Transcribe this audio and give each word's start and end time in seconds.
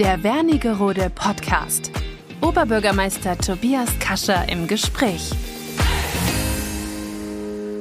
Der 0.00 0.22
Wernigerode 0.22 1.10
Podcast. 1.14 1.92
Oberbürgermeister 2.40 3.36
Tobias 3.36 3.98
Kascher 3.98 4.48
im 4.48 4.66
Gespräch. 4.66 5.30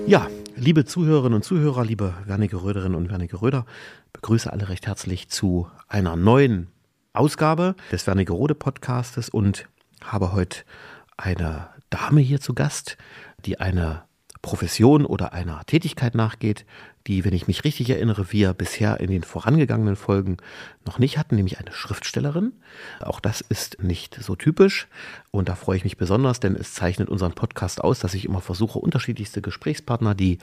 Ja, 0.05 0.27
liebe 0.57 0.83
Zuhörerinnen 0.83 1.35
und 1.35 1.43
Zuhörer, 1.43 1.85
liebe 1.85 2.13
Wernigeröderinnen 2.25 2.95
und 2.95 3.09
Wernigeröder, 3.09 3.65
begrüße 4.11 4.51
alle 4.51 4.67
recht 4.67 4.85
herzlich 4.85 5.29
zu 5.29 5.69
einer 5.87 6.17
neuen 6.17 6.67
Ausgabe 7.13 7.75
des 7.89 8.05
Wernigerode 8.05 8.53
Podcastes 8.53 9.29
und 9.29 9.69
habe 10.03 10.33
heute 10.33 10.65
eine 11.15 11.69
Dame 11.89 12.19
hier 12.19 12.41
zu 12.41 12.53
Gast, 12.53 12.97
die 13.45 13.61
eine 13.61 14.03
Profession 14.41 15.05
oder 15.05 15.31
einer 15.31 15.65
Tätigkeit 15.67 16.15
nachgeht, 16.15 16.65
die, 17.09 17.25
wenn 17.25 17.33
ich 17.33 17.47
mich 17.47 17.63
richtig 17.63 17.89
erinnere, 17.89 18.31
wir 18.31 18.53
bisher 18.53 18.99
in 18.99 19.09
den 19.09 19.23
vorangegangenen 19.23 19.95
Folgen 19.95 20.37
noch 20.85 20.99
nicht 20.99 21.17
hatten, 21.17 21.35
nämlich 21.35 21.59
eine 21.59 21.73
Schriftstellerin. 21.73 22.53
Auch 23.01 23.19
das 23.19 23.41
ist 23.41 23.83
nicht 23.83 24.15
so 24.21 24.35
typisch 24.35 24.87
und 25.31 25.49
da 25.49 25.55
freue 25.55 25.77
ich 25.77 25.83
mich 25.83 25.97
besonders, 25.97 26.39
denn 26.39 26.55
es 26.55 26.73
zeichnet 26.73 27.09
unseren 27.09 27.33
Podcast 27.33 27.83
aus, 27.83 27.99
dass 27.99 28.13
ich 28.13 28.25
immer 28.25 28.41
versuche, 28.41 28.79
unterschiedlichste 28.79 29.41
Gesprächspartner, 29.41 30.15
die, 30.15 30.37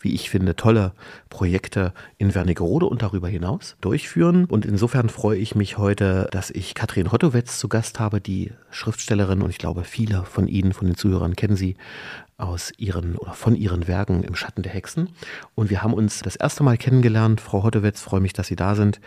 wie 0.00 0.14
ich 0.14 0.28
finde, 0.28 0.56
tolle 0.56 0.92
Projekte 1.28 1.92
in 2.18 2.34
Wernigerode 2.34 2.86
und 2.86 3.02
darüber 3.02 3.28
hinaus 3.28 3.76
durchführen. 3.80 4.46
Und 4.46 4.64
insofern 4.64 5.10
freue 5.10 5.38
ich 5.38 5.54
mich 5.54 5.78
heute, 5.78 6.28
dass 6.32 6.50
ich 6.50 6.74
Katrin 6.74 7.06
Rottowetz 7.06 7.58
zu 7.58 7.68
Gast 7.68 8.00
habe, 8.00 8.20
die 8.20 8.52
Schriftstellerin 8.70 9.42
und 9.42 9.50
ich 9.50 9.58
glaube, 9.58 9.84
viele 9.84 10.24
von 10.24 10.48
Ihnen, 10.48 10.72
von 10.72 10.86
den 10.86 10.96
Zuhörern 10.96 11.36
kennen 11.36 11.56
sie 11.56 11.76
aus 12.38 12.72
ihren 12.76 13.16
oder 13.16 13.32
von 13.32 13.56
ihren 13.56 13.88
Werken 13.88 14.22
im 14.22 14.34
Schatten 14.34 14.62
der 14.62 14.72
Hexen. 14.72 15.10
Und 15.54 15.70
wir 15.70 15.82
haben 15.82 15.94
uns 15.94 16.20
das 16.20 16.36
erste 16.36 16.62
Mal 16.62 16.76
kennengelernt. 16.76 17.40
Frau 17.40 17.62
Hottewetz, 17.62 18.00
freue 18.02 18.20
mich, 18.20 18.32
dass 18.32 18.48
Sie 18.48 18.56
da 18.56 18.74
sind. 18.74 19.00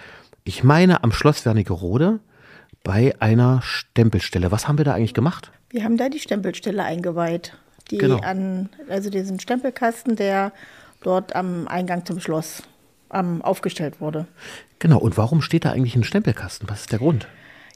Ich 0.43 0.63
meine 0.63 1.03
am 1.03 1.11
Schloss 1.11 1.45
Wernigerode 1.45 2.19
bei 2.83 3.13
einer 3.19 3.61
Stempelstelle. 3.61 4.52
Was 4.52 4.67
haben 4.67 4.77
wir 4.77 4.85
da 4.85 4.94
eigentlich 4.94 5.13
gemacht? 5.13 5.52
Wir 5.69 5.83
haben 5.83 5.97
da 5.97 6.09
die 6.09 6.19
Stempelstelle 6.19 6.83
eingeweiht. 6.83 7.53
Die 7.91 7.97
Genau. 7.97 8.19
an, 8.19 8.69
also 8.88 9.09
diesen 9.09 9.39
Stempelkasten, 9.39 10.16
der 10.16 10.52
dort 11.02 11.35
am 11.35 11.67
Eingang 11.67 12.05
zum 12.05 12.19
Schloss 12.19 12.63
ähm, 13.13 13.41
aufgestellt 13.41 14.00
wurde. 14.00 14.27
Genau. 14.80 15.00
Und 15.00 15.17
warum 15.17 15.41
steht 15.41 15.66
da 15.66 15.72
eigentlich 15.72 15.95
ein 15.95 16.03
Stempelkasten? 16.03 16.69
Was 16.69 16.81
ist 16.81 16.91
der 16.91 17.00
Grund? 17.00 17.27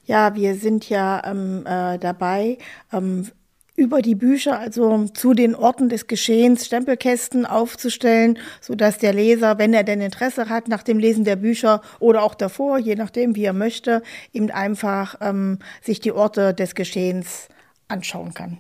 Ja, 0.06 0.36
wir 0.36 0.56
sind 0.56 0.90
ja 0.90 1.22
ähm, 1.26 1.66
äh, 1.66 1.98
dabei, 1.98 2.58
ähm, 2.92 3.30
über 3.76 4.02
die 4.02 4.16
Bücher, 4.16 4.60
also 4.60 5.06
zu 5.14 5.34
den 5.34 5.56
Orten 5.56 5.90
des 5.90 6.06
Geschehens, 6.08 6.66
Stempelkästen 6.68 7.46
aufzustellen, 7.46 8.38
sodass 8.62 9.00
der 9.00 9.14
Leser, 9.14 9.58
wenn 9.58 9.74
er 9.74 9.84
denn 9.84 10.00
Interesse 10.00 10.48
hat, 10.50 10.68
nach 10.68 10.84
dem 10.84 11.00
Lesen 11.00 11.24
der 11.24 11.38
Bücher 11.38 11.82
oder 12.00 12.22
auch 12.22 12.36
davor, 12.36 12.78
je 12.78 12.96
nachdem, 12.96 13.36
wie 13.36 13.46
er 13.46 13.54
möchte, 13.54 14.04
eben 14.32 14.52
einfach 14.52 15.16
ähm, 15.22 15.58
sich 15.82 16.00
die 16.00 16.12
Orte 16.12 16.54
des 16.54 16.76
Geschehens 16.76 17.48
anschauen 17.88 18.34
kann. 18.34 18.60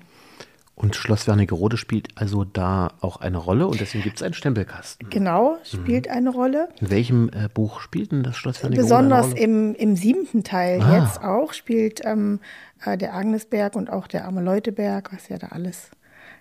Und 0.76 0.96
Schloss 0.96 1.28
Wernigerode 1.28 1.78
spielt 1.78 2.08
also 2.16 2.46
da 2.46 2.94
auch 3.00 3.18
eine 3.18 3.38
Rolle 3.38 3.68
und 3.68 3.80
deswegen 3.80 4.04
gibt 4.04 4.18
es 4.18 4.24
einen 4.24 4.34
Stempelkasten. 4.34 5.08
Genau, 5.12 5.58
spielt 5.64 6.10
eine 6.10 6.32
Rolle. 6.32 6.70
In 6.82 6.90
welchem 6.90 7.30
äh, 7.30 7.48
Buch 7.54 7.80
spielt 7.80 8.12
denn 8.12 8.24
das 8.24 8.36
Schloss 8.36 8.64
Wernigerode 8.64 8.84
Besonders 8.88 9.26
eine 9.26 9.34
Rolle? 9.36 9.44
im, 9.44 9.76
im 9.76 9.96
siebten 9.96 10.44
Teil 10.44 10.82
Ah. 10.82 10.98
jetzt 11.06 11.22
auch 11.24 11.54
spielt 11.54 12.02
ähm, 12.04 12.40
äh, 12.86 12.98
der 12.98 13.14
Agnesberg 13.14 13.76
und 13.76 13.90
auch 13.90 14.08
der 14.08 14.26
Arme-Leuteberg, 14.26 15.12
was 15.14 15.30
ja 15.30 15.38
da 15.38 15.48
alles, 15.48 15.92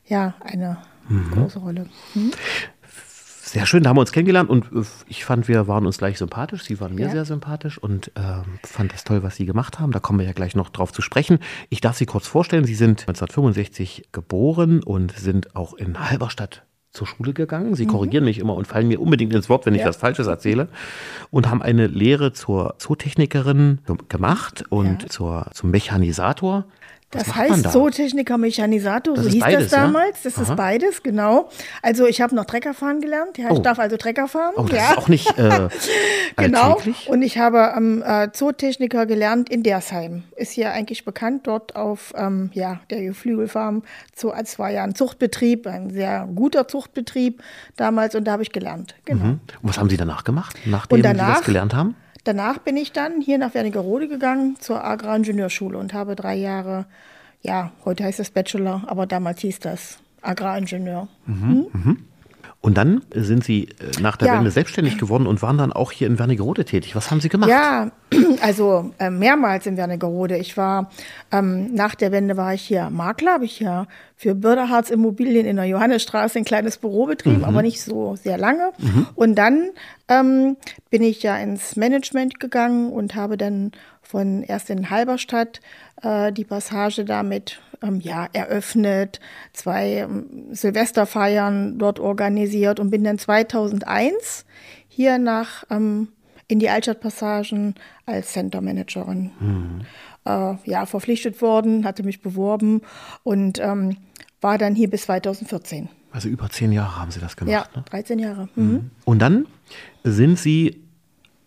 ja, 0.06 0.34
eine 0.40 0.78
Mhm. 1.08 1.30
große 1.32 1.58
Rolle. 1.58 1.86
Sehr 3.44 3.66
schön, 3.66 3.82
da 3.82 3.90
haben 3.90 3.96
wir 3.96 4.00
uns 4.02 4.12
kennengelernt 4.12 4.48
und 4.48 4.66
äh, 4.72 4.84
ich 5.08 5.24
fand, 5.24 5.46
wir 5.48 5.66
waren 5.68 5.84
uns 5.84 5.98
gleich 5.98 6.16
sympathisch. 6.16 6.64
Sie 6.64 6.80
waren 6.80 6.94
mir 6.94 7.06
Ja. 7.06 7.10
sehr 7.10 7.24
sympathisch 7.24 7.76
und 7.76 8.10
ähm, 8.16 8.58
fand 8.64 8.92
das 8.94 9.04
toll, 9.04 9.22
was 9.22 9.36
Sie 9.36 9.44
gemacht 9.46 9.78
haben. 9.78 9.92
Da 9.92 9.98
kommen 10.00 10.20
wir 10.20 10.26
ja 10.26 10.32
gleich 10.32 10.54
noch 10.54 10.70
drauf 10.70 10.92
zu 10.92 11.02
sprechen. 11.02 11.38
Ich 11.68 11.80
darf 11.82 11.96
Sie 11.98 12.06
kurz 12.06 12.26
vorstellen. 12.26 12.64
Sie 12.64 12.74
sind 12.76 13.00
1965 13.00 14.08
geboren 14.12 14.82
und 14.82 15.12
sind 15.12 15.54
auch 15.56 15.74
in 15.74 15.98
Halberstadt 16.08 16.64
zur 16.92 17.06
Schule 17.06 17.32
gegangen. 17.32 17.74
Sie 17.74 17.86
korrigieren 17.86 18.24
mich 18.24 18.38
immer 18.38 18.54
und 18.54 18.66
fallen 18.66 18.86
mir 18.88 19.00
unbedingt 19.00 19.32
ins 19.34 19.48
Wort, 19.48 19.64
wenn 19.64 19.74
ich 19.74 19.80
Mhm. 19.80 19.84
Ja. 19.84 19.88
was 19.88 19.96
Falsches 19.96 20.26
erzähle. 20.26 20.68
Und 21.30 21.48
haben 21.48 21.62
eine 21.62 21.86
Lehre 21.86 22.32
zur 22.32 22.74
Zootechnikerin 22.78 23.78
ge- 23.86 23.96
gemacht 24.08 24.64
und 24.68 25.02
Ja. 25.04 25.08
zur, 25.08 25.46
zum 25.54 25.70
Mechanisator. 25.70 26.64
Das 27.12 27.34
heißt 27.34 27.66
da? 27.66 27.70
Zootechniker, 27.70 28.38
Mechanisator, 28.38 29.14
Das 29.14 29.24
so 29.26 29.30
hieß 29.30 29.40
beides, 29.40 29.64
das 29.70 29.72
ja? 29.72 29.86
damals. 29.86 30.22
Das 30.22 30.34
Aha. 30.36 30.42
ist 30.42 30.56
beides, 30.56 31.02
genau. 31.02 31.48
Also 31.82 32.06
ich 32.06 32.20
habe 32.20 32.34
noch 32.34 32.46
Trecker 32.46 32.74
fahren 32.74 33.00
gelernt. 33.00 33.38
Ja, 33.38 33.46
ich 33.52 33.58
Oh. 33.58 33.62
darf 33.62 33.78
also 33.78 33.96
Trecker 33.98 34.28
fahren. 34.28 34.54
Oh, 34.56 34.62
das 34.64 34.78
ja. 34.78 34.90
ist 34.92 34.98
auch 34.98 35.08
nicht 35.08 35.38
äh, 35.38 35.68
Genau. 36.36 36.80
Und 37.08 37.22
ich 37.22 37.36
habe 37.38 37.74
ähm, 37.76 38.02
äh, 38.04 38.32
Zootechniker 38.32 39.04
gelernt 39.06 39.50
in 39.50 39.62
Dersheim. 39.62 40.24
Ist 40.36 40.52
hier 40.52 40.72
eigentlich 40.72 41.04
bekannt 41.04 41.46
dort 41.46 41.76
auf 41.76 42.12
ähm, 42.16 42.50
ja, 42.54 42.80
der 42.90 43.02
Geflügelfarm. 43.02 43.82
Zoo, 44.16 44.32
es 44.32 44.58
war 44.58 44.70
ja 44.70 44.82
ein 44.82 44.94
Zuchtbetrieb, 44.94 45.66
ein 45.66 45.90
sehr 45.90 46.26
guter 46.34 46.66
Zuchtbetrieb 46.66 47.42
damals 47.76 48.14
und 48.14 48.24
da 48.24 48.32
habe 48.32 48.42
ich 48.42 48.52
gelernt. 48.52 48.94
Genau. 49.04 49.22
Mhm. 49.24 49.30
Und 49.60 49.68
was 49.68 49.78
haben 49.78 49.90
Sie 49.90 49.96
danach 49.98 50.24
gemacht, 50.24 50.56
nachdem 50.64 50.96
Und 50.96 51.02
Sie 51.02 51.08
das 51.08 51.16
danach? 51.18 51.44
gelernt 51.44 51.74
haben? 51.74 51.94
Danach 52.24 52.58
bin 52.58 52.76
ich 52.76 52.92
dann 52.92 53.20
hier 53.20 53.38
nach 53.38 53.54
Wernigerode 53.54 54.06
gegangen 54.08 54.56
zur 54.60 54.84
Agraringenieurschule 54.84 55.76
und 55.76 55.92
habe 55.92 56.14
drei 56.14 56.36
Jahre, 56.36 56.86
ja, 57.42 57.72
heute 57.84 58.04
heißt 58.04 58.20
es 58.20 58.30
Bachelor, 58.30 58.84
aber 58.86 59.06
damals 59.06 59.40
hieß 59.40 59.58
das 59.58 59.98
Agraringenieur. 60.20 61.08
Und 62.62 62.78
dann 62.78 63.02
sind 63.12 63.42
Sie 63.42 63.64
äh, 63.64 64.00
nach 64.00 64.16
der 64.16 64.28
Ja. 64.28 64.34
Wende 64.36 64.52
selbstständig 64.52 64.96
geworden 64.96 65.26
und 65.26 65.42
waren 65.42 65.58
dann 65.58 65.72
auch 65.72 65.90
hier 65.90 66.06
in 66.06 66.20
Wernigerode 66.20 66.64
tätig. 66.64 66.94
Was 66.94 67.10
haben 67.10 67.20
Sie 67.20 67.28
gemacht? 67.28 67.50
Ja, 67.50 67.90
also 68.40 68.92
äh, 69.00 69.10
mehrmals 69.10 69.66
in 69.66 69.76
Wernigerode. 69.76 70.36
Ich 70.38 70.56
war, 70.56 70.88
ähm, 71.32 71.74
nach 71.74 71.96
der 71.96 72.12
Wende 72.12 72.36
war 72.36 72.54
ich 72.54 72.62
hier 72.62 72.88
Makler, 72.88 73.32
habe 73.32 73.46
ich 73.46 73.58
ja 73.58 73.88
für 74.16 74.36
Börderharz 74.36 74.90
Immobilien 74.90 75.44
in 75.44 75.56
der 75.56 75.64
Johannesstraße 75.64 76.38
ein 76.38 76.44
kleines 76.44 76.78
Büro 76.78 77.06
betrieben, 77.06 77.44
aber 77.44 77.62
nicht 77.62 77.82
so 77.82 78.14
sehr 78.14 78.38
lange. 78.38 78.70
Und 79.16 79.34
dann 79.34 79.70
ähm, 80.06 80.56
bin 80.90 81.02
ich 81.02 81.24
ja 81.24 81.36
ins 81.38 81.74
Management 81.74 82.38
gegangen 82.38 82.92
und 82.92 83.16
habe 83.16 83.36
dann 83.36 83.72
von 84.02 84.42
erst 84.42 84.70
in 84.70 84.90
Halberstadt 84.90 85.60
äh, 86.02 86.32
die 86.32 86.44
Passage 86.44 87.04
damit 87.04 87.60
ähm, 87.82 88.00
ja, 88.00 88.28
eröffnet, 88.32 89.20
zwei 89.52 89.98
ähm, 89.98 90.26
Silvesterfeiern 90.52 91.78
dort 91.78 91.98
organisiert 91.98 92.80
und 92.80 92.90
bin 92.90 93.04
dann 93.04 93.18
2001 93.18 94.44
hier 94.88 95.18
nach 95.18 95.64
ähm, 95.70 96.08
in 96.48 96.58
die 96.58 96.68
Altstadtpassagen 96.68 97.74
als 98.04 98.32
Center 98.32 98.60
Managerin 98.60 99.30
äh, 100.26 100.54
ja, 100.64 100.86
verpflichtet 100.86 101.40
worden, 101.40 101.84
hatte 101.84 102.02
mich 102.02 102.20
beworben 102.20 102.82
und 103.22 103.58
ähm, 103.58 103.96
war 104.40 104.58
dann 104.58 104.74
hier 104.74 104.90
bis 104.90 105.02
2014. 105.02 105.88
Also 106.10 106.28
über 106.28 106.50
zehn 106.50 106.72
Jahre 106.72 107.00
haben 107.00 107.10
Sie 107.10 107.20
das 107.20 107.36
gemacht. 107.36 107.52
Ja, 107.52 107.66
Ne? 107.74 107.84
13 107.90 108.18
Jahre. 108.18 108.48
Mhm. 108.54 108.90
Und 109.04 109.20
dann 109.20 109.46
sind 110.04 110.38
Sie 110.38 110.82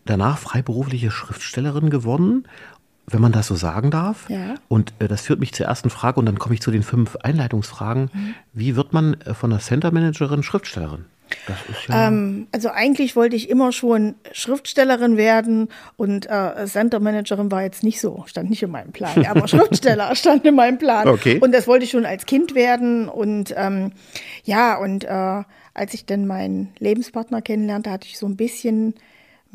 danach 0.05 0.37
freiberufliche 0.37 1.11
Schriftstellerin 1.11 1.89
geworden, 1.89 2.47
wenn 3.07 3.21
man 3.21 3.31
das 3.31 3.47
so 3.47 3.55
sagen 3.55 3.91
darf. 3.91 4.29
Ja. 4.29 4.55
Und 4.67 4.93
äh, 4.99 5.07
das 5.07 5.21
führt 5.21 5.39
mich 5.39 5.53
zur 5.53 5.67
ersten 5.67 5.89
Frage 5.89 6.19
und 6.19 6.25
dann 6.25 6.39
komme 6.39 6.55
ich 6.55 6.61
zu 6.61 6.71
den 6.71 6.83
fünf 6.83 7.15
Einleitungsfragen. 7.17 8.09
Mhm. 8.11 8.35
Wie 8.53 8.75
wird 8.75 8.93
man 8.93 9.15
äh, 9.21 9.33
von 9.33 9.49
der 9.49 9.59
Center 9.59 9.91
Managerin 9.91 10.43
Schriftstellerin? 10.43 11.05
Ja. 11.87 12.07
Ähm, 12.07 12.47
also 12.51 12.69
eigentlich 12.69 13.15
wollte 13.15 13.35
ich 13.35 13.49
immer 13.49 13.71
schon 13.71 14.15
Schriftstellerin 14.31 15.17
werden 15.17 15.69
und 15.97 16.29
äh, 16.29 16.65
Center 16.67 16.99
Managerin 16.99 17.51
war 17.51 17.63
jetzt 17.63 17.83
nicht 17.83 17.99
so, 17.99 18.23
stand 18.27 18.49
nicht 18.49 18.61
in 18.61 18.71
meinem 18.71 18.91
Plan, 18.91 19.25
aber 19.29 19.47
Schriftsteller 19.47 20.15
stand 20.15 20.45
in 20.45 20.55
meinem 20.55 20.77
Plan. 20.77 21.07
Okay. 21.07 21.39
Und 21.39 21.51
das 21.51 21.67
wollte 21.67 21.85
ich 21.85 21.91
schon 21.91 22.05
als 22.05 22.25
Kind 22.25 22.53
werden 22.53 23.09
und 23.09 23.53
ähm, 23.57 23.91
ja, 24.43 24.77
und 24.77 25.03
äh, 25.03 25.43
als 25.73 25.93
ich 25.93 26.05
dann 26.05 26.27
meinen 26.27 26.73
Lebenspartner 26.79 27.41
kennenlernte, 27.41 27.91
hatte 27.91 28.07
ich 28.07 28.17
so 28.17 28.27
ein 28.27 28.37
bisschen 28.37 28.93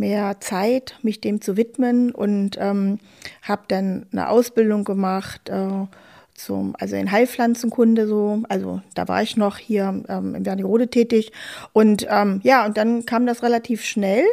mehr 0.00 0.40
Zeit, 0.40 0.98
mich 1.02 1.20
dem 1.20 1.40
zu 1.40 1.56
widmen 1.56 2.10
und 2.10 2.56
ähm, 2.58 2.98
habe 3.42 3.62
dann 3.68 4.06
eine 4.10 4.30
Ausbildung 4.30 4.82
gemacht 4.84 5.48
äh, 5.50 5.86
zum, 6.34 6.74
also 6.80 6.96
in 6.96 7.12
Heilpflanzenkunde 7.12 8.06
so, 8.08 8.42
also 8.48 8.80
da 8.94 9.06
war 9.08 9.22
ich 9.22 9.36
noch 9.36 9.58
hier 9.58 10.02
ähm, 10.08 10.34
in 10.34 10.46
Wernigerode 10.46 10.88
tätig. 10.88 11.32
Und 11.72 12.06
ähm, 12.10 12.40
ja, 12.42 12.64
und 12.64 12.78
dann 12.78 13.04
kam 13.04 13.26
das 13.26 13.42
relativ 13.42 13.84
schnell, 13.84 14.24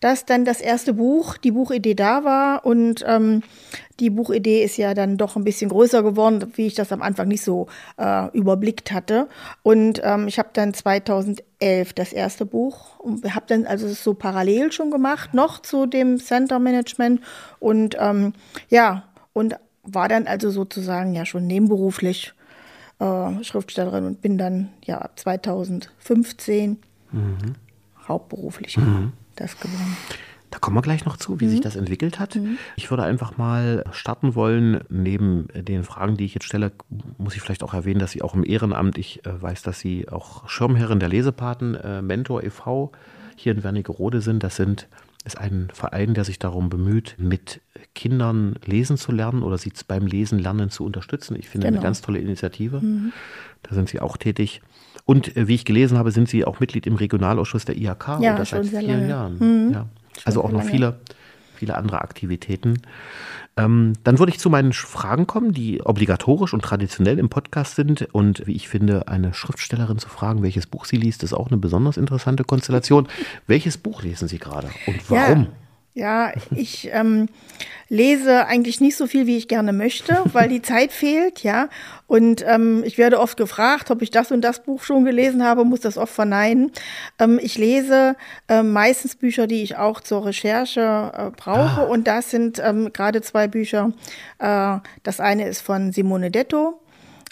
dass 0.00 0.24
dann 0.24 0.44
das 0.44 0.60
erste 0.60 0.94
Buch, 0.94 1.36
die 1.36 1.52
Buchidee 1.52 1.94
da 1.94 2.24
war 2.24 2.64
und 2.64 3.04
ähm, 3.06 3.42
die 4.00 4.10
Buchidee 4.10 4.64
ist 4.64 4.78
ja 4.78 4.94
dann 4.94 5.18
doch 5.18 5.36
ein 5.36 5.44
bisschen 5.44 5.68
größer 5.68 6.02
geworden, 6.02 6.52
wie 6.56 6.66
ich 6.66 6.74
das 6.74 6.90
am 6.90 7.02
Anfang 7.02 7.28
nicht 7.28 7.44
so 7.44 7.66
äh, 7.98 8.28
überblickt 8.32 8.92
hatte. 8.92 9.28
Und 9.62 10.00
ähm, 10.02 10.26
ich 10.26 10.38
habe 10.38 10.48
dann 10.54 10.72
2011 10.72 11.92
das 11.92 12.14
erste 12.14 12.46
Buch 12.46 12.98
und 12.98 13.34
habe 13.34 13.44
dann 13.46 13.66
also 13.66 13.88
so 13.88 14.14
parallel 14.14 14.72
schon 14.72 14.90
gemacht, 14.90 15.34
noch 15.34 15.60
zu 15.60 15.84
dem 15.84 16.18
Center 16.18 16.58
Management 16.58 17.20
und 17.58 17.96
ähm, 18.00 18.32
ja 18.70 19.04
und 19.34 19.56
war 19.82 20.08
dann 20.08 20.26
also 20.26 20.50
sozusagen 20.50 21.14
ja 21.14 21.26
schon 21.26 21.46
nebenberuflich 21.46 22.32
äh, 23.00 23.44
Schriftstellerin 23.44 24.06
und 24.06 24.22
bin 24.22 24.38
dann 24.38 24.70
ja 24.84 24.98
ab 24.98 25.18
2015 25.18 26.78
hauptberuflich 28.08 28.78
das 29.40 29.58
geworden. 29.58 29.96
Da 30.50 30.58
kommen 30.58 30.76
wir 30.76 30.82
gleich 30.82 31.04
noch 31.04 31.16
zu, 31.16 31.40
wie 31.40 31.46
mhm. 31.46 31.50
sich 31.50 31.60
das 31.60 31.76
entwickelt 31.76 32.18
hat. 32.18 32.34
Mhm. 32.34 32.58
Ich 32.76 32.90
würde 32.90 33.04
einfach 33.04 33.38
mal 33.38 33.84
starten 33.92 34.34
wollen. 34.34 34.80
Neben 34.88 35.46
den 35.54 35.84
Fragen, 35.84 36.16
die 36.16 36.24
ich 36.24 36.34
jetzt 36.34 36.44
stelle, 36.44 36.72
muss 37.18 37.36
ich 37.36 37.40
vielleicht 37.40 37.62
auch 37.62 37.72
erwähnen, 37.72 38.00
dass 38.00 38.10
Sie 38.10 38.22
auch 38.22 38.34
im 38.34 38.44
Ehrenamt, 38.44 38.98
ich 38.98 39.24
äh, 39.24 39.40
weiß, 39.40 39.62
dass 39.62 39.78
Sie 39.78 40.08
auch 40.08 40.48
Schirmherrin 40.48 40.98
der 40.98 41.08
Lesepaten, 41.08 41.76
äh, 41.76 42.02
Mentor 42.02 42.42
e.V. 42.42 42.90
hier 43.36 43.52
in 43.52 43.62
Wernigerode 43.62 44.20
sind. 44.20 44.42
Das 44.42 44.56
sind 44.56 44.88
ist 45.24 45.38
ein 45.38 45.68
Verein, 45.72 46.14
der 46.14 46.24
sich 46.24 46.38
darum 46.38 46.70
bemüht, 46.70 47.16
mit 47.18 47.60
Kindern 47.94 48.54
lesen 48.64 48.96
zu 48.96 49.12
lernen 49.12 49.42
oder 49.42 49.58
sie 49.58 49.70
beim 49.86 50.06
Lesen 50.06 50.38
lernen 50.38 50.70
zu 50.70 50.84
unterstützen. 50.84 51.36
Ich 51.38 51.48
finde 51.48 51.66
genau. 51.66 51.78
eine 51.78 51.84
ganz 51.84 52.00
tolle 52.00 52.18
Initiative. 52.18 52.80
Mhm. 52.80 53.12
Da 53.62 53.74
sind 53.74 53.88
Sie 53.88 54.00
auch 54.00 54.16
tätig. 54.16 54.62
Und 55.10 55.36
äh, 55.36 55.48
wie 55.48 55.56
ich 55.56 55.64
gelesen 55.64 55.98
habe, 55.98 56.12
sind 56.12 56.28
Sie 56.28 56.44
auch 56.44 56.60
Mitglied 56.60 56.86
im 56.86 56.94
Regionalausschuss 56.94 57.64
der 57.64 57.76
IHK 57.76 58.20
ja, 58.20 58.30
und 58.30 58.38
das 58.38 58.50
seit 58.50 58.64
vielen 58.64 58.86
lange. 58.86 59.08
Jahren. 59.08 59.38
Mhm. 59.40 59.72
Ja. 59.72 59.86
Also 60.24 60.44
auch 60.44 60.52
noch 60.52 60.62
viele, 60.62 61.00
viele 61.56 61.74
andere 61.74 62.00
Aktivitäten. 62.00 62.80
Ähm, 63.56 63.94
dann 64.04 64.20
würde 64.20 64.30
ich 64.30 64.38
zu 64.38 64.50
meinen 64.50 64.72
Fragen 64.72 65.26
kommen, 65.26 65.52
die 65.52 65.82
obligatorisch 65.82 66.54
und 66.54 66.62
traditionell 66.62 67.18
im 67.18 67.28
Podcast 67.28 67.74
sind. 67.74 68.02
Und 68.12 68.46
wie 68.46 68.54
ich 68.54 68.68
finde, 68.68 69.08
eine 69.08 69.34
Schriftstellerin 69.34 69.98
zu 69.98 70.08
fragen, 70.08 70.44
welches 70.44 70.68
Buch 70.68 70.84
sie 70.84 70.96
liest, 70.96 71.24
ist 71.24 71.32
auch 71.32 71.48
eine 71.48 71.56
besonders 71.56 71.96
interessante 71.96 72.44
Konstellation. 72.44 73.08
welches 73.48 73.78
Buch 73.78 74.04
lesen 74.04 74.28
Sie 74.28 74.38
gerade 74.38 74.68
und 74.86 75.10
warum? 75.10 75.40
Ja. 75.40 75.48
Ja, 76.00 76.32
ich 76.56 76.88
ähm, 76.94 77.28
lese 77.90 78.46
eigentlich 78.46 78.80
nicht 78.80 78.96
so 78.96 79.06
viel, 79.06 79.26
wie 79.26 79.36
ich 79.36 79.48
gerne 79.48 79.74
möchte, 79.74 80.22
weil 80.32 80.48
die 80.48 80.62
Zeit 80.62 80.92
fehlt, 80.92 81.42
ja. 81.42 81.68
Und 82.06 82.42
ähm, 82.48 82.82
ich 82.86 82.96
werde 82.96 83.20
oft 83.20 83.36
gefragt, 83.36 83.90
ob 83.90 84.00
ich 84.00 84.10
das 84.10 84.32
und 84.32 84.40
das 84.40 84.62
Buch 84.62 84.82
schon 84.82 85.04
gelesen 85.04 85.44
habe, 85.44 85.66
muss 85.66 85.80
das 85.80 85.98
oft 85.98 86.14
verneinen. 86.14 86.72
Ähm, 87.18 87.38
ich 87.42 87.58
lese 87.58 88.16
äh, 88.48 88.62
meistens 88.62 89.14
Bücher, 89.14 89.46
die 89.46 89.62
ich 89.62 89.76
auch 89.76 90.00
zur 90.00 90.24
Recherche 90.24 91.12
äh, 91.14 91.30
brauche. 91.36 91.82
Ah. 91.82 91.84
Und 91.84 92.06
das 92.06 92.30
sind 92.30 92.58
ähm, 92.64 92.94
gerade 92.94 93.20
zwei 93.20 93.46
Bücher. 93.46 93.92
Äh, 94.38 94.78
das 95.02 95.20
eine 95.20 95.48
ist 95.48 95.60
von 95.60 95.92
Simone 95.92 96.30
Detto 96.30 96.79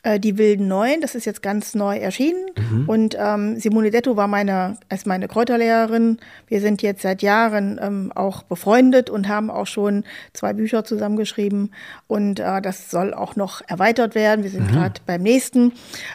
äh, 0.02 0.20
die 0.20 0.38
Wilden 0.38 0.68
Neuen, 0.68 1.00
das 1.00 1.14
ist 1.14 1.24
jetzt 1.24 1.42
ganz 1.42 1.74
neu 1.74 1.96
erschienen. 1.96 2.46
Mhm. 2.56 2.88
Und 2.88 3.16
ähm, 3.18 3.58
Simone 3.58 3.90
Detto 3.90 4.16
war 4.16 4.28
meine, 4.28 4.76
als 4.88 5.06
meine 5.06 5.26
Kräuterlehrerin. 5.26 6.18
Wir 6.46 6.60
sind 6.60 6.82
jetzt 6.82 7.02
seit 7.02 7.22
Jahren 7.22 7.80
ähm, 7.82 8.12
auch 8.14 8.44
befreundet 8.44 9.10
und 9.10 9.28
haben 9.28 9.50
auch 9.50 9.66
schon 9.66 10.04
zwei 10.32 10.52
Bücher 10.52 10.84
zusammengeschrieben. 10.84 11.72
Und 12.06 12.38
äh, 12.38 12.62
das 12.62 12.90
soll 12.90 13.12
auch 13.12 13.34
noch 13.34 13.60
erweitert 13.66 14.14
werden. 14.14 14.44
Wir 14.44 14.50
sind 14.50 14.70
mhm. 14.70 14.74
gerade 14.74 15.00
beim 15.04 15.22
nächsten. 15.22 15.72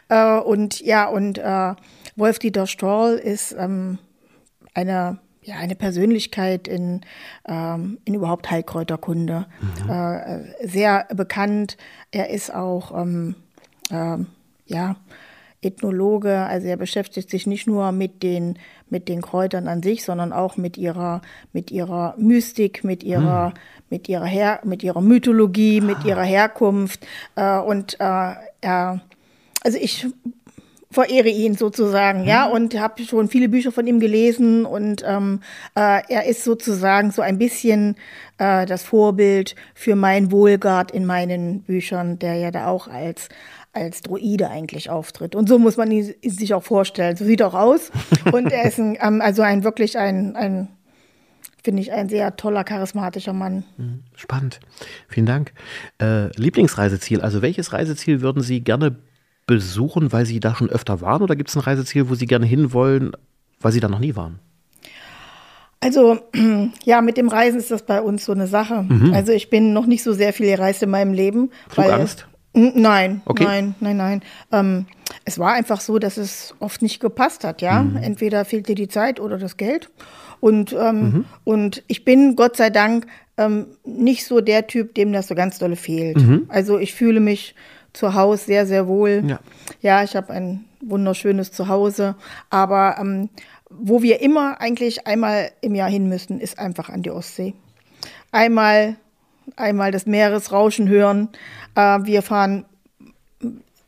Äh, 0.08 0.38
und 0.40 0.80
ja, 0.80 1.08
und 1.08 1.38
äh, 1.38 1.74
Wolf-Dieter 2.16 2.68
Stoll 2.68 3.16
ist 3.16 3.54
ähm, 3.58 4.00
eine 4.74 5.20
ja, 5.46 5.56
eine 5.58 5.76
Persönlichkeit 5.76 6.70
in, 6.70 7.02
ähm, 7.46 8.00
in 8.06 8.14
überhaupt 8.14 8.50
Heilkräuterkunde. 8.50 9.46
Mhm. 9.84 9.90
Äh, 9.90 10.68
sehr 10.68 11.06
bekannt. 11.14 11.76
Er 12.12 12.30
ist 12.30 12.54
auch 12.54 12.98
ähm, 12.98 13.36
äh, 13.90 14.18
ja, 14.66 14.96
Ethnologe, 15.64 16.38
also 16.40 16.68
er 16.68 16.78
beschäftigt 16.78 17.30
sich 17.30 17.48
nicht 17.48 17.68
nur 17.68 17.92
mit 17.92 18.24
den, 18.24 18.60
mit 18.90 19.08
den 19.08 19.22
Kräutern 19.22 19.68
an 19.68 19.82
sich, 19.82 20.04
sondern 20.04 20.34
auch 20.34 20.58
mit 20.58 20.78
ihrer, 20.78 21.22
mit 21.54 21.72
ihrer 21.72 22.16
Mystik, 22.18 22.84
mit 22.84 23.04
ihrer, 23.04 23.48
hm. 23.48 23.54
mit 23.90 24.10
ihrer, 24.10 24.26
Her 24.26 24.60
mit 24.64 24.84
ihrer 24.84 25.02
Mythologie, 25.02 25.80
ah. 25.82 25.86
mit 25.86 26.04
ihrer 26.06 26.24
Herkunft. 26.24 27.06
Äh, 27.36 27.60
und 27.60 28.00
äh, 28.00 28.34
er, 28.62 29.02
also 29.64 29.78
ich 29.80 30.08
verehre 30.94 31.30
ihn 31.30 31.56
sozusagen, 31.56 32.22
mhm. 32.22 32.28
ja, 32.28 32.46
und 32.46 32.80
habe 32.80 33.04
schon 33.04 33.28
viele 33.28 33.50
Bücher 33.50 33.72
von 33.72 33.88
ihm 33.88 34.00
gelesen 34.00 34.64
und 34.64 35.04
ähm, 35.06 35.42
äh, 35.76 36.02
er 36.08 36.26
ist 36.28 36.44
sozusagen 36.44 37.10
so 37.10 37.24
ein 37.24 37.40
bisschen 37.40 37.96
äh, 38.38 38.68
das 38.68 38.84
Vorbild 38.84 39.56
für 39.74 39.96
mein 39.96 40.32
Wohlgard 40.32 40.92
in 40.92 41.06
meinen 41.06 41.64
Büchern, 41.64 42.20
der 42.20 42.36
ja 42.36 42.52
da 42.52 42.68
auch 42.68 42.88
als 42.88 43.30
als 43.74 44.02
Droide 44.02 44.50
eigentlich 44.50 44.90
auftritt. 44.90 45.36
Und 45.36 45.50
so 45.50 45.58
muss 45.58 45.78
man 45.78 45.92
ihn 45.92 46.14
sich 46.24 46.54
auch 46.54 46.64
vorstellen. 46.64 47.18
So 47.18 47.26
sieht 47.26 47.42
er 47.42 47.48
auch 47.48 47.54
aus. 47.56 47.92
Und 48.32 48.52
er 48.52 48.66
ist 48.66 48.80
ein, 48.80 48.98
ähm, 49.02 49.20
also 49.22 49.42
ein 49.42 49.64
wirklich 49.64 49.98
ein, 49.98 50.36
ein 50.36 50.70
finde 51.64 51.82
ich, 51.82 51.92
ein 51.92 52.10
sehr 52.10 52.36
toller, 52.36 52.64
charismatischer 52.64 53.34
Mann. 53.34 53.64
Mhm. 53.78 54.04
Spannend. 54.16 54.60
Vielen 55.08 55.26
Dank. 55.26 55.54
Äh, 56.00 56.28
Lieblingsreiseziel, 56.38 57.22
also 57.22 57.42
welches 57.42 57.74
Reiseziel 57.74 58.22
würden 58.22 58.44
Sie 58.44 58.62
gerne 58.62 58.98
besuchen, 59.48 60.12
weil 60.12 60.26
Sie 60.26 60.40
da 60.40 60.56
schon 60.56 60.70
öfter 60.70 61.02
waren? 61.02 61.22
Oder 61.22 61.36
gibt 61.36 61.50
es 61.50 61.56
ein 61.56 61.62
Reiseziel, 61.62 62.10
wo 62.10 62.16
Sie 62.16 62.28
gerne 62.28 62.46
hinwollen, 62.46 63.12
weil 63.60 63.72
Sie 63.72 63.80
da 63.80 63.88
noch 63.88 64.00
nie 64.00 64.16
waren? 64.16 64.40
Also 65.80 66.20
ja, 66.84 67.02
mit 67.02 67.18
dem 67.18 67.30
Reisen 67.30 67.60
ist 67.60 67.72
das 67.72 67.86
bei 67.86 68.02
uns 68.02 68.26
so 68.26 68.34
eine 68.34 68.48
Sache. 68.48 68.84
Mhm. 68.84 69.14
Also 69.14 69.32
ich 69.32 69.50
bin 69.50 69.74
noch 69.74 69.86
nicht 69.86 70.04
so 70.04 70.14
sehr 70.14 70.32
viel 70.34 70.48
gereist 70.48 70.84
in 70.84 70.90
meinem 70.90 71.14
Leben. 71.14 71.50
Flugangst? 71.70 72.28
Nein, 72.54 73.22
okay. 73.26 73.44
nein, 73.44 73.76
nein, 73.80 73.98
nein. 73.98 74.22
Ähm, 74.52 74.86
es 75.26 75.40
war 75.40 75.54
einfach 75.54 75.82
so, 75.82 75.98
dass 75.98 76.18
es 76.18 76.54
oft 76.60 76.82
nicht 76.82 77.00
gepasst 77.00 77.44
hat, 77.44 77.62
ja. 77.62 77.82
Mhm. 77.82 77.98
Entweder 77.98 78.46
fehlte 78.46 78.76
die 78.76 78.88
Zeit 78.88 79.20
oder 79.20 79.38
das 79.38 79.58
Geld. 79.58 79.90
Und, 80.40 80.74
ähm, 80.74 81.02
mhm. 81.02 81.26
und 81.46 81.84
ich 81.88 82.06
bin 82.06 82.36
Gott 82.36 82.58
sei 82.58 82.70
Dank 82.70 83.08
ähm, 83.38 83.68
nicht 83.86 84.26
so 84.26 84.42
der 84.42 84.68
Typ, 84.68 84.94
dem 84.94 85.14
das 85.14 85.28
so 85.28 85.36
ganz 85.36 85.58
dolle 85.58 85.76
fehlt. 85.76 86.18
Mhm. 86.18 86.46
Also 86.50 86.78
ich 86.78 86.94
fühle 86.94 87.20
mich 87.20 87.56
zu 87.94 88.14
Hause 88.14 88.46
sehr, 88.46 88.66
sehr 88.66 88.88
wohl. 88.88 89.24
Ja, 89.26 89.40
ja 89.82 90.04
ich 90.04 90.16
habe 90.16 90.34
ein 90.34 90.66
wunderschönes 90.82 91.52
Zuhause. 91.52 92.16
Aber 92.50 92.98
ähm, 93.00 93.30
wo 93.70 94.02
wir 94.04 94.22
immer 94.22 94.62
eigentlich 94.62 95.08
einmal 95.08 95.52
im 95.62 95.74
Jahr 95.76 95.90
hin 95.90 96.08
müssen, 96.08 96.40
ist 96.40 96.60
einfach 96.60 96.90
an 96.90 97.02
die 97.02 97.12
Ostsee. 97.12 97.54
Einmal 98.32 98.98
einmal 99.56 99.92
das 99.92 100.06
Meeresrauschen 100.06 100.88
hören. 100.88 101.30
Äh, 101.76 102.00
wir 102.04 102.22
fahren 102.22 102.66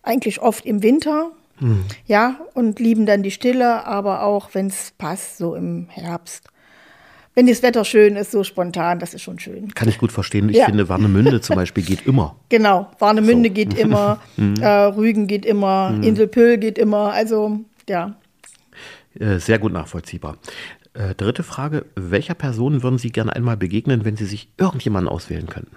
eigentlich 0.04 0.42
oft 0.42 0.66
im 0.66 0.84
Winter, 0.84 1.31
hm. 1.57 1.86
ja, 2.06 2.40
und 2.54 2.80
lieben 2.80 3.06
dann 3.06 3.24
die 3.24 3.31
Stille, 3.31 3.86
aber 3.86 4.24
auch, 4.24 4.50
wenn 4.54 4.68
es 4.68 4.94
passt, 4.98 5.38
so 5.38 5.56
im 5.56 5.88
Herbst. 5.90 6.48
Wenn 7.34 7.48
das 7.48 7.62
Wetter 7.63 7.84
schön 7.84 8.16
ist, 8.16 8.31
so 8.31 8.46
spontan, 8.46 9.00
das 9.00 9.13
ist 9.13 9.22
schon 9.22 9.40
schön. 9.40 9.74
Kann 9.74 9.90
ich 9.90 9.98
gut 9.98 10.13
verstehen. 10.13 10.48
Ich 10.48 10.56
ja. 10.56 10.66
finde, 10.66 10.88
Warnemünde 10.88 11.42
zum 11.42 11.58
Beispiel 11.58 11.84
geht 11.84 12.08
immer. 12.08 12.38
Genau, 12.50 12.90
Warnemünde 13.00 13.50
so. 13.50 13.54
geht 13.54 13.78
immer, 13.78 14.22
hm. 14.38 14.56
äh, 14.62 14.68
Rügen 14.68 15.28
geht 15.28 15.46
immer, 15.46 15.90
hm. 15.90 16.04
Inselpöhl 16.04 16.58
geht 16.58 16.78
immer, 16.78 17.12
also 17.12 17.60
ja. 17.90 18.16
Äh, 19.19 19.40
sehr 19.40 19.60
gut 19.60 19.74
nachvollziehbar. 19.74 20.38
Äh, 20.96 21.14
dritte 21.16 21.44
Frage, 21.44 21.86
welcher 21.96 22.36
Person 22.36 22.82
würden 22.82 22.98
Sie 22.98 23.12
gerne 23.12 23.36
einmal 23.36 23.58
begegnen, 23.58 24.06
wenn 24.06 24.16
Sie 24.16 24.26
sich 24.26 24.50
irgendjemanden 24.58 25.12
auswählen 25.12 25.48
könnten? 25.48 25.76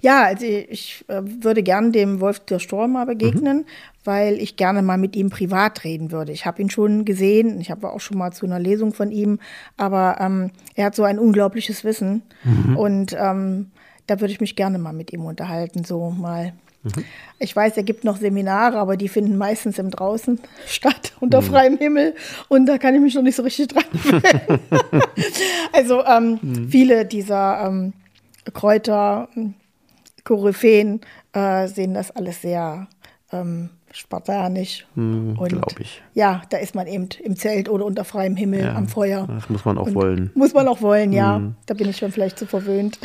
Ja, 0.00 0.24
also 0.24 0.46
ich 0.46 1.04
äh, 1.08 1.20
würde 1.42 1.62
gern 1.62 1.92
dem 1.92 2.20
Wolf 2.20 2.40
der 2.40 2.58
Sturm 2.58 2.92
mal 2.92 3.04
begegnen, 3.04 3.58
mhm. 3.58 3.64
weil 4.04 4.34
ich 4.34 4.56
gerne 4.56 4.80
mal 4.80 4.96
mit 4.96 5.16
ihm 5.16 5.28
privat 5.28 5.84
reden 5.84 6.10
würde. 6.10 6.32
Ich 6.32 6.46
habe 6.46 6.62
ihn 6.62 6.70
schon 6.70 7.04
gesehen, 7.04 7.60
ich 7.60 7.70
habe 7.70 7.90
auch 7.90 8.00
schon 8.00 8.16
mal 8.16 8.32
zu 8.32 8.46
einer 8.46 8.58
Lesung 8.58 8.94
von 8.94 9.10
ihm, 9.10 9.38
aber 9.76 10.16
ähm, 10.20 10.50
er 10.74 10.86
hat 10.86 10.94
so 10.94 11.04
ein 11.04 11.18
unglaubliches 11.18 11.84
Wissen 11.84 12.22
mhm. 12.44 12.76
und 12.76 13.16
ähm, 13.18 13.70
da 14.06 14.20
würde 14.20 14.32
ich 14.32 14.40
mich 14.40 14.56
gerne 14.56 14.78
mal 14.78 14.92
mit 14.92 15.12
ihm 15.12 15.24
unterhalten, 15.24 15.84
so 15.84 16.10
mal 16.10 16.52
Mhm. 16.84 17.04
Ich 17.38 17.54
weiß, 17.54 17.76
er 17.76 17.82
gibt 17.82 18.04
noch 18.04 18.16
Seminare, 18.16 18.78
aber 18.78 18.96
die 18.96 19.08
finden 19.08 19.36
meistens 19.36 19.78
im 19.78 19.90
Draußen 19.90 20.38
statt, 20.66 21.12
unter 21.20 21.40
mhm. 21.40 21.46
freiem 21.46 21.78
Himmel. 21.78 22.14
Und 22.48 22.66
da 22.66 22.78
kann 22.78 22.94
ich 22.94 23.00
mich 23.00 23.14
noch 23.14 23.22
nicht 23.22 23.36
so 23.36 23.42
richtig 23.42 23.68
dran 23.68 23.84
also 25.72 26.04
ähm, 26.04 26.38
mhm. 26.40 26.68
viele 26.68 27.04
dieser 27.06 27.66
ähm, 27.66 27.92
Kräuter, 28.52 29.28
Koryphäen 30.24 31.00
äh, 31.32 31.66
sehen 31.66 31.94
das 31.94 32.10
alles 32.10 32.42
sehr 32.42 32.88
ähm, 33.32 33.70
spartanisch. 33.92 34.86
Mhm, 34.94 35.34
Glaube 35.36 35.74
ich. 35.78 36.02
Ja, 36.14 36.42
da 36.50 36.58
ist 36.58 36.74
man 36.74 36.86
eben 36.86 37.08
im 37.22 37.36
Zelt 37.36 37.68
oder 37.68 37.84
unter 37.84 38.04
freiem 38.04 38.36
Himmel 38.36 38.60
ja, 38.60 38.74
am 38.74 38.88
Feuer. 38.88 39.26
Das 39.28 39.48
muss 39.48 39.64
man 39.64 39.78
auch 39.78 39.86
Und 39.86 39.94
wollen. 39.94 40.30
Muss 40.34 40.52
man 40.52 40.68
auch 40.68 40.82
wollen, 40.82 41.12
ja. 41.12 41.38
Mhm. 41.38 41.54
Da 41.66 41.74
bin 41.74 41.88
ich 41.88 41.96
schon 41.96 42.12
vielleicht 42.12 42.38
zu 42.38 42.46
verwöhnt. 42.46 42.98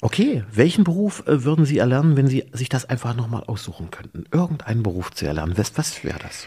Okay, 0.00 0.44
welchen 0.52 0.84
Beruf 0.84 1.24
äh, 1.26 1.44
würden 1.44 1.64
Sie 1.64 1.78
erlernen, 1.78 2.16
wenn 2.16 2.28
Sie 2.28 2.44
sich 2.52 2.68
das 2.68 2.84
einfach 2.84 3.16
nochmal 3.16 3.42
aussuchen 3.44 3.90
könnten? 3.90 4.24
Irgendeinen 4.32 4.82
Beruf 4.82 5.10
zu 5.10 5.26
erlernen. 5.26 5.54
Was, 5.56 5.76
was 5.76 6.04
wäre 6.04 6.18
das? 6.20 6.46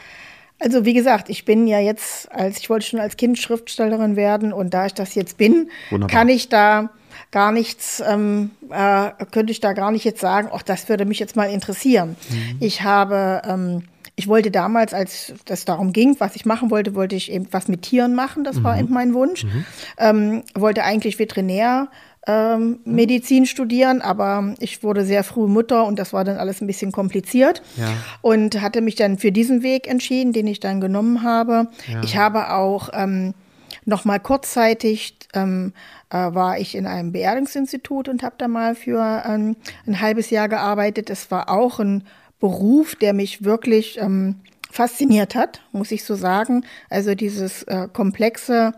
Also 0.59 0.85
wie 0.85 0.93
gesagt, 0.93 1.29
ich 1.29 1.43
bin 1.43 1.67
ja 1.67 1.79
jetzt, 1.79 2.31
als 2.31 2.59
ich 2.59 2.69
wollte 2.69 2.85
schon 2.85 2.99
als 2.99 3.17
Kind 3.17 3.39
Schriftstellerin 3.39 4.15
werden 4.15 4.53
und 4.53 4.73
da 4.73 4.85
ich 4.85 4.93
das 4.93 5.15
jetzt 5.15 5.37
bin, 5.37 5.69
Wunderbar. 5.89 6.15
kann 6.15 6.29
ich 6.29 6.49
da 6.49 6.91
gar 7.31 7.51
nichts, 7.51 8.01
ähm, 8.07 8.51
äh, 8.69 9.09
könnte 9.31 9.51
ich 9.51 9.59
da 9.59 9.73
gar 9.73 9.91
nicht 9.91 10.05
jetzt 10.05 10.21
sagen, 10.21 10.49
ach, 10.53 10.61
das 10.61 10.87
würde 10.87 11.05
mich 11.05 11.19
jetzt 11.19 11.35
mal 11.35 11.49
interessieren. 11.49 12.15
Mhm. 12.29 12.57
Ich 12.59 12.83
habe, 12.83 13.41
ähm, 13.45 13.83
ich 14.15 14.27
wollte 14.27 14.51
damals, 14.51 14.93
als 14.93 15.33
das 15.45 15.65
darum 15.65 15.93
ging, 15.93 16.15
was 16.19 16.35
ich 16.35 16.45
machen 16.45 16.69
wollte, 16.69 16.93
wollte 16.93 17.15
ich 17.15 17.31
eben 17.31 17.47
was 17.51 17.67
mit 17.67 17.81
Tieren 17.81 18.13
machen, 18.13 18.43
das 18.43 18.57
mhm. 18.57 18.63
war 18.63 18.79
eben 18.79 18.93
mein 18.93 19.15
Wunsch. 19.15 19.45
Mhm. 19.45 19.65
Ähm, 19.97 20.43
wollte 20.53 20.83
eigentlich 20.83 21.17
Veterinär 21.17 21.89
ähm, 22.27 22.79
Medizin 22.85 23.45
studieren, 23.45 24.01
aber 24.01 24.53
ich 24.59 24.83
wurde 24.83 25.05
sehr 25.05 25.23
früh 25.23 25.47
Mutter 25.47 25.85
und 25.85 25.97
das 25.97 26.13
war 26.13 26.23
dann 26.23 26.37
alles 26.37 26.61
ein 26.61 26.67
bisschen 26.67 26.91
kompliziert 26.91 27.63
ja. 27.77 27.87
und 28.21 28.61
hatte 28.61 28.81
mich 28.81 28.95
dann 28.95 29.17
für 29.17 29.31
diesen 29.31 29.63
Weg 29.63 29.87
entschieden, 29.87 30.31
den 30.31 30.47
ich 30.47 30.59
dann 30.59 30.81
genommen 30.81 31.23
habe. 31.23 31.67
Ja. 31.91 32.03
Ich 32.03 32.17
habe 32.17 32.53
auch 32.53 32.89
ähm, 32.93 33.33
noch 33.85 34.05
mal 34.05 34.19
kurzzeitig 34.19 35.17
ähm, 35.33 35.73
äh, 36.09 36.17
war 36.17 36.59
ich 36.59 36.75
in 36.75 36.85
einem 36.85 37.11
Beerdigungsinstitut 37.11 38.07
und 38.07 38.21
habe 38.21 38.35
da 38.37 38.47
mal 38.47 38.75
für 38.75 39.23
ähm, 39.25 39.55
ein 39.87 40.01
halbes 40.01 40.29
Jahr 40.29 40.49
gearbeitet. 40.49 41.09
Es 41.09 41.31
war 41.31 41.49
auch 41.49 41.79
ein 41.79 42.03
Beruf, 42.39 42.95
der 42.95 43.13
mich 43.13 43.43
wirklich 43.43 43.97
ähm, 43.99 44.35
fasziniert 44.69 45.35
hat, 45.35 45.61
muss 45.71 45.91
ich 45.91 46.03
so 46.03 46.15
sagen. 46.15 46.65
Also 46.89 47.15
dieses 47.15 47.63
äh, 47.63 47.87
komplexe, 47.91 48.73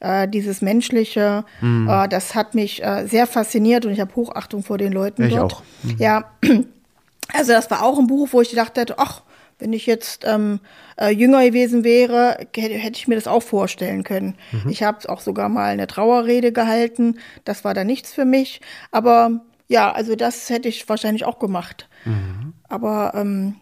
äh, 0.00 0.26
dieses 0.26 0.62
menschliche, 0.62 1.44
mhm. 1.60 1.88
äh, 1.88 2.08
das 2.08 2.34
hat 2.34 2.54
mich 2.54 2.82
äh, 2.82 3.06
sehr 3.06 3.26
fasziniert 3.26 3.86
und 3.86 3.92
ich 3.92 4.00
habe 4.00 4.14
Hochachtung 4.16 4.62
vor 4.62 4.78
den 4.78 4.92
Leuten 4.92 5.22
ja, 5.22 5.28
ich 5.28 5.34
dort. 5.34 5.52
Auch. 5.52 5.62
Mhm. 5.82 5.96
Ja, 5.98 6.24
also 7.32 7.52
das 7.52 7.70
war 7.70 7.82
auch 7.82 7.98
ein 7.98 8.06
Buch, 8.06 8.28
wo 8.32 8.40
ich 8.40 8.50
gedacht 8.50 8.76
hätte, 8.76 8.98
ach, 8.98 9.22
wenn 9.58 9.72
ich 9.72 9.86
jetzt 9.86 10.24
ähm, 10.26 10.60
äh, 10.98 11.10
jünger 11.10 11.44
gewesen 11.44 11.84
wäre, 11.84 12.38
hätte, 12.56 12.96
ich 12.96 13.08
mir 13.08 13.14
das 13.14 13.26
auch 13.26 13.42
vorstellen 13.42 14.04
können. 14.04 14.36
Mhm. 14.52 14.70
Ich 14.70 14.82
habe 14.82 15.06
auch 15.08 15.20
sogar 15.20 15.48
mal 15.50 15.70
eine 15.70 15.86
Trauerrede 15.86 16.50
gehalten. 16.50 17.18
Das 17.44 17.62
war 17.62 17.74
da 17.74 17.84
nichts 17.84 18.12
für 18.12 18.24
mich. 18.24 18.62
Aber 18.90 19.42
ja, 19.68 19.92
also 19.92 20.16
das 20.16 20.48
hätte 20.48 20.68
ich 20.68 20.88
wahrscheinlich 20.88 21.26
auch 21.26 21.38
gemacht. 21.38 21.88
Mhm. 22.06 22.54
Aber 22.68 23.12
ähm, 23.14 23.56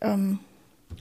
ähm, 0.00 0.38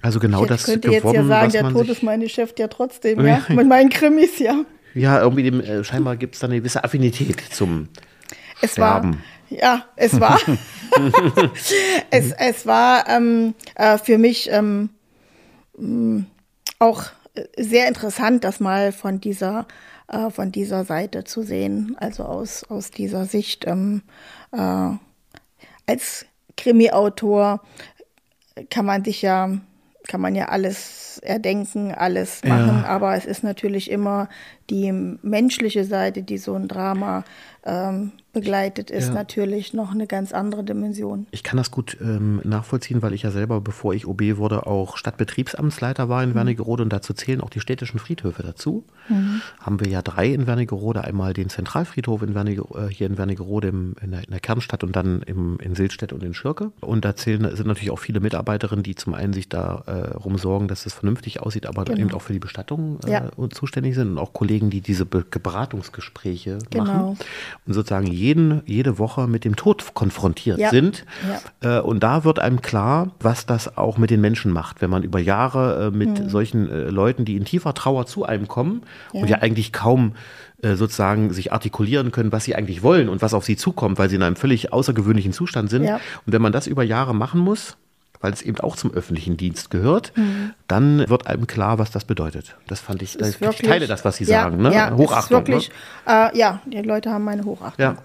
also 0.01 0.20
genau 0.20 0.44
ich 0.44 0.50
das 0.50 0.63
könnte 0.63 0.89
geworden, 0.89 1.15
jetzt 1.15 1.15
ja 1.15 1.27
sagen, 1.27 1.51
der 1.51 1.70
Tod 1.70 1.89
ist 1.89 2.03
mein 2.03 2.22
Geschäft 2.22 2.60
ja 2.60 2.68
trotzdem, 2.68 3.25
ja, 3.25 3.41
mit 3.50 3.68
meinen 3.68 3.89
Krimis, 3.89 4.39
ja. 4.39 4.63
Ja, 4.94 5.22
irgendwie 5.22 5.44
dem, 5.44 5.62
äh, 5.62 5.84
scheinbar 5.84 6.18
gibt 6.18 6.36
es 6.36 6.41
da 6.41 6.48
eine 6.48 6.58
gewisse 6.58 6.84
Affinität 6.84 7.41
zum 7.51 7.89
es 8.62 8.74
Sterben. 8.74 9.22
War, 9.50 9.58
ja, 9.58 9.86
es 9.96 10.20
war, 10.20 10.39
es, 12.12 12.32
es 12.32 12.65
war 12.65 13.08
ähm, 13.08 13.53
äh, 13.75 13.98
für 13.98 14.18
mich 14.18 14.50
ähm, 14.51 14.89
mm, 15.77 16.22
auch 16.79 17.03
sehr 17.58 17.88
interessant, 17.88 18.44
das 18.44 18.60
mal 18.60 18.91
von 18.91 19.20
dieser, 19.20 19.68
äh, 20.08 20.29
von 20.29 20.51
dieser 20.51 20.86
Seite 20.86 21.24
zu 21.24 21.44
sehen, 21.44 21.96
also 22.00 22.24
aus, 22.24 22.63
aus 22.65 22.91
dieser 22.91 23.25
Sicht 23.25 23.65
ähm, 23.68 24.01
äh, 24.51 24.91
als 25.88 26.25
Krimi-Autor 26.58 27.62
kann 28.70 28.86
man 28.86 29.03
sich 29.03 29.22
ja, 29.22 29.58
kann 30.09 30.19
man 30.19 30.35
ja 30.35 30.49
alles 30.49 31.19
erdenken, 31.23 31.93
alles 31.93 32.43
machen, 32.43 32.81
ja. 32.81 32.89
aber 32.89 33.15
es 33.15 33.25
ist 33.25 33.43
natürlich 33.43 33.91
immer 33.91 34.27
die 34.69 34.91
menschliche 35.21 35.83
Seite, 35.83 36.23
die 36.23 36.38
so 36.38 36.53
ein 36.53 36.67
Drama 36.67 37.23
ähm, 37.65 38.11
begleitet, 38.31 38.91
ist 38.91 39.07
ja. 39.07 39.13
natürlich 39.13 39.73
noch 39.73 39.91
eine 39.91 40.05
ganz 40.05 40.33
andere 40.33 40.63
Dimension. 40.63 41.25
Ich 41.31 41.43
kann 41.43 41.57
das 41.57 41.71
gut 41.71 41.97
ähm, 41.99 42.41
nachvollziehen, 42.43 43.01
weil 43.01 43.13
ich 43.13 43.23
ja 43.23 43.31
selber, 43.31 43.59
bevor 43.59 43.93
ich 43.93 44.05
OB 44.05 44.38
wurde, 44.38 44.67
auch 44.67 44.97
Stadtbetriebsamtsleiter 44.97 46.09
war 46.09 46.23
in 46.23 46.29
mhm. 46.29 46.35
Wernigerode 46.35 46.83
und 46.83 46.93
dazu 46.93 47.13
zählen 47.13 47.41
auch 47.41 47.49
die 47.49 47.59
städtischen 47.59 47.99
Friedhöfe 47.99 48.43
dazu. 48.43 48.83
Mhm. 49.09 49.41
Haben 49.59 49.79
wir 49.79 49.88
ja 49.88 50.01
drei 50.03 50.27
in 50.27 50.45
Wernigerode, 50.45 51.03
einmal 51.03 51.33
den 51.33 51.49
Zentralfriedhof 51.49 52.21
in 52.21 52.35
Werniger, 52.35 52.63
äh, 52.75 52.93
hier 52.93 53.07
in 53.07 53.17
Wernigerode 53.17 53.69
im, 53.69 53.95
in, 54.01 54.11
der, 54.11 54.23
in, 54.23 54.29
der, 54.29 54.39
Kernstadt 54.39 54.83
und 54.83 54.95
dann 54.95 55.23
im, 55.23 55.57
in 55.59 55.73
Silstedt 55.73 56.13
und 56.13 56.23
in 56.23 56.35
Schirke. 56.35 56.71
Und 56.81 57.05
da 57.05 57.15
zählen, 57.15 57.55
sind 57.55 57.65
natürlich 57.65 57.91
auch 57.91 57.99
viele 57.99 58.19
Mitarbeiterinnen, 58.19 58.83
die 58.83 58.93
zum 58.93 59.15
einen 59.15 59.33
sich 59.33 59.49
darum 59.49 60.35
äh, 60.35 60.38
sorgen, 60.38 60.67
dass 60.67 60.85
es 60.85 60.93
vernünftig 60.93 61.41
aussieht, 61.41 61.65
aber 61.65 61.83
genau. 61.85 61.99
eben 61.99 62.13
auch 62.13 62.21
für 62.21 62.33
die 62.33 62.39
Bestattung 62.39 62.99
äh, 63.07 63.11
ja. 63.11 63.31
zuständig 63.49 63.95
sind 63.95 64.11
und 64.11 64.17
auch 64.19 64.33
Kollegen, 64.33 64.58
die 64.69 64.81
diese 64.81 65.05
Be 65.05 65.23
Beratungsgespräche 65.23 66.59
genau. 66.69 66.83
machen 66.83 67.17
und 67.65 67.73
sozusagen 67.73 68.07
jeden, 68.07 68.61
jede 68.65 68.97
Woche 68.97 69.27
mit 69.27 69.45
dem 69.45 69.55
Tod 69.55 69.93
konfrontiert 69.93 70.59
ja. 70.59 70.69
sind. 70.69 71.05
Ja. 71.61 71.79
Äh, 71.79 71.81
und 71.81 72.01
da 72.01 72.23
wird 72.23 72.39
einem 72.39 72.61
klar, 72.61 73.11
was 73.19 73.45
das 73.45 73.77
auch 73.77 73.97
mit 73.97 74.09
den 74.09 74.21
Menschen 74.21 74.51
macht, 74.51 74.81
wenn 74.81 74.89
man 74.89 75.03
über 75.03 75.19
Jahre 75.19 75.87
äh, 75.87 75.91
mit 75.95 76.19
mhm. 76.19 76.29
solchen 76.29 76.69
äh, 76.69 76.89
Leuten, 76.89 77.25
die 77.25 77.37
in 77.37 77.45
tiefer 77.45 77.73
Trauer 77.73 78.05
zu 78.05 78.25
einem 78.25 78.47
kommen 78.47 78.81
ja. 79.13 79.21
und 79.21 79.29
ja 79.29 79.37
eigentlich 79.37 79.71
kaum 79.71 80.13
sozusagen 80.61 81.31
sich 81.31 81.53
artikulieren 81.53 82.11
können, 82.11 82.33
was 82.33 82.43
sie 82.43 82.53
eigentlich 82.53 82.83
wollen 82.83 83.07
und 83.07 83.21
was 83.21 83.33
auf 83.33 83.45
sie 83.45 83.55
zukommt, 83.55 83.97
weil 83.97 84.09
sie 84.09 84.17
in 84.17 84.23
einem 84.23 84.35
völlig 84.35 84.73
außergewöhnlichen 84.73 85.31
Zustand 85.31 85.69
sind. 85.69 85.87
Und 85.87 85.99
wenn 86.25 86.41
man 86.41 86.51
das 86.51 86.67
über 86.67 86.83
Jahre 86.83 87.15
machen 87.15 87.39
muss, 87.39 87.77
weil 88.21 88.33
es 88.33 88.41
eben 88.41 88.59
auch 88.59 88.75
zum 88.75 88.91
öffentlichen 88.91 89.38
Dienst 89.38 89.69
gehört, 89.69 90.11
mhm. 90.15 90.53
dann 90.67 91.07
wird 91.09 91.27
einem 91.27 91.47
klar, 91.47 91.79
was 91.79 91.91
das 91.91 92.05
bedeutet. 92.05 92.55
Das 92.67 92.79
fand 92.79 93.01
ich, 93.01 93.17
das 93.17 93.39
wirklich, 93.39 93.61
ich 93.61 93.67
teile 93.67 93.88
das, 93.88 94.03
was 94.03 94.17
Sie 94.17 94.25
ja, 94.25 94.43
sagen. 94.43 94.61
Ne? 94.61 94.73
Ja, 94.73 94.95
Hochachtung. 94.95 95.39
Wirklich, 95.39 95.69
ne? 96.05 96.31
äh, 96.33 96.38
ja, 96.38 96.61
die 96.65 96.81
Leute 96.81 97.11
haben 97.11 97.23
meine 97.23 97.45
Hochachtung. 97.45 97.83
Ja. 97.83 97.97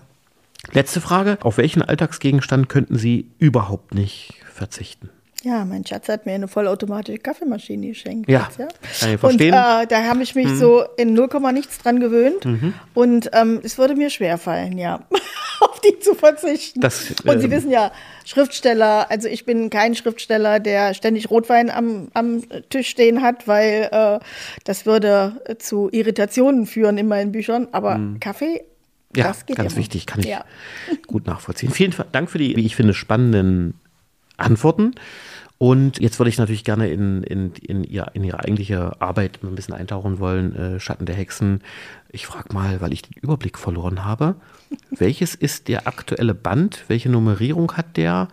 Letzte 0.72 1.00
Frage. 1.00 1.38
Auf 1.42 1.58
welchen 1.58 1.82
Alltagsgegenstand 1.82 2.68
könnten 2.68 2.96
Sie 2.96 3.30
überhaupt 3.38 3.94
nicht 3.94 4.34
verzichten? 4.52 5.10
Ja, 5.44 5.66
mein 5.66 5.84
Schatz 5.84 6.08
hat 6.08 6.24
mir 6.24 6.32
eine 6.32 6.48
vollautomatische 6.48 7.18
Kaffeemaschine 7.18 7.88
geschenkt. 7.88 8.30
Ja, 8.30 8.48
jetzt, 8.48 8.58
ja. 8.58 8.66
kann 9.00 9.14
ich 9.14 9.20
verstehen. 9.20 9.52
Und 9.52 9.82
äh, 9.82 9.86
da 9.86 10.04
habe 10.04 10.22
ich 10.22 10.34
mich 10.34 10.46
mhm. 10.46 10.56
so 10.56 10.84
in 10.96 11.12
0, 11.12 11.28
nichts 11.52 11.78
dran 11.78 12.00
gewöhnt. 12.00 12.46
Mhm. 12.46 12.72
Und 12.94 13.30
ähm, 13.34 13.60
es 13.62 13.76
würde 13.76 13.94
mir 13.94 14.08
schwerfallen, 14.08 14.78
ja, 14.78 15.00
auf 15.60 15.80
die 15.82 15.98
zu 16.00 16.14
verzichten. 16.14 16.80
Das, 16.80 17.10
und 17.26 17.40
Sie 17.40 17.44
ähm, 17.44 17.50
wissen 17.50 17.70
ja, 17.70 17.92
Schriftsteller, 18.24 19.10
also 19.10 19.28
ich 19.28 19.44
bin 19.44 19.68
kein 19.68 19.94
Schriftsteller, 19.94 20.60
der 20.60 20.94
ständig 20.94 21.28
Rotwein 21.28 21.70
am, 21.70 22.08
am 22.14 22.42
Tisch 22.70 22.88
stehen 22.88 23.20
hat, 23.20 23.46
weil 23.46 23.90
äh, 23.92 24.20
das 24.64 24.86
würde 24.86 25.42
zu 25.58 25.90
Irritationen 25.92 26.64
führen 26.64 26.96
in 26.96 27.06
meinen 27.06 27.32
Büchern. 27.32 27.68
Aber 27.72 27.98
mhm. 27.98 28.18
Kaffee 28.18 28.62
ja, 29.14 29.34
ganz 29.54 29.72
immer. 29.72 29.76
wichtig, 29.76 30.06
kann 30.06 30.20
ich 30.20 30.26
ja. 30.26 30.44
gut 31.06 31.26
nachvollziehen. 31.26 31.70
Vielen 31.70 31.94
Dank 32.12 32.30
für 32.30 32.38
die, 32.38 32.56
wie 32.56 32.64
ich 32.64 32.76
finde, 32.76 32.94
spannenden 32.94 33.74
Antworten. 34.36 34.94
Und 35.58 36.00
jetzt 36.00 36.18
würde 36.18 36.28
ich 36.28 36.38
natürlich 36.38 36.64
gerne 36.64 36.88
in, 36.88 37.22
in, 37.22 37.52
in, 37.54 37.84
ihr, 37.84 38.08
in 38.12 38.24
Ihre 38.24 38.40
eigentliche 38.40 39.00
Arbeit 39.00 39.38
ein 39.42 39.54
bisschen 39.54 39.74
eintauchen 39.74 40.18
wollen, 40.18 40.54
äh, 40.56 40.80
Schatten 40.80 41.06
der 41.06 41.14
Hexen. 41.14 41.62
Ich 42.10 42.26
frage 42.26 42.52
mal, 42.52 42.80
weil 42.80 42.92
ich 42.92 43.02
den 43.02 43.14
Überblick 43.20 43.56
verloren 43.58 44.04
habe, 44.04 44.34
welches 44.90 45.34
ist 45.34 45.68
der 45.68 45.86
aktuelle 45.86 46.34
Band? 46.34 46.84
Welche 46.88 47.08
Nummerierung 47.08 47.72
hat 47.76 47.96
der? 47.96 48.28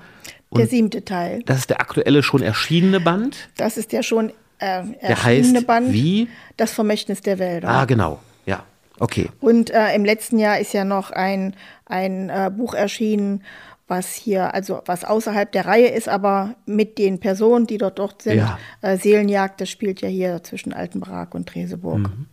Und 0.49 0.59
der 0.59 0.67
siebte 0.67 1.05
Teil. 1.05 1.43
Das 1.45 1.59
ist 1.59 1.69
der 1.69 1.79
aktuelle 1.79 2.23
schon 2.23 2.41
erschienene 2.41 2.99
Band? 2.99 3.49
Das 3.55 3.77
ist 3.77 3.91
der 3.91 4.03
schon 4.03 4.31
äh, 4.57 4.65
erschienene 4.65 4.97
der 5.01 5.23
heißt 5.23 5.67
Band. 5.67 5.93
Wie? 5.93 6.27
Das 6.57 6.73
Vermächtnis 6.73 7.21
der 7.21 7.39
Wälder. 7.39 7.69
Ah, 7.69 7.85
genau. 7.85 8.19
Ja, 8.45 8.63
okay. 8.99 9.29
Und 9.39 9.69
äh, 9.69 9.95
im 9.95 10.05
letzten 10.05 10.39
Jahr 10.39 10.59
ist 10.59 10.73
ja 10.73 10.85
noch 10.85 11.11
ein, 11.11 11.55
ein 11.85 12.29
äh, 12.29 12.51
Buch 12.55 12.73
erschienen, 12.73 13.43
was 13.91 14.15
hier, 14.15 14.53
also 14.53 14.81
was 14.85 15.03
außerhalb 15.03 15.51
der 15.51 15.65
Reihe 15.65 15.89
ist, 15.89 16.07
aber 16.07 16.55
mit 16.65 16.97
den 16.97 17.19
Personen, 17.19 17.67
die 17.67 17.77
dort 17.77 17.99
dort 17.99 18.21
sind. 18.21 18.37
Ja. 18.37 18.57
Äh, 18.81 18.97
Seelenjagd, 18.97 19.59
das 19.59 19.69
spielt 19.69 20.01
ja 20.01 20.07
hier 20.07 20.41
zwischen 20.43 20.71
Altenbrak 20.71 21.35
und 21.35 21.47
Treseburg. 21.47 21.99
Mhm. 21.99 22.27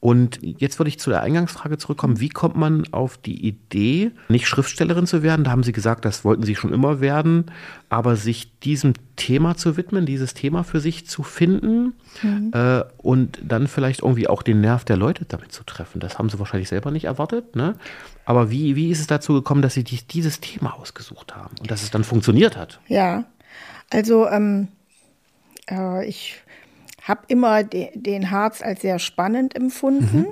Und 0.00 0.40
jetzt 0.42 0.78
würde 0.78 0.88
ich 0.88 0.98
zu 0.98 1.10
der 1.10 1.20
Eingangsfrage 1.20 1.76
zurückkommen. 1.76 2.20
Wie 2.20 2.30
kommt 2.30 2.56
man 2.56 2.84
auf 2.90 3.18
die 3.18 3.46
Idee, 3.46 4.12
nicht 4.30 4.48
Schriftstellerin 4.48 5.06
zu 5.06 5.22
werden? 5.22 5.44
Da 5.44 5.50
haben 5.50 5.62
Sie 5.62 5.72
gesagt, 5.72 6.06
das 6.06 6.24
wollten 6.24 6.42
Sie 6.42 6.56
schon 6.56 6.72
immer 6.72 7.00
werden, 7.00 7.50
aber 7.90 8.16
sich 8.16 8.58
diesem 8.60 8.94
Thema 9.16 9.56
zu 9.56 9.76
widmen, 9.76 10.06
dieses 10.06 10.32
Thema 10.32 10.64
für 10.64 10.80
sich 10.80 11.06
zu 11.06 11.22
finden 11.22 11.92
mhm. 12.22 12.50
äh, 12.54 12.82
und 12.96 13.40
dann 13.42 13.68
vielleicht 13.68 14.00
irgendwie 14.00 14.26
auch 14.26 14.42
den 14.42 14.62
Nerv 14.62 14.86
der 14.86 14.96
Leute 14.96 15.26
damit 15.26 15.52
zu 15.52 15.64
treffen. 15.64 16.00
Das 16.00 16.18
haben 16.18 16.30
Sie 16.30 16.38
wahrscheinlich 16.38 16.70
selber 16.70 16.90
nicht 16.90 17.04
erwartet. 17.04 17.54
Ne? 17.54 17.74
Aber 18.24 18.50
wie, 18.50 18.76
wie 18.76 18.90
ist 18.90 19.00
es 19.00 19.06
dazu 19.06 19.34
gekommen, 19.34 19.60
dass 19.60 19.74
Sie 19.74 19.84
dieses 19.84 20.40
Thema 20.40 20.78
ausgesucht 20.78 21.36
haben 21.36 21.56
und 21.60 21.70
dass 21.70 21.82
es 21.82 21.90
dann 21.90 22.04
funktioniert 22.04 22.56
hat? 22.56 22.80
Ja, 22.88 23.24
also 23.90 24.26
ähm, 24.28 24.68
äh, 25.68 26.08
ich 26.08 26.40
habe 27.10 27.22
immer 27.28 27.62
de, 27.62 27.90
den 27.94 28.30
Harz 28.30 28.62
als 28.62 28.80
sehr 28.80 28.98
spannend 28.98 29.54
empfunden. 29.54 30.18
Mhm. 30.18 30.26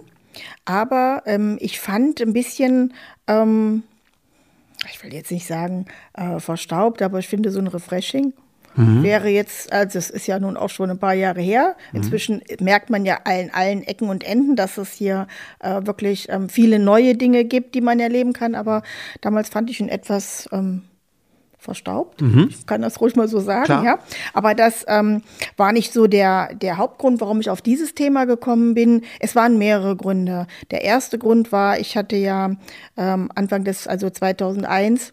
Aber 0.64 1.22
ähm, 1.26 1.58
ich 1.60 1.80
fand 1.80 2.22
ein 2.22 2.32
bisschen, 2.32 2.94
ähm, 3.26 3.82
ich 4.90 5.02
will 5.02 5.12
jetzt 5.12 5.30
nicht 5.30 5.46
sagen 5.46 5.86
äh, 6.14 6.38
verstaubt, 6.38 7.02
aber 7.02 7.18
ich 7.18 7.28
finde 7.28 7.50
so 7.50 7.58
ein 7.58 7.66
Refreshing 7.66 8.32
mhm. 8.78 9.02
wäre 9.02 9.28
jetzt, 9.28 9.72
also 9.72 9.98
es 9.98 10.10
ist 10.10 10.26
ja 10.26 10.38
nun 10.38 10.56
auch 10.56 10.70
schon 10.70 10.90
ein 10.90 10.98
paar 10.98 11.14
Jahre 11.14 11.40
her. 11.40 11.76
Mhm. 11.92 11.96
Inzwischen 11.96 12.36
mhm. 12.36 12.64
merkt 12.64 12.90
man 12.90 13.04
ja 13.04 13.20
allen, 13.24 13.52
allen 13.52 13.82
Ecken 13.82 14.08
und 14.08 14.24
Enden, 14.24 14.56
dass 14.56 14.78
es 14.78 14.92
hier 14.92 15.26
äh, 15.60 15.84
wirklich 15.84 16.28
ähm, 16.30 16.48
viele 16.48 16.78
neue 16.78 17.14
Dinge 17.14 17.44
gibt, 17.44 17.74
die 17.74 17.80
man 17.80 18.00
erleben 18.00 18.32
kann. 18.32 18.54
Aber 18.54 18.82
damals 19.20 19.48
fand 19.48 19.70
ich 19.70 19.80
ihn 19.80 19.88
etwas 19.88 20.48
ähm, 20.52 20.82
verstaubt. 21.58 22.22
Mhm. 22.22 22.46
Ich 22.50 22.66
kann 22.66 22.82
das 22.82 23.00
ruhig 23.00 23.16
mal 23.16 23.28
so 23.28 23.40
sagen, 23.40 23.64
Klar. 23.64 23.84
ja. 23.84 23.98
Aber 24.32 24.54
das 24.54 24.84
ähm, 24.88 25.22
war 25.56 25.72
nicht 25.72 25.92
so 25.92 26.06
der, 26.06 26.54
der 26.54 26.78
Hauptgrund, 26.78 27.20
warum 27.20 27.40
ich 27.40 27.50
auf 27.50 27.60
dieses 27.60 27.94
Thema 27.94 28.24
gekommen 28.24 28.74
bin. 28.74 29.02
Es 29.18 29.34
waren 29.34 29.58
mehrere 29.58 29.96
Gründe. 29.96 30.46
Der 30.70 30.82
erste 30.84 31.18
Grund 31.18 31.50
war, 31.50 31.78
ich 31.78 31.96
hatte 31.96 32.16
ja 32.16 32.52
ähm, 32.96 33.30
Anfang 33.34 33.64
des, 33.64 33.86
also 33.86 34.08
2001, 34.08 35.12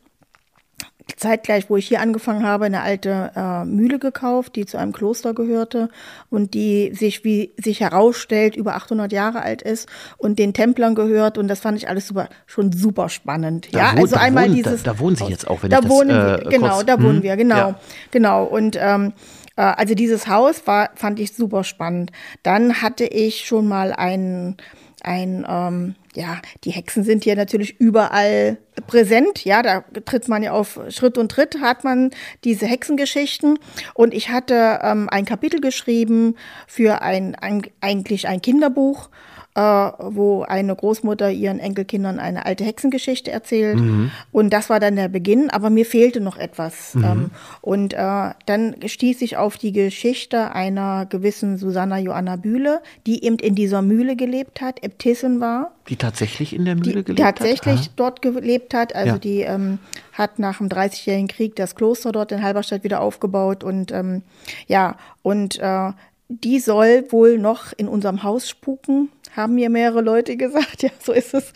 zeitgleich, 1.18 1.70
wo 1.70 1.78
ich 1.78 1.88
hier 1.88 2.02
angefangen 2.02 2.46
habe, 2.46 2.66
eine 2.66 2.82
alte 2.82 3.32
äh, 3.36 3.66
Mühle 3.66 4.00
gekauft, 4.00 4.56
die 4.56 4.66
zu 4.66 4.78
einem 4.78 4.92
Kloster 4.92 5.34
gehörte 5.34 5.90
und 6.30 6.54
die 6.54 6.94
sich, 6.94 7.24
wie 7.24 7.54
sich 7.58 7.80
herausstellt, 7.80 8.56
über 8.56 8.76
800 8.76 9.12
Jahre 9.12 9.42
alt 9.42 9.62
ist 9.62 9.88
und 10.18 10.40
den 10.40 10.54
Templern 10.54 10.96
gehört 10.96 11.38
und 11.38 11.48
das 11.48 11.60
fand 11.60 11.78
ich 11.78 11.88
alles 11.88 12.08
super, 12.08 12.30
schon 12.46 12.72
super 12.72 13.10
spannend. 13.10 13.70
Da 13.72 13.80
ja, 13.80 13.92
wohnt, 13.92 14.02
also 14.02 14.16
einmal 14.16 14.48
wohnt, 14.48 14.58
dieses. 14.58 14.84
Da, 14.84 14.94
da, 14.94 15.00
wohnen 15.00 15.16
Sie 15.16 15.26
jetzt 15.26 15.48
auch, 15.48 15.64
wenn 15.64 15.70
da 15.70 15.80
ich 15.80 15.90
wohnen 15.90 16.10
das, 16.10 16.42
äh, 16.42 16.50
Genau, 16.50 16.76
kurz, 16.76 16.86
da 16.86 17.02
wohnen 17.02 17.18
hm, 17.18 17.24
wir, 17.24 17.36
genau, 17.38 17.56
ja. 17.56 17.80
genau 18.12 18.44
und 18.44 18.78
ähm, 18.80 19.14
äh, 19.56 19.62
also 19.62 19.96
dieses 19.96 20.28
Haus 20.28 20.66
war, 20.68 20.90
fand 20.96 21.20
ich 21.20 21.34
super 21.34 21.64
spannend. 21.64 22.12
Dann 22.44 22.82
hatte 22.82 23.06
ich 23.06 23.46
schon 23.46 23.68
mal 23.68 23.94
einen 23.94 24.58
ein, 25.06 25.46
ähm, 25.48 25.96
ja, 26.16 26.42
die 26.64 26.72
Hexen 26.72 27.04
sind 27.04 27.24
hier 27.24 27.36
natürlich 27.36 27.80
überall 27.80 28.58
präsent. 28.88 29.46
Ja, 29.46 29.62
da 29.62 29.84
tritt 30.06 30.28
man 30.28 30.44
ja 30.44 30.52
auf 30.52 30.80
Schritt 30.90 31.18
und 31.18 31.30
Tritt, 31.32 31.62
hat 31.62 31.84
man 31.84 32.12
diese 32.44 32.66
Hexengeschichten. 32.66 33.60
Und 33.94 34.14
ich 34.14 34.30
hatte 34.30 34.80
ähm, 34.82 35.08
ein 35.10 35.26
Kapitel 35.26 35.62
geschrieben 35.62 36.36
für 36.68 37.02
ein, 37.02 37.36
ein 37.36 37.64
eigentlich 37.82 38.28
ein 38.28 38.42
Kinderbuch 38.42 39.10
äh, 39.56 39.62
wo 39.62 40.44
eine 40.44 40.76
Großmutter 40.76 41.32
ihren 41.32 41.60
Enkelkindern 41.60 42.20
eine 42.20 42.46
alte 42.46 42.66
Hexengeschichte 42.66 43.32
erzählt. 43.32 43.80
Mhm. 43.80 44.12
Und 44.32 44.52
das 44.52 44.70
war 44.70 44.82
dann 44.82 44.98
der 44.98 45.08
Beginn, 45.08 45.50
aber 45.50 45.70
mir 45.70 45.86
fehlte 45.86 46.20
noch 46.20 46.38
etwas. 46.38 46.94
Mhm. 46.94 47.04
Ähm, 47.04 47.32
und 47.62 47.94
äh, 47.94 48.32
dann 48.46 48.76
stieß 48.86 49.22
ich 49.22 49.38
auf 49.38 49.58
die 49.58 49.72
Geschichte 49.72 50.52
einer 50.52 51.06
gewissen 51.06 51.58
Susanna 51.58 52.00
Joanna 52.00 52.36
Bühle, 52.36 52.82
die 53.08 53.24
eben 53.24 53.38
in 53.40 53.56
dieser 53.56 53.82
Mühle 53.82 54.18
gelebt 54.18 54.60
hat, 54.60 54.84
Äbtissin 54.84 55.40
war. 55.40 55.72
Die 55.88 55.96
tatsächlich 55.96 56.54
in 56.54 56.66
der 56.66 56.76
Mühle 56.76 57.04
die 57.04 57.16
gelebt 57.16 57.20
tatsächlich 57.20 57.82
hat? 57.82 57.92
dort 57.96 58.22
gelebt 58.22 58.74
hat. 58.74 58.94
Also 58.94 59.14
ja. 59.14 59.18
die 59.18 59.42
ähm, 59.42 59.80
hat 60.12 60.38
nach 60.38 60.58
dem 60.58 60.68
Dreißigjährigen 60.68 61.30
Krieg 61.30 61.56
das 61.56 61.76
Kloster 61.76 62.12
dort 62.12 62.34
in 62.34 62.44
Halberstadt 62.44 62.84
wieder 62.84 63.00
aufgebaut 63.00 63.64
und 63.64 63.92
ähm, 63.94 64.22
ja, 64.68 64.98
und 65.22 65.60
äh, 65.60 65.92
die 66.28 66.60
soll 66.60 67.12
wohl 67.12 67.38
noch 67.38 67.74
in 67.78 67.88
unserem 67.88 68.24
Haus 68.24 68.50
spuken 68.50 69.10
haben 69.36 69.56
mir 69.56 69.70
mehrere 69.70 70.02
Leute 70.02 70.38
gesagt, 70.38 70.84
ja, 70.84 70.90
so 71.00 71.12
ist 71.12 71.34
es. 71.34 71.52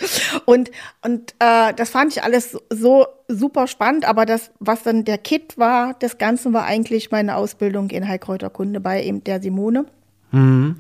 Und, 0.46 0.72
und 1.04 1.34
äh, 1.40 1.74
das 1.74 1.90
fand 1.90 2.12
ich 2.16 2.24
alles 2.24 2.58
so 2.70 3.08
super 3.28 3.68
spannend, 3.68 4.06
aber 4.06 4.26
das, 4.26 4.52
was 4.60 4.84
dann 4.84 5.06
der 5.06 5.18
Kit 5.18 5.58
war, 5.58 5.94
des 5.96 6.18
Ganzen 6.18 6.54
war 6.54 6.66
eigentlich 6.66 7.12
meine 7.12 7.36
Ausbildung 7.36 7.90
in 7.90 8.08
Heilkräuterkunde 8.08 8.80
bei 8.80 9.04
eben 9.04 9.24
der 9.24 9.42
Simone. 9.42 9.86
Mhm. 10.32 10.76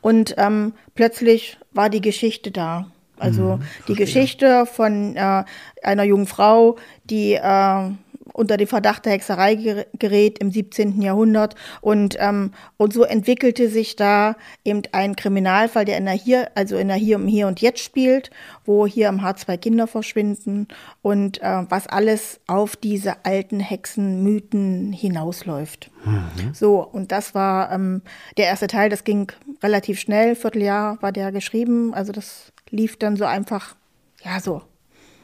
Und 0.00 0.34
ähm, 0.38 0.72
plötzlich 0.94 1.58
war 1.72 1.90
die 1.90 2.00
Geschichte 2.00 2.50
da. 2.50 2.86
Also 3.16 3.56
mhm, 3.56 3.62
die 3.86 3.94
Geschichte 3.94 4.66
von 4.66 5.14
äh, 5.14 5.44
einer 5.82 6.02
jungen 6.02 6.26
Frau, 6.26 6.76
die 7.04 7.34
äh, 7.34 7.90
unter 8.34 8.56
den 8.56 8.66
Verdacht 8.66 9.06
der 9.06 9.12
Hexerei 9.12 9.86
gerät 9.98 10.40
im 10.40 10.50
17. 10.50 11.00
Jahrhundert. 11.00 11.54
Und, 11.80 12.16
ähm, 12.18 12.50
und 12.76 12.92
so 12.92 13.04
entwickelte 13.04 13.68
sich 13.68 13.96
da 13.96 14.34
eben 14.64 14.82
ein 14.92 15.16
Kriminalfall, 15.16 15.84
der 15.84 15.96
in 15.96 16.04
der 16.04 16.14
Hier, 16.14 16.50
also 16.56 16.76
in 16.76 16.88
der 16.88 16.96
Hier, 16.96 17.16
im 17.16 17.28
Hier 17.28 17.46
und 17.46 17.60
Jetzt 17.60 17.80
spielt, 17.80 18.30
wo 18.64 18.86
hier 18.86 19.08
am 19.08 19.22
H 19.22 19.36
zwei 19.36 19.56
Kinder 19.56 19.86
verschwinden 19.86 20.66
und 21.00 21.40
äh, 21.42 21.62
was 21.68 21.86
alles 21.86 22.40
auf 22.48 22.74
diese 22.74 23.24
alten 23.24 23.60
Hexenmythen 23.60 24.92
hinausläuft. 24.92 25.90
Mhm. 26.04 26.52
So, 26.52 26.82
und 26.82 27.12
das 27.12 27.34
war 27.34 27.70
ähm, 27.70 28.02
der 28.36 28.46
erste 28.46 28.66
Teil, 28.66 28.90
das 28.90 29.04
ging 29.04 29.30
relativ 29.62 30.00
schnell, 30.00 30.34
Vierteljahr 30.34 31.00
war 31.00 31.12
der 31.12 31.30
geschrieben, 31.30 31.94
also 31.94 32.10
das 32.10 32.52
lief 32.70 32.98
dann 32.98 33.16
so 33.16 33.24
einfach, 33.24 33.76
ja, 34.24 34.40
so 34.40 34.62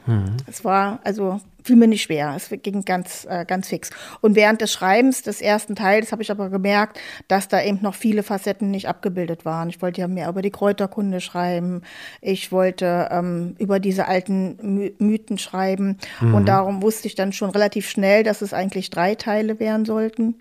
Mhm. 0.05 0.37
Es 0.47 0.63
war 0.63 0.99
also 1.03 1.39
fiel 1.63 1.75
mir 1.75 1.87
nicht 1.87 2.03
schwer. 2.03 2.33
Es 2.35 2.49
ging 2.49 2.83
ganz, 2.85 3.25
äh, 3.29 3.45
ganz 3.45 3.67
fix. 3.67 3.89
Und 4.21 4.35
während 4.35 4.61
des 4.61 4.71
Schreibens 4.71 5.21
des 5.21 5.41
ersten 5.41 5.75
Teils 5.75 6.11
habe 6.11 6.21
ich 6.21 6.31
aber 6.31 6.49
gemerkt, 6.49 6.99
dass 7.27 7.47
da 7.47 7.61
eben 7.61 7.79
noch 7.81 7.95
viele 7.95 8.23
Facetten 8.23 8.71
nicht 8.71 8.87
abgebildet 8.87 9.45
waren. 9.45 9.69
Ich 9.69 9.81
wollte 9.81 10.01
ja 10.01 10.07
mehr 10.07 10.29
über 10.29 10.41
die 10.41 10.51
Kräuterkunde 10.51 11.21
schreiben. 11.21 11.81
Ich 12.21 12.51
wollte 12.51 13.09
ähm, 13.11 13.55
über 13.59 13.79
diese 13.79 14.07
alten 14.07 14.57
My 14.61 14.93
Mythen 14.97 15.37
schreiben. 15.37 15.97
Mhm. 16.19 16.33
Und 16.33 16.45
darum 16.47 16.81
wusste 16.81 17.07
ich 17.07 17.15
dann 17.15 17.33
schon 17.33 17.49
relativ 17.49 17.89
schnell, 17.89 18.23
dass 18.23 18.41
es 18.41 18.53
eigentlich 18.53 18.89
drei 18.89 19.15
Teile 19.15 19.59
werden 19.59 19.85
sollten. 19.85 20.35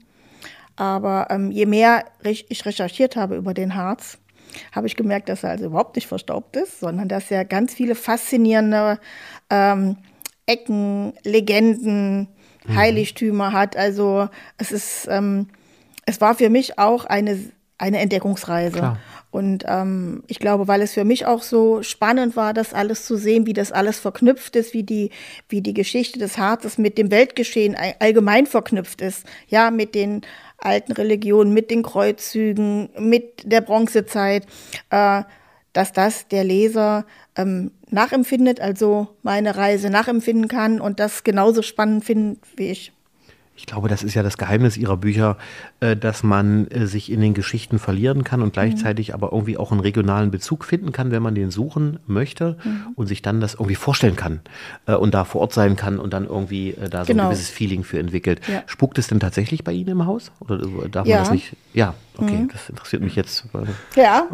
Aber 0.77 1.27
ähm, 1.31 1.51
je 1.51 1.67
mehr 1.67 2.05
ich 2.23 2.65
recherchiert 2.65 3.17
habe 3.17 3.37
über 3.37 3.53
den 3.53 3.75
Harz, 3.75 4.19
habe 4.73 4.87
ich 4.87 4.97
gemerkt, 4.97 5.29
dass 5.29 5.45
er 5.45 5.51
also 5.51 5.67
überhaupt 5.67 5.97
nicht 5.97 6.07
verstaubt 6.07 6.57
ist, 6.57 6.81
sondern 6.81 7.09
dass 7.09 7.31
er 7.31 7.45
ganz 7.45 7.75
viele 7.75 7.95
faszinierende 7.95 8.99
ähm, 9.51 9.97
Ecken, 10.47 11.13
Legenden, 11.23 12.29
mhm. 12.67 12.77
Heiligtümer 12.77 13.53
hat. 13.53 13.77
Also 13.77 14.29
es 14.59 14.73
ist, 14.73 15.09
ähm, 15.11 15.49
es 16.07 16.21
war 16.21 16.35
für 16.35 16.51
mich 16.51 16.79
auch 16.79 17.05
eine, 17.05 17.39
eine 17.79 17.99
Entdeckungsreise. 17.99 18.79
Klar. 18.79 18.99
Und 19.31 19.65
ähm, 19.69 20.25
ich 20.27 20.41
glaube, 20.41 20.67
weil 20.67 20.83
es 20.83 20.95
für 20.95 21.05
mich 21.05 21.25
auch 21.25 21.43
so 21.43 21.83
spannend 21.83 22.35
war, 22.35 22.53
das 22.53 22.75
alles 22.75 23.05
zu 23.07 23.17
sehen, 23.17 23.47
wie 23.47 23.53
das 23.53 23.71
alles 23.71 24.01
verknüpft 24.01 24.57
ist, 24.57 24.75
wie 24.75 24.83
die, 24.83 25.11
wie 25.49 25.61
die 25.61 25.75
Geschichte 25.75 26.19
des 26.19 26.37
Harzes 26.37 26.79
mit 26.79 26.99
dem 26.99 27.13
Weltgeschehen 27.13 27.77
allgemein 28.01 28.47
verknüpft 28.47 29.01
ist. 29.01 29.25
Ja, 29.47 29.71
mit 29.71 29.95
den 29.95 30.23
alten 30.61 30.93
Religionen, 30.93 31.53
mit 31.53 31.71
den 31.71 31.83
Kreuzzügen, 31.83 32.91
mit 32.99 33.51
der 33.51 33.61
Bronzezeit, 33.61 34.47
äh, 34.91 35.23
dass 35.73 35.93
das 35.93 36.29
der 36.29 36.45
Leser 36.45 37.07
ähm, 37.37 37.71
nachempfindet, 37.89 38.61
also 38.61 39.09
meine 39.23 39.57
Reise 39.57 39.91
nachempfinden 39.91 40.49
kann 40.49 40.81
und 40.81 41.01
das 41.01 41.25
genauso 41.25 41.63
spannend 41.63 42.05
findet 42.05 42.41
wie 42.57 42.71
ich. 42.71 42.93
Ich 43.61 43.67
glaube, 43.67 43.89
das 43.89 44.03
ist 44.03 44.15
ja 44.15 44.23
das 44.23 44.39
Geheimnis 44.39 44.79
ihrer 44.79 44.97
Bücher, 44.97 45.37
äh, 45.81 45.95
dass 45.95 46.23
man 46.23 46.67
äh, 46.69 46.87
sich 46.87 47.13
in 47.13 47.21
den 47.21 47.35
Geschichten 47.35 47.79
verlieren 47.79 48.25
kann 48.25 48.41
und 48.41 48.55
gleichzeitig 48.55 49.09
mhm. 49.09 49.15
aber 49.15 49.33
irgendwie 49.33 49.59
auch 49.59 49.71
einen 49.71 49.81
regionalen 49.81 50.31
Bezug 50.31 50.65
finden 50.65 50.93
kann, 50.93 51.11
wenn 51.11 51.23
man 51.23 51.35
den 51.35 51.51
suchen 51.51 51.99
möchte 52.07 52.57
mhm. 52.65 52.87
und 52.97 53.07
sich 53.07 53.21
dann 53.21 53.41
das 53.43 53.55
irgendwie 53.55 53.75
vorstellen 53.75 54.17
kann 54.17 54.41
äh, 54.87 54.95
und 54.95 55.13
da 55.13 55.25
vor 55.25 55.43
Ort 55.43 55.53
sein 55.53 55.77
kann 55.77 55.99
und 55.99 56.15
dann 56.15 56.25
irgendwie 56.27 56.75
da 56.91 57.05
so 57.05 57.13
genau. 57.13 57.25
ein 57.25 57.29
gewisses 57.31 57.51
Feeling 57.51 57.85
für 57.85 57.99
entwickelt. 57.99 58.41
Ja. 58.49 58.63
Spukt 58.65 58.99
es 58.99 59.09
denn 59.09 59.21
tatsächlich 59.21 59.63
bei 59.63 59.73
Ihnen 59.73 59.91
im 59.91 60.07
Haus? 60.07 60.33
Oder 60.41 60.59
darf 60.89 61.07
ja. 61.07 61.17
man 61.17 61.25
das 61.25 61.33
nicht? 61.33 61.57
Ja, 61.75 61.95
okay, 62.17 62.39
mhm. 62.39 62.49
das 62.49 62.69
interessiert 62.71 63.03
mich 63.03 63.15
jetzt. 63.15 63.45
Ja, 63.95 64.27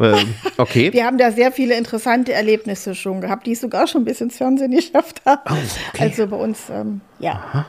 okay. 0.57 0.93
Wir 0.93 1.05
haben 1.05 1.19
da 1.19 1.33
sehr 1.33 1.51
viele 1.51 1.77
interessante 1.77 2.33
Erlebnisse 2.33 2.95
schon 2.95 3.21
gehabt, 3.21 3.47
die 3.47 3.53
es 3.53 3.61
sogar 3.61 3.89
schon 3.89 4.05
bis 4.05 4.21
ins 4.21 4.37
Fernsehen 4.37 4.71
geschafft 4.71 5.23
haben. 5.27 5.43
Oh, 5.51 5.55
okay. 5.93 6.05
Also 6.05 6.29
bei 6.29 6.37
uns, 6.37 6.71
ähm, 6.71 7.01
ja. 7.19 7.33
Aha. 7.33 7.67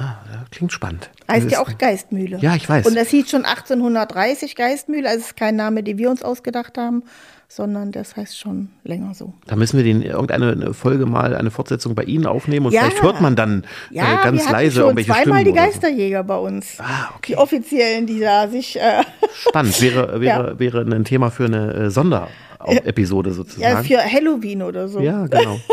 Ah, 0.00 0.16
klingt 0.50 0.72
spannend. 0.72 1.10
Heißt 1.28 1.50
ja 1.50 1.60
auch 1.60 1.76
Geistmühle. 1.76 2.38
Ja, 2.40 2.56
ich 2.56 2.66
weiß. 2.66 2.86
Und 2.86 2.94
das 2.94 3.08
hieß 3.08 3.28
schon 3.30 3.44
1830 3.44 4.56
Geistmühle. 4.56 5.08
Also 5.08 5.20
ist 5.20 5.36
kein 5.36 5.56
Name, 5.56 5.82
den 5.82 5.98
wir 5.98 6.10
uns 6.10 6.22
ausgedacht 6.22 6.78
haben, 6.78 7.02
sondern 7.50 7.90
das 7.90 8.16
heißt 8.16 8.38
schon 8.38 8.68
länger 8.84 9.12
so. 9.12 9.34
Da 9.46 9.56
müssen 9.56 9.76
wir 9.76 9.82
den 9.82 10.02
irgendeine 10.02 10.72
Folge 10.72 11.04
mal, 11.04 11.34
eine 11.34 11.50
Fortsetzung 11.50 11.96
bei 11.96 12.04
Ihnen 12.04 12.26
aufnehmen 12.26 12.66
und 12.66 12.72
ja. 12.72 12.82
vielleicht 12.82 13.02
hört 13.02 13.20
man 13.20 13.34
dann 13.34 13.64
ja, 13.90 14.20
äh, 14.20 14.22
ganz 14.22 14.46
wir 14.46 14.52
leise 14.52 14.76
schon 14.76 14.82
irgendwelche 14.84 15.10
zweimal 15.10 15.40
Stimmen. 15.40 15.56
die 15.56 15.60
Geisterjäger 15.60 16.20
so. 16.20 16.28
bei 16.28 16.38
uns. 16.38 16.78
Ah, 16.78 17.10
okay. 17.16 17.32
Die 17.32 17.36
offiziellen, 17.36 18.06
die 18.06 18.20
da 18.20 18.46
sich. 18.46 18.78
Äh 18.78 19.02
Spannend. 19.34 19.82
Wäre, 19.82 20.20
wäre, 20.20 20.50
ja. 20.52 20.58
wäre 20.60 20.82
ein 20.82 21.04
Thema 21.04 21.32
für 21.32 21.46
eine 21.46 21.74
äh, 21.74 21.90
Sonderepisode 21.90 23.32
sozusagen. 23.32 23.62
Ja, 23.62 23.82
für 23.82 23.98
Halloween 23.98 24.62
oder 24.62 24.86
so. 24.86 25.00
Ja, 25.00 25.26
genau. 25.26 25.58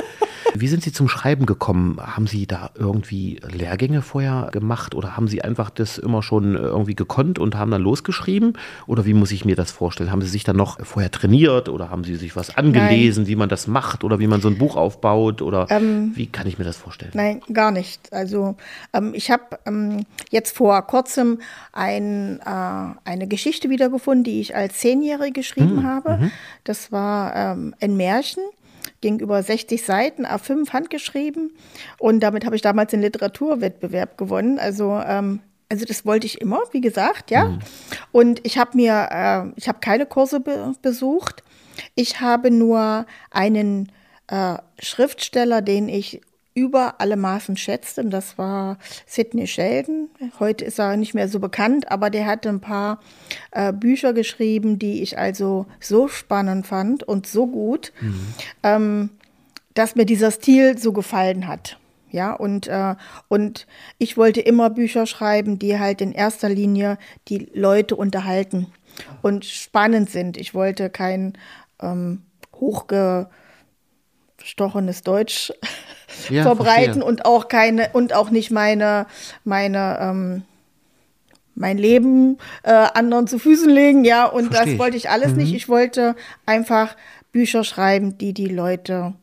Wie 0.59 0.67
sind 0.67 0.83
Sie 0.83 0.91
zum 0.91 1.07
Schreiben 1.07 1.45
gekommen? 1.45 1.97
Haben 2.01 2.25
Sie 2.25 2.47
da 2.47 2.71
irgendwie 2.75 3.39
Lehrgänge 3.47 4.01
vorher 4.01 4.49
gemacht 4.51 4.95
oder 4.95 5.15
haben 5.15 5.27
Sie 5.27 5.41
einfach 5.43 5.69
das 5.69 5.97
immer 5.97 6.23
schon 6.23 6.55
irgendwie 6.55 6.95
gekonnt 6.95 7.37
und 7.37 7.55
haben 7.55 7.69
dann 7.71 7.81
losgeschrieben? 7.81 8.53
Oder 8.87 9.05
wie 9.05 9.13
muss 9.13 9.31
ich 9.31 9.45
mir 9.45 9.55
das 9.55 9.71
vorstellen? 9.71 10.11
Haben 10.11 10.21
Sie 10.21 10.29
sich 10.29 10.43
dann 10.43 10.55
noch 10.55 10.83
vorher 10.83 11.11
trainiert 11.11 11.66
oder 11.69 11.89
haben 11.89 12.03
Sie 12.03 12.15
sich 12.15 12.35
was 12.35 12.55
angelesen, 12.55 13.23
nein. 13.23 13.29
wie 13.29 13.35
man 13.35 13.49
das 13.49 13.67
macht 13.67 14.03
oder 14.03 14.19
wie 14.19 14.27
man 14.27 14.41
so 14.41 14.47
ein 14.47 14.57
Buch 14.57 14.75
aufbaut? 14.75 15.41
Oder 15.41 15.67
ähm, 15.69 16.11
wie 16.15 16.27
kann 16.27 16.47
ich 16.47 16.57
mir 16.57 16.65
das 16.65 16.77
vorstellen? 16.77 17.11
Nein, 17.13 17.41
gar 17.51 17.71
nicht. 17.71 18.11
Also 18.13 18.55
ähm, 18.93 19.13
ich 19.13 19.31
habe 19.31 19.59
ähm, 19.65 20.05
jetzt 20.29 20.55
vor 20.55 20.81
kurzem 20.83 21.39
ein, 21.73 22.39
äh, 22.45 23.09
eine 23.09 23.27
Geschichte 23.27 23.69
wiedergefunden, 23.69 24.23
die 24.23 24.41
ich 24.41 24.55
als 24.55 24.79
Zehnjährige 24.79 25.33
geschrieben 25.33 25.77
hm, 25.77 25.83
habe. 25.83 26.17
Mhm. 26.17 26.31
Das 26.63 26.91
war 26.91 27.35
ähm, 27.35 27.75
ein 27.81 27.97
Märchen 27.97 28.43
ging 29.01 29.19
über 29.19 29.43
60 29.43 29.83
Seiten, 29.83 30.25
A5 30.25 30.73
handgeschrieben. 30.73 31.51
Und 31.99 32.21
damit 32.21 32.45
habe 32.45 32.55
ich 32.55 32.63
damals 32.63 32.89
den 32.89 33.01
Literaturwettbewerb 33.01 34.17
gewonnen. 34.17 34.57
Also 34.57 34.99
ähm, 35.05 35.41
also 35.69 35.85
das 35.85 36.05
wollte 36.05 36.25
ich 36.25 36.39
immer, 36.39 36.61
wie 36.71 36.81
gesagt, 36.81 37.31
ja. 37.31 37.45
Mhm. 37.45 37.59
Und 38.11 38.45
ich 38.45 38.57
habe 38.57 38.75
mir, 38.75 39.09
äh, 39.11 39.59
ich 39.59 39.67
habe 39.67 39.79
keine 39.79 40.05
Kurse 40.05 40.39
be 40.39 40.73
besucht. 40.81 41.43
Ich 41.95 42.21
habe 42.21 42.51
nur 42.51 43.05
einen 43.31 43.91
äh, 44.27 44.55
Schriftsteller, 44.79 45.61
den 45.61 45.89
ich 45.89 46.21
über 46.57 46.95
alle 46.97 47.17
Maßen 47.17 47.55
schätzte. 47.55 48.01
Und 48.01 48.09
das 48.09 48.39
war 48.39 48.79
Sidney 49.05 49.45
Sheldon. 49.45 50.09
Heute 50.39 50.65
ist 50.65 50.79
er 50.79 50.97
nicht 50.97 51.13
mehr 51.13 51.27
so 51.29 51.39
bekannt, 51.39 51.91
aber 51.91 52.09
der 52.09 52.25
hatte 52.25 52.49
ein 52.49 52.61
paar 52.61 52.99
äh, 53.51 53.71
Bücher 53.71 54.11
geschrieben, 54.11 54.79
die 54.79 55.03
ich 55.03 55.19
also 55.19 55.67
so 55.79 56.07
spannend 56.07 56.65
fand 56.65 57.03
und 57.03 57.27
so 57.27 57.45
gut, 57.45 57.93
mhm. 58.01 58.27
ähm, 58.63 59.09
dass 59.75 59.95
mir 59.95 60.05
dieser 60.05 60.31
Stil 60.31 60.79
so 60.79 60.93
gefallen 60.93 61.47
hat. 61.47 61.77
Ja, 62.09 62.33
und, 62.33 62.67
äh, 62.67 62.95
und 63.27 63.67
ich 63.99 64.17
wollte 64.17 64.41
immer 64.41 64.71
Bücher 64.71 65.05
schreiben, 65.05 65.59
die 65.59 65.77
halt 65.77 66.01
in 66.01 66.11
erster 66.11 66.49
Linie 66.49 66.97
die 67.27 67.49
Leute 67.53 67.95
unterhalten 67.95 68.67
und 69.21 69.45
spannend 69.45 70.09
sind. 70.09 70.37
Ich 70.37 70.55
wollte 70.55 70.89
kein 70.89 71.33
ähm, 71.81 72.23
hochge 72.55 73.29
stochenes 74.43 75.01
Deutsch 75.01 75.53
ja, 76.29 76.43
verbreiten 76.43 76.85
verstehe. 76.85 77.05
und 77.05 77.25
auch 77.25 77.47
keine 77.47 77.89
und 77.93 78.13
auch 78.13 78.29
nicht 78.29 78.51
meine 78.51 79.07
meine 79.43 79.97
ähm, 79.99 80.43
mein 81.57 81.77
Leben 81.77 82.37
äh, 82.63 82.71
anderen 82.71 83.27
zu 83.27 83.39
Füßen 83.39 83.69
legen, 83.69 84.05
ja, 84.05 84.25
und 84.25 84.53
verstehe 84.53 84.73
das 84.73 84.79
wollte 84.79 84.97
ich 84.97 85.09
alles 85.09 85.31
mhm. 85.31 85.37
nicht. 85.37 85.55
Ich 85.55 85.67
wollte 85.67 86.15
einfach 86.45 86.95
Bücher 87.31 87.63
schreiben, 87.63 88.17
die 88.19 88.33
die 88.33 88.47
Leute 88.47 89.15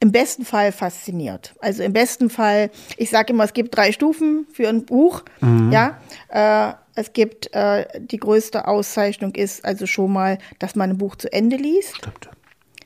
im 0.00 0.12
besten 0.12 0.44
Fall 0.44 0.70
fasziniert. 0.70 1.54
Also 1.60 1.82
im 1.82 1.92
besten 1.92 2.30
Fall, 2.30 2.70
ich 2.96 3.10
sage 3.10 3.32
immer, 3.32 3.44
es 3.44 3.54
gibt 3.54 3.76
drei 3.76 3.90
Stufen 3.90 4.46
für 4.52 4.68
ein 4.68 4.84
Buch. 4.84 5.24
Mhm. 5.40 5.72
Ja, 5.72 5.98
äh, 6.28 6.74
es 6.94 7.12
gibt 7.12 7.52
äh, 7.54 7.86
die 7.98 8.18
größte 8.18 8.68
Auszeichnung 8.68 9.34
ist 9.34 9.64
also 9.64 9.86
schon 9.86 10.12
mal, 10.12 10.38
dass 10.58 10.74
man 10.74 10.90
ein 10.90 10.98
Buch 10.98 11.16
zu 11.16 11.32
Ende 11.32 11.56
liest. 11.56 11.96
Stimmt. 11.96 12.30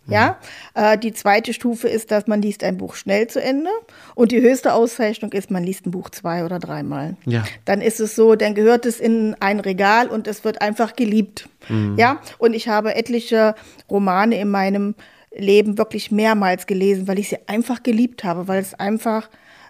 Ja, 0.09 0.39
äh, 0.75 0.97
die 0.97 1.13
zweite 1.13 1.53
Stufe 1.53 1.87
ist, 1.87 2.11
dass 2.11 2.27
man 2.27 2.41
liest 2.41 2.65
ein 2.65 2.79
Buch 2.79 2.95
schnell 2.95 3.27
zu 3.27 3.43
Ende. 3.43 3.71
Und 4.15 4.33
die 4.33 4.41
höchste 4.41 4.73
Auszeichnung 4.73 5.33
ist, 5.33 5.51
man 5.51 5.63
liest 5.63 5.87
ein 5.87 5.91
Buch 5.91 6.09
zwei 6.11 6.45
oder 6.45 6.59
dreimal. 6.59 7.17
Ja. 7.27 7.45
Dann 7.67 7.83
ist 7.83 8.01
es 8.01 8.17
so, 8.17 8.35
dann 8.35 8.55
gehört 8.55 8.87
es 8.87 9.01
in 9.01 9.37
ein 9.41 9.61
Regal 9.61 10.09
und 10.09 10.27
es 10.27 10.45
wird 10.45 10.63
einfach 10.63 10.97
geliebt. 10.97 11.49
Mhm. 11.69 11.97
Ja, 11.99 12.21
und 12.39 12.55
ich 12.55 12.69
habe 12.69 12.95
etliche 12.95 13.55
Romane 13.91 14.41
in 14.41 14.49
meinem 14.49 14.95
Leben 15.37 15.77
wirklich 15.77 16.11
mehrmals 16.11 16.67
gelesen, 16.67 17.07
weil 17.07 17.19
ich 17.19 17.29
sie 17.29 17.39
einfach 17.47 17.83
geliebt 17.83 18.25
habe, 18.25 18.49
weil 18.49 18.61
es 18.61 18.73
einfach 18.75 19.29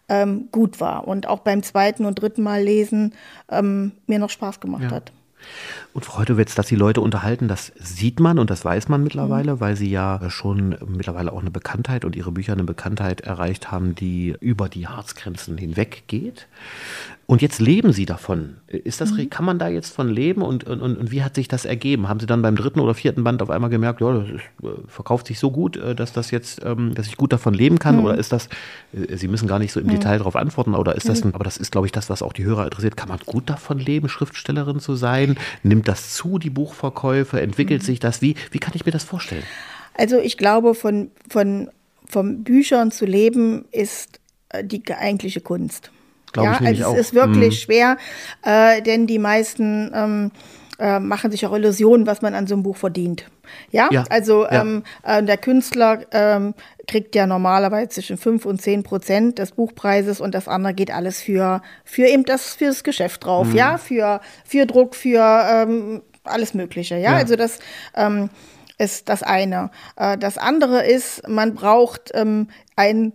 ähm, 0.09 0.49
gut 0.53 0.81
war 0.81 1.07
und 1.07 1.29
auch 1.29 1.41
beim 1.41 1.63
zweiten 1.63 2.05
und 2.05 2.17
dritten 2.17 2.43
Mal 2.43 2.63
lesen 2.63 3.15
ähm, 3.51 3.93
mir 4.07 4.19
noch 4.19 4.31
Spaß 4.31 4.61
gemacht 4.61 4.85
ja. 4.85 4.91
hat. 4.91 5.13
Und 5.93 6.05
Frau 6.05 6.19
Heutowitz, 6.19 6.55
dass 6.55 6.67
die 6.67 6.77
Leute 6.77 7.01
unterhalten, 7.01 7.49
das 7.49 7.73
sieht 7.77 8.21
man 8.21 8.39
und 8.39 8.51
das 8.51 8.65
weiß 8.65 8.89
man 8.89 9.03
mittlerweile, 9.03 9.55
mhm. 9.55 9.61
weil 9.61 9.77
sie 9.77 9.91
ja 9.91 10.21
schon 10.31 10.77
mittlerweile 10.87 11.33
auch 11.33 11.41
eine 11.41 11.51
Bekanntheit 11.51 12.05
und 12.05 12.17
ihre 12.17 12.33
Bücher 12.33 12.53
eine 12.53 12.65
Bekanntheit 12.65 13.21
erreicht 13.23 13.71
haben, 13.71 13.95
die 13.95 14.37
über 14.41 14.69
die 14.69 14.89
Harzgrenzen 14.89 15.57
hinweg 15.57 16.05
geht. 16.07 16.49
Und 17.31 17.43
jetzt 17.43 17.61
leben 17.61 17.93
Sie 17.93 18.07
davon. 18.07 18.57
Ist 18.69 19.03
das, 19.03 19.11
mhm. 19.11 19.29
kann 19.29 19.45
man 19.45 19.59
da 19.59 19.69
jetzt 19.69 19.95
von 19.95 20.09
leben 20.09 20.41
und, 20.41 20.65
und, 20.65 20.81
und 20.81 21.11
wie 21.11 21.23
hat 21.23 21.35
sich 21.35 21.47
das 21.47 21.67
ergeben? 21.67 22.09
Haben 22.09 22.21
Sie 22.21 22.27
dann 22.27 22.41
beim 22.41 22.57
dritten 22.57 22.81
oder 22.81 22.95
vierten 22.95 23.23
Band 23.23 23.43
auf 23.43 23.51
einmal 23.51 23.69
gemerkt, 23.69 24.01
ja, 24.01 24.11
das 24.15 24.31
ist, 24.31 24.41
äh, 24.63 24.69
verkauft 24.87 25.27
sich 25.27 25.39
so 25.39 25.51
gut, 25.51 25.77
äh, 25.77 25.95
dass 25.95 26.15
das 26.15 26.31
jetzt, 26.31 26.65
ähm, 26.65 26.95
dass 26.95 27.07
ich 27.07 27.19
gut 27.19 27.35
davon 27.35 27.53
leben 27.53 27.79
kann? 27.79 27.97
Mhm. 27.97 28.05
Oder 28.07 28.17
ist 28.17 28.33
das, 28.33 28.49
äh, 28.95 29.15
Sie 29.15 29.29
müssen 29.29 29.47
gar 29.47 29.59
nicht 29.59 29.73
so 29.73 29.81
im 29.81 29.89
mhm. 29.89 29.91
Detail 29.91 30.17
darauf 30.17 30.37
antworten, 30.37 30.75
oder 30.75 30.95
ist 30.95 31.07
das, 31.07 31.23
mhm. 31.23 31.33
ein, 31.33 31.35
aber 31.35 31.45
das 31.45 31.59
ist, 31.59 31.71
glaube 31.71 31.87
ich, 31.87 31.93
das, 31.93 32.09
was 32.09 32.23
auch 32.23 32.33
die 32.33 32.45
Hörer 32.45 32.65
interessiert. 32.65 32.97
Kann 32.97 33.11
man 33.11 33.19
gut 33.19 33.51
davon 33.51 33.79
leben, 33.79 34.09
Schriftstellerin 34.09 34.81
zu 34.81 34.95
sein? 34.95 35.37
Nimmt 35.63 35.87
das 35.87 36.15
zu, 36.15 36.39
die 36.39 36.49
Buchverkäufe? 36.49 37.43
Entwickelt 37.43 37.83
mhm. 37.83 37.87
sich 37.87 38.01
das? 38.01 38.23
Wie, 38.23 38.37
wie 38.53 38.59
kann 38.59 38.73
ich 38.75 38.87
mir 38.87 38.93
das 38.93 39.05
vorstellen? 39.05 39.45
Also 39.93 40.17
ich 40.17 40.39
glaube, 40.39 40.75
von, 40.75 41.11
von, 41.29 41.69
von 42.07 42.43
Büchern 42.43 42.91
zu 42.91 43.05
leben 43.05 43.67
ist 43.71 44.19
die 44.63 44.83
eigentliche 44.95 45.43
Kunst. 45.43 45.91
Glaube 46.33 46.65
ja, 46.65 46.71
ich 46.71 46.85
also 46.85 46.95
es 46.95 47.09
ist 47.09 47.15
wirklich 47.15 47.55
mhm. 47.55 47.65
schwer, 47.65 47.97
äh, 48.43 48.83
denn 48.83 49.07
die 49.07 49.19
meisten 49.19 49.91
ähm, 49.95 50.31
äh, 50.79 51.01
machen 51.01 51.31
sich 51.31 51.45
auch 51.47 51.53
Illusionen, 51.53 52.07
was 52.07 52.23
man 52.23 52.35
an 52.35 52.47
so 52.47 52.55
einem 52.55 52.63
Buch 52.63 52.77
verdient. 52.77 53.25
Ja, 53.71 53.89
ja 53.91 54.05
also 54.11 54.45
ja. 54.45 54.63
Ähm, 54.63 54.85
äh, 55.03 55.23
der 55.23 55.37
Künstler 55.37 56.01
ähm, 56.13 56.55
kriegt 56.87 57.15
ja 57.15 57.27
normalerweise 57.27 57.89
zwischen 57.89 58.17
5 58.17 58.47
und 58.47 58.63
10 58.63 58.83
Prozent 58.83 59.39
des 59.39 59.53
Buchpreises 59.53 60.21
und 60.21 60.35
das 60.35 60.49
andere 60.49 60.75
geht 60.75 60.93
alles 60.93 61.21
für, 61.21 61.63
für 61.85 62.07
eben 62.07 62.25
das 62.25 62.55
fürs 62.55 62.85
Geschäft 62.85 63.25
drauf, 63.25 63.49
mhm. 63.49 63.57
ja, 63.57 63.79
für, 63.79 64.21
für 64.45 64.67
Druck, 64.67 64.95
für 64.95 65.21
ähm, 65.51 66.03
alles 66.25 66.55
Mögliche. 66.55 66.97
Ja, 66.97 67.15
also 67.15 67.37
das 67.37 67.59
ähm, 67.95 68.31
ist 68.79 69.09
das 69.09 69.23
eine. 69.23 69.71
Äh, 69.97 70.17
das 70.17 70.39
andere 70.39 70.87
ist, 70.87 71.27
man 71.29 71.55
braucht 71.55 72.13
ähm, 72.15 72.49
ein 72.77 73.15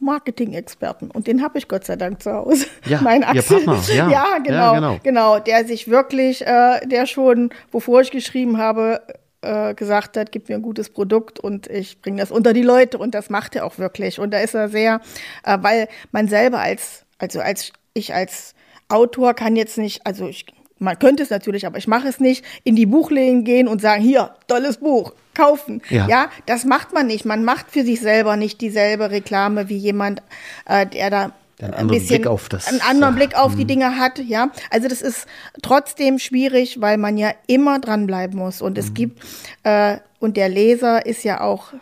Marketing-Experten 0.00 1.10
und 1.10 1.26
den 1.26 1.42
habe 1.42 1.58
ich 1.58 1.68
Gott 1.68 1.84
sei 1.84 1.96
Dank 1.96 2.22
zu 2.22 2.32
Hause. 2.32 2.66
Ja, 2.86 3.00
mein 3.02 3.24
Axel. 3.24 3.64
Partner. 3.64 3.94
Ja, 3.94 4.10
ja, 4.10 4.38
genau, 4.38 4.56
ja, 4.56 4.74
genau, 4.74 5.00
genau, 5.02 5.38
der 5.38 5.64
sich 5.64 5.88
wirklich, 5.88 6.46
äh, 6.46 6.86
der 6.86 7.06
schon, 7.06 7.50
bevor 7.70 8.00
ich 8.00 8.10
geschrieben 8.10 8.58
habe, 8.58 9.00
äh, 9.42 9.74
gesagt 9.74 10.16
hat, 10.16 10.32
gib 10.32 10.48
mir 10.48 10.56
ein 10.56 10.62
gutes 10.62 10.90
Produkt 10.90 11.38
und 11.38 11.66
ich 11.68 12.00
bringe 12.00 12.20
das 12.20 12.30
unter 12.30 12.52
die 12.52 12.62
Leute 12.62 12.98
und 12.98 13.14
das 13.14 13.30
macht 13.30 13.54
er 13.56 13.64
auch 13.64 13.78
wirklich 13.78 14.18
und 14.18 14.32
da 14.32 14.38
ist 14.38 14.54
er 14.54 14.68
sehr, 14.68 15.00
äh, 15.44 15.58
weil 15.60 15.88
man 16.12 16.28
selber 16.28 16.58
als, 16.58 17.04
also 17.18 17.40
als 17.40 17.72
ich 17.94 18.14
als 18.14 18.54
Autor 18.88 19.34
kann 19.34 19.56
jetzt 19.56 19.78
nicht, 19.78 20.06
also 20.06 20.28
ich 20.28 20.46
man 20.78 20.98
könnte 20.98 21.22
es 21.22 21.30
natürlich, 21.30 21.66
aber 21.66 21.78
ich 21.78 21.88
mache 21.88 22.08
es 22.08 22.20
nicht, 22.20 22.44
in 22.64 22.76
die 22.76 22.86
Buchläden 22.86 23.44
gehen 23.44 23.68
und 23.68 23.80
sagen, 23.80 24.02
hier, 24.02 24.30
tolles 24.46 24.78
Buch, 24.78 25.12
kaufen. 25.34 25.82
Ja. 25.90 26.08
ja, 26.08 26.30
das 26.46 26.64
macht 26.64 26.92
man 26.92 27.06
nicht. 27.06 27.24
Man 27.24 27.44
macht 27.44 27.70
für 27.70 27.84
sich 27.84 28.00
selber 28.00 28.36
nicht 28.36 28.60
dieselbe 28.60 29.10
Reklame 29.10 29.68
wie 29.68 29.76
jemand, 29.76 30.22
äh, 30.66 30.86
der 30.86 31.10
da 31.10 31.32
einen 31.60 31.74
ein 31.74 31.86
bisschen 31.86 32.08
Blick 32.08 32.26
auf 32.26 32.48
das, 32.48 32.66
einen 32.66 32.82
anderen 32.82 33.14
Blick 33.14 33.34
auf 33.34 33.54
die 33.54 33.62
hm. 33.62 33.68
Dinge 33.68 33.96
hat, 33.96 34.18
ja. 34.18 34.50
Also 34.70 34.88
das 34.88 35.00
ist 35.00 35.26
trotzdem 35.62 36.18
schwierig, 36.18 36.80
weil 36.80 36.98
man 36.98 37.16
ja 37.16 37.32
immer 37.46 37.78
dranbleiben 37.78 38.38
muss. 38.38 38.60
Und 38.60 38.76
es 38.76 38.90
mhm. 38.90 38.94
gibt, 38.94 39.22
äh, 39.62 39.98
und 40.18 40.36
der 40.36 40.48
Leser 40.48 41.06
ist 41.06 41.24
ja 41.24 41.40
auch 41.40 41.72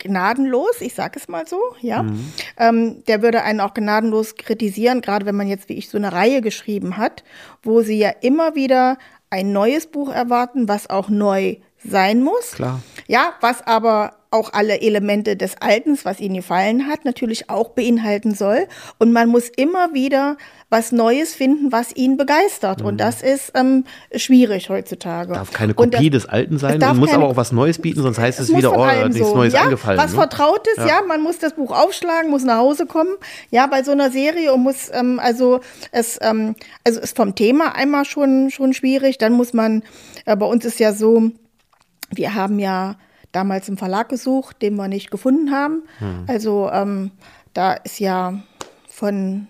gnadenlos, 0.00 0.80
ich 0.80 0.94
sage 0.94 1.18
es 1.18 1.28
mal 1.28 1.46
so, 1.46 1.60
ja. 1.80 2.02
Mhm. 2.02 2.32
Ähm, 2.58 3.04
der 3.06 3.22
würde 3.22 3.42
einen 3.42 3.60
auch 3.60 3.74
gnadenlos 3.74 4.34
kritisieren, 4.36 5.00
gerade 5.00 5.26
wenn 5.26 5.36
man 5.36 5.48
jetzt 5.48 5.68
wie 5.68 5.74
ich 5.74 5.88
so 5.88 5.98
eine 5.98 6.12
Reihe 6.12 6.40
geschrieben 6.40 6.96
hat, 6.96 7.22
wo 7.62 7.82
sie 7.82 7.98
ja 7.98 8.10
immer 8.20 8.54
wieder 8.54 8.98
ein 9.30 9.52
neues 9.52 9.86
Buch 9.86 10.10
erwarten, 10.10 10.68
was 10.68 10.90
auch 10.90 11.08
neu 11.08 11.56
sein 11.84 12.22
muss. 12.22 12.52
Klar. 12.52 12.82
Ja, 13.06 13.34
was 13.40 13.66
aber 13.66 14.19
auch 14.30 14.52
alle 14.52 14.80
Elemente 14.80 15.36
des 15.36 15.56
Altens, 15.60 16.04
was 16.04 16.20
ihnen 16.20 16.36
gefallen 16.36 16.86
hat, 16.86 17.04
natürlich 17.04 17.50
auch 17.50 17.70
beinhalten 17.70 18.34
soll. 18.34 18.68
Und 18.98 19.12
man 19.12 19.28
muss 19.28 19.48
immer 19.48 19.92
wieder 19.92 20.36
was 20.68 20.92
Neues 20.92 21.34
finden, 21.34 21.72
was 21.72 21.94
ihn 21.96 22.16
begeistert. 22.16 22.80
Mhm. 22.80 22.86
Und 22.86 22.98
das 22.98 23.22
ist 23.22 23.52
ähm, 23.56 23.84
schwierig 24.14 24.70
heutzutage. 24.70 25.32
Darf 25.32 25.52
keine 25.52 25.74
Kopie 25.74 26.10
das, 26.10 26.22
des 26.22 26.30
Alten 26.30 26.58
sein 26.58 26.80
und 26.80 26.98
muss 26.98 27.12
aber 27.12 27.26
auch 27.26 27.36
was 27.36 27.50
Neues 27.50 27.78
bieten, 27.78 28.02
sonst 28.02 28.20
heißt 28.20 28.38
es, 28.38 28.48
es 28.48 28.56
wieder, 28.56 28.78
oh, 28.78 29.08
nichts 29.08 29.28
so. 29.28 29.34
Neues 29.34 29.52
ja, 29.52 29.64
eingefallen. 29.64 29.98
Was 29.98 30.12
ne? 30.12 30.18
Vertrautes, 30.18 30.76
ja. 30.76 30.86
ja. 30.86 31.02
man 31.06 31.22
muss 31.22 31.38
das 31.38 31.54
Buch 31.54 31.72
aufschlagen, 31.72 32.30
muss 32.30 32.44
nach 32.44 32.58
Hause 32.58 32.86
kommen, 32.86 33.10
ja, 33.50 33.66
bei 33.66 33.82
so 33.82 33.90
einer 33.90 34.10
Serie 34.10 34.52
und 34.52 34.62
muss, 34.62 34.90
ähm, 34.92 35.18
also 35.20 35.58
es, 35.90 36.18
ähm, 36.22 36.54
also 36.84 37.00
ist 37.00 37.16
vom 37.16 37.34
Thema 37.34 37.74
einmal 37.74 38.04
schon, 38.04 38.50
schon 38.50 38.72
schwierig. 38.72 39.18
Dann 39.18 39.32
muss 39.32 39.52
man, 39.52 39.82
äh, 40.24 40.36
bei 40.36 40.46
uns 40.46 40.64
ist 40.64 40.78
ja 40.78 40.92
so, 40.92 41.32
wir 42.12 42.34
haben 42.34 42.60
ja 42.60 42.96
damals 43.32 43.68
einen 43.68 43.78
Verlag 43.78 44.08
gesucht, 44.08 44.60
den 44.62 44.76
wir 44.76 44.88
nicht 44.88 45.10
gefunden 45.10 45.50
haben. 45.50 45.82
Mhm. 46.00 46.24
Also 46.26 46.70
ähm, 46.72 47.10
da 47.52 47.74
ist 47.74 47.98
ja 47.98 48.42
von 48.88 49.46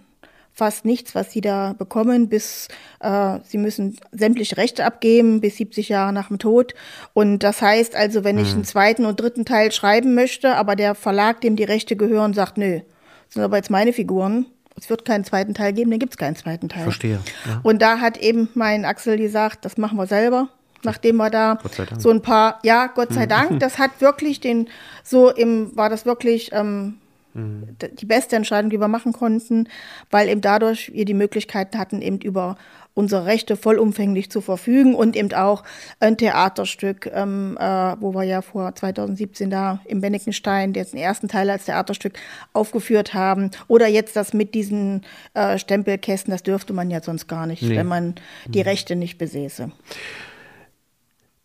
fast 0.53 0.85
nichts, 0.85 1.15
was 1.15 1.33
sie 1.33 1.41
da 1.41 1.73
bekommen, 1.73 2.29
bis 2.29 2.69
äh, 3.01 3.39
sie 3.45 3.57
müssen 3.57 3.97
sämtliche 4.13 4.59
Rechte 4.59 4.85
abgeben, 4.85 5.41
bis 5.41 5.57
70 5.57 5.89
Jahre 5.89 6.13
nach 6.13 6.29
dem 6.29 6.39
Tod. 6.39 6.75
Und 7.15 7.39
das 7.39 7.63
heißt 7.63 7.97
also, 7.97 8.25
wenn 8.25 8.37
mhm. 8.37 8.43
ich 8.43 8.53
einen 8.53 8.65
zweiten 8.65 9.07
und 9.07 9.19
dritten 9.19 9.47
Teil 9.47 9.73
schreiben 9.73 10.15
möchte, 10.15 10.57
aber 10.57 10.77
der 10.77 10.95
Verlag, 10.95 11.41
dem 11.41 11.57
die 11.57 11.65
Rechte 11.65 11.97
gehören, 11.97 12.35
sagt, 12.35 12.59
nö, 12.59 12.81
das 12.81 13.35
sind 13.35 13.43
aber 13.43 13.57
jetzt 13.57 13.71
meine 13.71 13.95
Figuren, 13.95 14.45
es 14.79 14.91
wird 14.91 15.07
keinen 15.07 15.25
zweiten 15.25 15.55
Teil 15.55 15.73
geben, 15.73 15.91
dann 15.91 15.99
gibt 15.99 16.13
es 16.13 16.19
keinen 16.19 16.37
zweiten 16.37 16.69
Teil. 16.69 16.83
Verstehe. 16.83 17.21
Ja. 17.47 17.61
Und 17.63 17.81
da 17.81 18.01
hat 18.01 18.19
eben 18.19 18.51
mein 18.55 18.85
Axel 18.85 19.17
gesagt, 19.17 19.65
das 19.65 19.79
machen 19.79 19.97
wir 19.97 20.07
selber 20.07 20.49
nachdem 20.85 21.17
wir 21.17 21.31
da 21.31 21.59
so 21.99 22.11
ein 22.11 22.23
paar, 22.23 22.59
ja, 22.63 22.87
Gott 22.87 23.13
sei 23.13 23.25
mhm. 23.25 23.29
Dank, 23.29 23.61
das 23.61 23.79
hat 23.79 24.01
wirklich 24.01 24.41
den, 24.41 24.69
so 25.03 25.31
im, 25.31 25.77
war 25.77 25.89
das 25.89 26.07
wirklich 26.07 26.51
ähm, 26.53 26.99
mhm. 27.35 27.77
die 27.93 28.07
beste 28.07 28.37
Entscheidung, 28.37 28.71
die 28.71 28.81
wir 28.81 28.89
machen 28.89 29.13
konnten, 29.13 29.69
weil 30.11 30.29
eben 30.29 30.41
dadurch 30.41 30.93
wir 30.93 31.05
die 31.05 31.15
Möglichkeiten 31.15 31.79
hatten, 31.79 32.03
eben 32.03 32.19
über 32.19 32.57
unsere 32.95 33.25
Rechte 33.25 33.57
vollumfänglich 33.57 34.31
zu 34.31 34.41
verfügen 34.41 34.95
und 34.95 35.17
eben 35.17 35.33
auch 35.33 35.63
ein 36.01 36.17
Theaterstück, 36.17 37.11
ähm, 37.15 37.57
äh, 37.59 37.65
wo 38.01 38.15
wir 38.15 38.25
ja 38.25 38.43
vor 38.43 38.75
2017 38.75 39.49
da 39.49 39.81
im 39.87 40.01
Bennekenstein 40.01 40.75
jetzt 40.75 40.93
den 40.93 41.01
ersten 41.01 41.29
Teil 41.29 41.49
als 41.51 41.67
Theaterstück 41.67 42.15
aufgeführt 42.53 43.15
haben. 43.15 43.51
Oder 43.69 43.87
jetzt 43.87 44.17
das 44.17 44.35
mit 44.35 44.55
diesen 44.55 45.03
äh, 45.35 45.59
Stempelkästen, 45.59 46.33
das 46.33 46.43
dürfte 46.43 46.73
man 46.73 46.91
ja 46.91 47.01
sonst 47.03 47.29
gar 47.29 47.47
nicht, 47.47 47.63
nee. 47.63 47.77
wenn 47.77 47.87
man 47.87 48.17
die 48.47 48.61
mhm. 48.61 48.65
Rechte 48.65 48.97
nicht 48.97 49.19
besäße. 49.19 49.71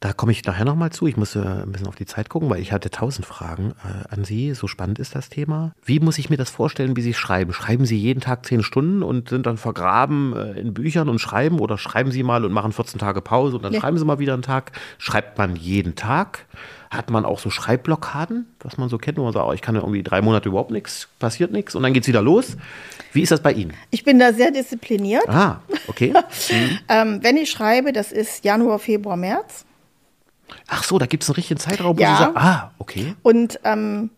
Da 0.06 0.14
komme 0.14 0.32
ich 0.32 0.46
nachher 0.46 0.66
nochmal 0.66 0.92
zu. 0.92 1.08
Ich 1.08 1.18
muss 1.18 1.36
äh, 1.36 1.40
ein 1.40 1.72
bisschen 1.72 1.88
auf 1.88 1.96
die 1.96 2.06
Zeit 2.06 2.30
gucken, 2.30 2.48
weil 2.52 2.62
ich 2.62 2.72
hatte 2.72 2.92
tausend 2.92 3.26
Fragen 3.26 3.74
äh, 3.84 4.14
an 4.14 4.24
Sie. 4.24 4.54
So 4.54 4.68
spannend 4.68 5.00
ist 5.00 5.16
das 5.16 5.30
Thema. 5.30 5.74
Wie 5.84 6.00
muss 6.00 6.20
ich 6.20 6.30
mir 6.30 6.38
das 6.38 6.52
vorstellen, 6.52 6.96
wie 6.96 7.02
Sie 7.02 7.16
schreiben? 7.16 7.54
Schreiben 7.54 7.88
Sie 7.88 7.98
jeden 7.98 8.22
Tag 8.22 8.46
zehn 8.46 8.62
Stunden 8.62 9.02
und 9.02 9.30
sind 9.30 9.48
dann 9.48 9.58
vergraben 9.58 10.36
äh, 10.36 10.60
in 10.60 10.76
Büchern 10.76 11.10
und 11.10 11.18
schreiben? 11.18 11.60
Oder 11.60 11.80
schreiben 11.80 12.12
Sie 12.12 12.22
mal 12.22 12.46
und 12.46 12.52
machen 12.52 12.72
14 12.72 13.00
Tage 13.00 13.20
Pause 13.22 13.56
und 13.56 13.64
dann 13.64 13.74
ja. 13.74 13.80
schreiben 13.80 13.98
Sie 13.98 14.06
mal 14.06 14.20
wieder 14.20 14.34
einen 14.34 14.44
Tag? 14.44 14.74
Schreibt 15.00 15.40
man 15.40 15.56
jeden 15.56 15.96
Tag? 15.96 16.46
Hat 16.92 17.10
man 17.10 17.26
auch 17.26 17.40
so 17.40 17.50
Schreibblockaden, 17.50 18.46
was 18.60 18.78
man 18.78 18.90
so 18.90 19.00
kennt, 19.00 19.18
wo 19.18 19.24
man 19.24 19.34
sagt, 19.34 19.48
oh, 19.48 19.54
ich 19.54 19.64
kann 19.64 19.74
ja 19.74 19.82
irgendwie 19.82 20.04
drei 20.04 20.22
Monate 20.22 20.50
überhaupt 20.50 20.70
nichts, 20.70 21.08
passiert 21.18 21.52
nichts 21.52 21.74
und 21.74 21.82
dann 21.82 21.94
geht 21.94 22.04
es 22.04 22.08
wieder 22.08 22.22
los? 22.22 22.58
Wie 23.12 23.24
ist 23.24 23.32
das 23.32 23.42
bei 23.42 23.54
Ihnen? 23.54 23.74
Ich 23.90 24.04
bin 24.04 24.20
da 24.20 24.34
sehr 24.34 24.52
diszipliniert. 24.52 25.28
Ah, 25.28 25.62
okay. 25.88 26.14
mhm. 26.52 26.80
ähm, 26.90 27.20
wenn 27.24 27.38
ich 27.38 27.50
schreibe, 27.50 27.92
das 27.92 28.12
ist 28.12 28.46
Januar, 28.46 28.78
Februar, 28.78 29.18
März. 29.18 29.66
Ach 30.68 30.84
so, 30.84 30.98
da 30.98 31.06
gibt 31.06 31.24
es 31.24 31.30
einen 31.30 31.36
richtigen 31.36 31.60
Zeitraum, 31.60 31.98
wo 31.98 32.02
ja. 32.02 32.16
Sie 32.16 32.24
sagen, 32.24 32.38
ah, 32.38 32.72
okay. 32.80 33.16
Und, 33.24 33.60
ähm, 33.64 34.10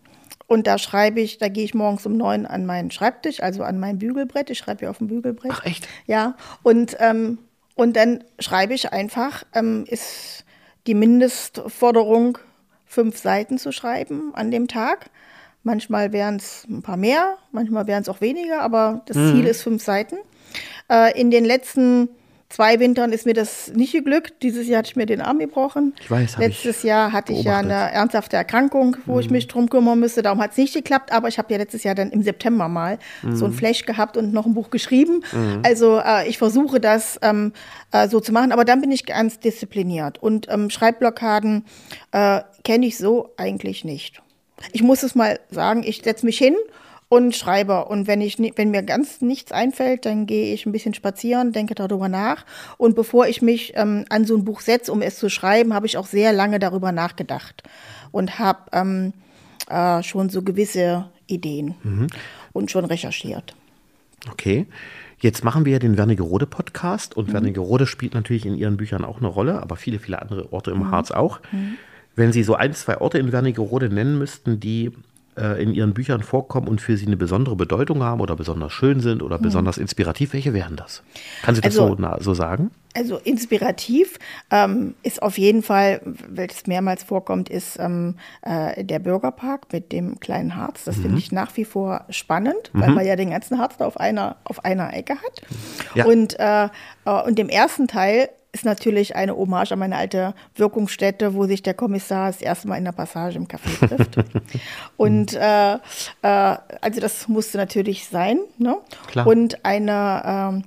und 0.47 0.67
da 0.67 0.77
schreibe 0.77 1.19
ich, 1.19 1.37
da 1.37 1.49
gehe 1.49 1.63
ich 1.63 1.73
morgens 1.73 2.05
um 2.05 2.15
neun 2.15 2.45
an 2.45 2.65
meinen 2.65 2.91
Schreibtisch, 2.91 3.41
also 3.41 3.63
an 3.63 3.79
mein 3.79 3.99
Bügelbrett. 3.99 4.49
Ich 4.49 4.59
schreibe 4.59 4.85
ja 4.85 4.89
auf 4.89 4.99
dem 4.99 5.07
Bügelbrett. 5.07 5.51
Ach 5.53 5.65
echt? 5.65 5.87
Ja. 6.05 6.35
Und, 6.63 6.95
ähm, 6.99 7.39
und 7.75 7.95
dann 7.95 8.23
schreibe 8.39 8.73
ich 8.73 8.91
einfach, 8.91 9.43
ähm, 9.53 9.85
ist 9.87 10.45
die 10.87 10.93
Mindestforderung, 10.93 12.37
fünf 12.85 13.17
Seiten 13.17 13.57
zu 13.57 13.71
schreiben 13.71 14.33
an 14.33 14.49
dem 14.49 14.67
Tag. 14.67 15.09
Manchmal 15.63 16.13
wären 16.13 16.37
es 16.37 16.65
ein 16.69 16.81
paar 16.81 16.95
mehr, 16.95 17.37
manchmal 17.51 17.85
wären 17.87 18.01
es 18.01 18.07
auch 18.07 18.21
weniger, 18.21 18.61
aber 18.61 19.01
das 19.05 19.17
mhm. 19.17 19.31
Ziel 19.33 19.45
ist 19.45 19.61
fünf 19.61 19.83
Seiten. 19.83 20.15
Äh, 20.89 21.19
in 21.19 21.29
den 21.29 21.43
letzten 21.43 22.07
zwei 22.49 22.79
Wintern 22.79 23.11
ist 23.11 23.25
mir 23.25 23.33
das 23.33 23.71
nicht 23.73 23.91
geglückt. 23.91 24.41
Dieses 24.41 24.67
Jahr 24.67 24.79
hatte 24.79 24.89
ich 24.89 24.95
mir 24.95 25.05
den 25.05 25.21
Arm 25.21 25.39
gebrochen. 25.39 25.93
Ich 25.99 26.09
weiß, 26.09 26.37
Letztes 26.37 26.83
Jahr 26.83 27.11
hatte 27.11 27.33
ich 27.33 27.43
ja 27.43 27.57
eine 27.57 27.91
ernsthafte 27.91 28.37
Erkrankung, 28.37 28.97
wo 29.05 29.15
mhm. 29.15 29.19
ich 29.19 29.29
mich 29.29 29.47
drum 29.47 29.69
kümmern 29.69 29.99
müsste. 29.99 30.21
Darum 30.21 30.41
hat 30.41 30.51
es 30.51 30.57
nicht 30.57 30.73
geklappt, 30.73 31.11
aber 31.11 31.27
ich 31.27 31.37
habe 31.37 31.51
ja 31.51 31.57
letztes 31.59 31.83
Jahr 31.83 31.95
dann 31.95 32.11
im 32.11 32.23
September 32.23 32.67
mal 32.67 32.99
mhm. 33.21 33.35
so 33.35 33.45
ein 33.45 33.53
Flash 33.53 33.85
gehabt 33.85 34.17
und 34.17 34.33
noch 34.33 34.45
ein 34.45 34.53
Buch 34.53 34.69
geschrieben. 34.69 35.23
Mhm. 35.31 35.61
Also 35.63 35.99
äh, 35.99 36.27
ich 36.27 36.37
versuche 36.37 36.79
das 36.79 37.19
ähm, 37.21 37.53
äh, 37.91 38.07
so 38.07 38.19
zu 38.19 38.31
machen, 38.31 38.51
aber 38.51 38.65
dann 38.65 38.81
bin 38.81 38.91
ich 38.91 39.05
ganz 39.05 39.39
diszipliniert. 39.39 40.21
Und 40.21 40.47
ähm, 40.49 40.69
Schreibblockaden 40.69 41.65
äh, 42.11 42.41
kenne 42.63 42.85
ich 42.85 42.97
so 42.97 43.33
eigentlich 43.37 43.83
nicht. 43.83 44.21
Ich 44.71 44.81
muss 44.81 45.03
es 45.03 45.15
mal 45.15 45.39
sagen, 45.51 45.83
ich 45.83 46.01
setze 46.03 46.25
mich 46.25 46.37
hin 46.37 46.55
und 47.09 47.35
schreibe. 47.35 47.85
Und 47.85 48.07
wenn 48.07 48.21
ich, 48.21 48.37
wenn 48.37 48.71
mir 48.71 48.83
ganz 48.83 49.21
nichts 49.21 49.51
einfällt, 49.51 50.05
dann 50.05 50.25
gehe 50.25 50.53
ich 50.53 50.65
ein 50.65 50.71
bisschen 50.71 50.93
spazieren, 50.93 51.51
denke 51.53 51.75
darüber 51.75 52.09
nach. 52.09 52.45
Und 52.77 52.95
bevor 52.95 53.27
ich 53.27 53.41
mich 53.41 53.73
ähm, 53.75 54.05
an 54.09 54.25
so 54.25 54.35
ein 54.35 54.43
Buch 54.43 54.61
setze, 54.61 54.91
um 54.91 55.01
es 55.01 55.17
zu 55.17 55.29
schreiben, 55.29 55.73
habe 55.73 55.85
ich 55.85 55.97
auch 55.97 56.07
sehr 56.07 56.33
lange 56.33 56.59
darüber 56.59 56.91
nachgedacht 56.91 57.63
und 58.11 58.39
habe 58.39 58.59
ähm, 58.73 59.13
äh, 59.69 60.03
schon 60.03 60.29
so 60.29 60.41
gewisse 60.41 61.09
Ideen 61.27 61.75
mhm. 61.83 62.07
und 62.53 62.71
schon 62.71 62.85
recherchiert. 62.85 63.55
Okay. 64.29 64.65
Jetzt 65.19 65.43
machen 65.43 65.65
wir 65.65 65.73
ja 65.73 65.79
den 65.79 65.97
Wernigerode 65.97 66.45
Podcast 66.45 67.17
und 67.17 67.29
mhm. 67.29 67.33
Wernigerode 67.33 67.87
spielt 67.87 68.13
natürlich 68.13 68.45
in 68.45 68.55
Ihren 68.55 68.77
Büchern 68.77 69.03
auch 69.03 69.17
eine 69.17 69.27
Rolle, 69.27 69.61
aber 69.63 69.75
viele, 69.75 69.97
viele 69.97 70.21
andere 70.21 70.53
Orte 70.53 70.71
im 70.71 70.79
mhm. 70.79 70.91
Harz 70.91 71.09
auch. 71.09 71.39
Mhm. 71.51 71.77
Wenn 72.15 72.31
Sie 72.31 72.43
so 72.43 72.55
ein, 72.55 72.73
zwei 72.73 72.99
Orte 72.99 73.17
in 73.17 73.31
Wernigerode 73.31 73.89
nennen 73.89 74.19
müssten, 74.19 74.59
die 74.59 74.91
äh, 75.37 75.61
in 75.61 75.73
Ihren 75.73 75.93
Büchern 75.93 76.23
vorkommen 76.23 76.67
und 76.67 76.81
für 76.81 76.97
Sie 76.97 77.05
eine 77.05 77.17
besondere 77.17 77.55
Bedeutung 77.55 78.03
haben 78.03 78.21
oder 78.21 78.35
besonders 78.35 78.73
schön 78.73 78.99
sind 78.99 79.21
oder 79.21 79.37
mhm. 79.37 79.43
besonders 79.43 79.77
inspirativ, 79.77 80.33
welche 80.33 80.53
wären 80.53 80.75
das? 80.75 81.03
Kann 81.43 81.55
Sie 81.55 81.61
das 81.61 81.77
also, 81.77 81.95
so, 81.95 81.95
na, 81.99 82.17
so 82.19 82.33
sagen? 82.33 82.71
Also 82.93 83.17
inspirativ 83.17 84.17
ähm, 84.49 84.95
ist 85.03 85.21
auf 85.21 85.37
jeden 85.37 85.61
Fall, 85.61 86.01
weil 86.03 86.47
es 86.49 86.65
mehrmals 86.65 87.03
vorkommt, 87.03 87.47
ist 87.47 87.77
ähm, 87.79 88.15
äh, 88.41 88.83
der 88.83 88.97
Bürgerpark 88.97 89.71
mit 89.71 89.91
dem 89.91 90.19
kleinen 90.19 90.55
Harz. 90.55 90.85
Das 90.85 90.97
mhm. 90.97 91.01
finde 91.03 91.17
ich 91.19 91.31
nach 91.31 91.55
wie 91.57 91.65
vor 91.65 92.05
spannend, 92.09 92.71
mhm. 92.73 92.81
weil 92.81 92.89
man 92.91 93.05
ja 93.05 93.15
den 93.15 93.29
ganzen 93.29 93.59
Harz 93.59 93.77
da 93.77 93.85
auf 93.85 93.99
einer, 93.99 94.37
auf 94.45 94.65
einer 94.65 94.93
Ecke 94.93 95.13
hat. 95.13 95.41
Ja. 95.93 96.05
Und, 96.05 96.39
äh, 96.39 96.69
äh 97.05 97.27
und 97.27 97.37
im 97.39 97.49
ersten 97.49 97.87
Teil 97.87 98.29
ist 98.57 98.65
natürlich 98.65 99.15
eine 99.15 99.35
Hommage 99.35 99.71
an 99.71 99.79
meine 99.79 99.95
alte 99.95 100.33
Wirkungsstätte, 100.55 101.35
wo 101.35 101.45
sich 101.45 101.61
der 101.61 101.75
Kommissar 101.75 102.27
das 102.27 102.41
erste 102.41 102.67
Mal 102.67 102.77
in 102.77 102.85
der 102.85 102.91
Passage 102.91 103.37
im 103.37 103.47
Café 103.47 103.87
trifft. 103.87 104.17
und 104.97 105.33
äh, 105.33 105.75
äh, 105.75 105.77
also 106.81 106.99
das 106.99 107.27
musste 107.27 107.57
natürlich 107.57 108.07
sein. 108.07 108.39
Ne? 108.57 108.77
Klar. 109.07 109.27
Und 109.27 109.63
eine, 109.63 110.63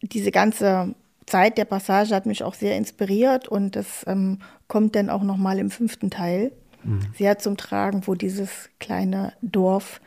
äh, 0.00 0.06
diese 0.06 0.30
ganze 0.30 0.94
Zeit 1.26 1.58
der 1.58 1.64
Passage 1.64 2.14
hat 2.14 2.26
mich 2.26 2.44
auch 2.44 2.54
sehr 2.54 2.76
inspiriert 2.76 3.48
und 3.48 3.74
das 3.74 4.04
ähm, 4.06 4.38
kommt 4.68 4.94
dann 4.94 5.10
auch 5.10 5.22
nochmal 5.22 5.58
im 5.58 5.70
fünften 5.70 6.10
Teil 6.10 6.52
mhm. 6.84 7.00
sehr 7.18 7.38
zum 7.38 7.56
Tragen, 7.56 8.06
wo 8.06 8.14
dieses 8.14 8.70
kleine 8.78 9.32
Dorf 9.42 10.00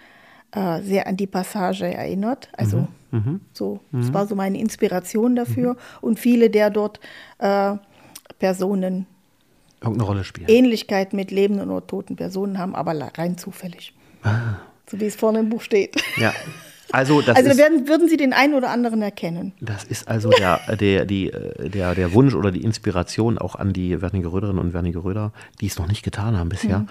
äh, 0.54 0.82
sehr 0.82 1.08
an 1.08 1.18
die 1.18 1.28
Passage 1.28 1.86
erinnert. 1.86 2.50
Also 2.54 2.78
mhm. 2.78 2.88
Mhm. 3.12 3.42
So, 3.54 3.80
das 3.92 4.08
mhm. 4.08 4.14
war 4.14 4.28
so 4.28 4.36
meine 4.36 4.60
Inspiration 4.60 5.36
dafür. 5.36 5.74
Mhm. 5.74 5.78
Und 6.02 6.20
viele 6.20 6.50
der 6.50 6.70
dort 6.70 7.00
äh, 7.40 7.76
Personen 8.40 9.06
irgendeine 9.82 10.08
Rolle 10.08 10.24
spielen. 10.24 10.48
Ähnlichkeit 10.48 11.14
mit 11.14 11.32
lebenden 11.32 11.70
oder 11.70 11.86
toten 11.86 12.16
Personen 12.16 12.58
haben, 12.58 12.74
aber 12.76 12.94
rein 13.18 13.38
zufällig. 13.38 13.94
Ah. 14.24 14.56
So 14.90 15.00
wie 15.00 15.06
es 15.06 15.16
vorne 15.16 15.40
im 15.40 15.50
Buch 15.50 15.62
steht. 15.62 16.02
Ja, 16.18 16.34
Also, 16.94 17.22
das 17.22 17.36
also 17.36 17.50
ist, 17.50 17.58
werden, 17.58 17.88
würden 17.88 18.08
Sie 18.08 18.18
den 18.18 18.34
einen 18.34 18.54
oder 18.54 18.70
anderen 18.70 19.02
erkennen. 19.02 19.54
Das 19.60 19.84
ist 19.84 20.08
also 20.08 20.30
der, 20.30 20.60
der, 20.76 21.06
die, 21.06 21.32
der, 21.58 21.96
der 21.96 22.14
Wunsch 22.14 22.36
oder 22.36 22.52
die 22.52 22.64
Inspiration 22.64 23.40
auch 23.40 23.56
an 23.56 23.74
die 23.74 24.00
Wernigeröderinnen 24.00 24.62
und 24.62 24.74
Wernigeröder, 24.74 25.34
die 25.60 25.66
es 25.66 25.80
noch 25.80 25.88
nicht 25.88 26.04
getan 26.04 26.38
haben 26.38 26.50
bisher, 26.50 26.80
mhm. 26.80 26.90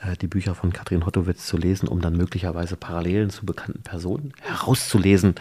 Äh, 0.00 0.16
die 0.16 0.26
Bücher 0.26 0.54
von 0.54 0.72
Katrin 0.72 1.04
Hottowitz 1.04 1.46
zu 1.46 1.58
lesen, 1.58 1.86
um 1.86 2.00
dann 2.00 2.16
möglicherweise 2.16 2.76
Parallelen 2.76 3.28
zu 3.28 3.44
bekannten 3.44 3.82
Personen 3.82 4.32
herauszulesen 4.40 5.34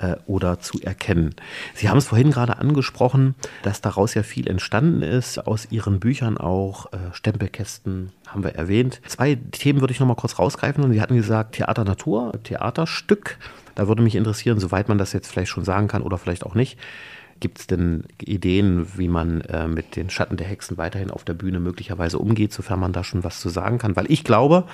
äh, 0.00 0.16
oder 0.26 0.60
zu 0.60 0.80
erkennen. 0.80 1.34
Sie 1.74 1.88
haben 1.88 1.98
es 1.98 2.06
vorhin 2.06 2.30
gerade 2.30 2.58
angesprochen, 2.58 3.34
dass 3.62 3.80
daraus 3.80 4.14
ja 4.14 4.22
viel 4.22 4.48
entstanden 4.48 5.02
ist, 5.02 5.46
aus 5.46 5.68
Ihren 5.70 6.00
Büchern 6.00 6.38
auch, 6.38 6.92
äh, 6.92 6.98
Stempelkästen 7.12 8.12
haben 8.26 8.42
wir 8.42 8.54
erwähnt. 8.54 9.00
Zwei 9.06 9.34
Themen 9.34 9.80
würde 9.80 9.92
ich 9.92 10.00
nochmal 10.00 10.16
kurz 10.16 10.38
rausgreifen 10.38 10.82
und 10.82 10.92
Sie 10.92 11.00
hatten 11.00 11.16
gesagt, 11.16 11.56
Theater 11.56 11.84
Natur, 11.84 12.32
Theaterstück. 12.42 13.38
Da 13.74 13.88
würde 13.88 14.02
mich 14.02 14.16
interessieren, 14.16 14.58
soweit 14.58 14.88
man 14.88 14.98
das 14.98 15.12
jetzt 15.12 15.28
vielleicht 15.28 15.50
schon 15.50 15.64
sagen 15.64 15.88
kann 15.88 16.02
oder 16.02 16.18
vielleicht 16.18 16.44
auch 16.44 16.54
nicht. 16.54 16.78
Gibt 17.40 17.58
es 17.58 17.66
denn 17.66 18.04
Ideen, 18.20 18.86
wie 18.98 19.08
man 19.08 19.40
äh, 19.42 19.66
mit 19.66 19.96
den 19.96 20.10
Schatten 20.10 20.36
der 20.36 20.46
Hexen 20.46 20.76
weiterhin 20.76 21.10
auf 21.10 21.24
der 21.24 21.32
Bühne 21.32 21.58
möglicherweise 21.58 22.18
umgeht, 22.18 22.52
sofern 22.52 22.80
man 22.80 22.92
da 22.92 23.02
schon 23.02 23.24
was 23.24 23.40
zu 23.40 23.48
sagen 23.48 23.78
kann? 23.78 23.96
Weil 23.96 24.10
ich 24.10 24.24
glaube, 24.24 24.64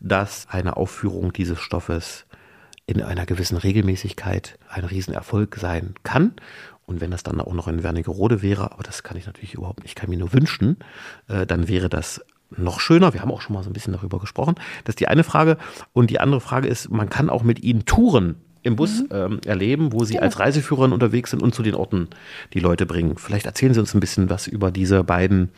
dass 0.00 0.46
eine 0.50 0.76
Aufführung 0.76 1.32
dieses 1.32 1.58
Stoffes 1.58 2.26
in 2.98 3.04
einer 3.04 3.26
gewissen 3.26 3.56
Regelmäßigkeit 3.56 4.58
ein 4.68 4.84
Riesenerfolg 4.84 5.56
sein 5.56 5.94
kann. 6.02 6.32
Und 6.86 7.00
wenn 7.00 7.10
das 7.10 7.22
dann 7.22 7.40
auch 7.40 7.52
noch 7.52 7.68
in 7.68 7.82
Wernigerode 7.82 8.42
wäre, 8.42 8.72
aber 8.72 8.82
das 8.82 9.02
kann 9.02 9.16
ich 9.16 9.26
natürlich 9.26 9.54
überhaupt 9.54 9.82
nicht, 9.82 9.94
kann 9.94 10.10
mir 10.10 10.18
nur 10.18 10.32
wünschen, 10.32 10.78
äh, 11.28 11.46
dann 11.46 11.68
wäre 11.68 11.88
das 11.88 12.20
noch 12.56 12.80
schöner. 12.80 13.14
Wir 13.14 13.22
haben 13.22 13.30
auch 13.30 13.40
schon 13.40 13.54
mal 13.54 13.62
so 13.62 13.70
ein 13.70 13.72
bisschen 13.72 13.92
darüber 13.92 14.18
gesprochen. 14.18 14.56
Das 14.84 14.94
ist 14.94 15.00
die 15.00 15.08
eine 15.08 15.24
Frage. 15.24 15.56
Und 15.92 16.10
die 16.10 16.20
andere 16.20 16.40
Frage 16.40 16.68
ist, 16.68 16.90
man 16.90 17.08
kann 17.08 17.30
auch 17.30 17.42
mit 17.42 17.62
ihnen 17.62 17.84
Touren 17.84 18.36
im 18.62 18.76
Bus 18.76 19.02
mhm. 19.02 19.08
ähm, 19.12 19.40
erleben, 19.46 19.92
wo 19.92 20.04
Sie 20.04 20.14
genau. 20.14 20.24
als 20.24 20.38
Reiseführerin 20.38 20.92
unterwegs 20.92 21.30
sind 21.30 21.42
und 21.42 21.54
zu 21.54 21.62
den 21.62 21.74
Orten 21.74 22.08
die 22.52 22.60
Leute 22.60 22.86
bringen. 22.86 23.16
Vielleicht 23.16 23.46
erzählen 23.46 23.72
Sie 23.72 23.80
uns 23.80 23.94
ein 23.94 24.00
bisschen 24.00 24.28
was 24.28 24.46
über 24.46 24.70
diese 24.70 25.04
beiden, 25.04 25.50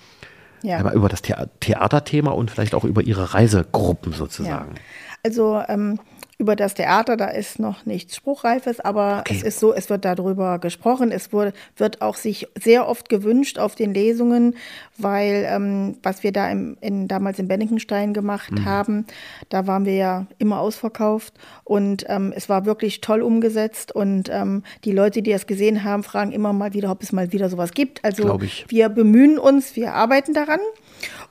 ja. 0.63 0.93
über 0.93 1.09
das 1.09 1.23
Theaterthema 1.23 2.31
und 2.31 2.51
vielleicht 2.51 2.75
auch 2.75 2.85
über 2.85 3.03
Ihre 3.03 3.35
Reisegruppen 3.35 4.13
sozusagen. 4.13 4.75
Ja. 4.75 4.81
Also 5.25 5.63
ähm, 5.69 5.99
über 6.39 6.57
das 6.57 6.75
Theater, 6.75 7.17
da 7.17 7.27
ist 7.27 7.59
noch 7.59 7.87
nichts 7.87 8.17
Spruchreifes, 8.17 8.81
aber 8.81 9.21
okay. 9.21 9.35
es 9.37 9.43
ist 9.43 9.61
so, 9.61 9.73
es 9.73 9.91
wird 9.91 10.05
darüber 10.05 10.59
gesprochen. 10.59 11.13
Es 11.13 11.33
wurde, 11.33 11.53
wird 11.77 12.03
auch 12.03 12.17
sich 12.17 12.49
sehr 12.61 12.89
oft 12.89 13.09
gewünscht 13.09 13.59
auf 13.59 13.75
den 13.75 13.95
Lesungen, 13.95 14.57
weil 14.99 15.47
ähm, 15.49 15.97
was 16.03 16.23
wir 16.23 16.33
da 16.33 16.51
im, 16.51 16.77
in, 16.81 17.07
damals 17.07 17.39
in 17.39 17.49
Benningenstein 17.49 18.13
gemacht 18.13 18.53
mhm. 18.53 18.65
haben, 18.65 19.07
da 19.51 19.67
waren 19.67 19.85
wir 19.85 19.95
ja 19.95 20.27
immer 20.39 20.61
ausverkauft 20.61 21.35
und 21.65 22.05
ähm, 22.09 22.33
es 22.35 22.49
war 22.49 22.65
wirklich 22.65 23.01
toll 23.01 23.23
umgesetzt 23.23 23.93
und 23.95 24.29
ähm, 24.31 24.63
die 24.85 24.93
Leute, 24.93 25.23
die 25.23 25.33
das 25.33 25.47
gesehen 25.47 25.85
haben, 25.85 26.03
fragen 26.03 26.33
immer 26.33 26.53
mal 26.53 26.73
wieder, 26.73 26.91
ob 26.91 27.03
es 27.03 27.13
mal 27.13 27.33
wieder 27.33 27.49
sowas 27.51 27.73
gibt. 27.73 28.05
Also 28.05 28.41
wir 28.69 28.89
bemühen 28.89 29.39
uns, 29.39 29.77
wir 29.77 29.95
arbeiten 29.95 30.35
daran. 30.35 30.61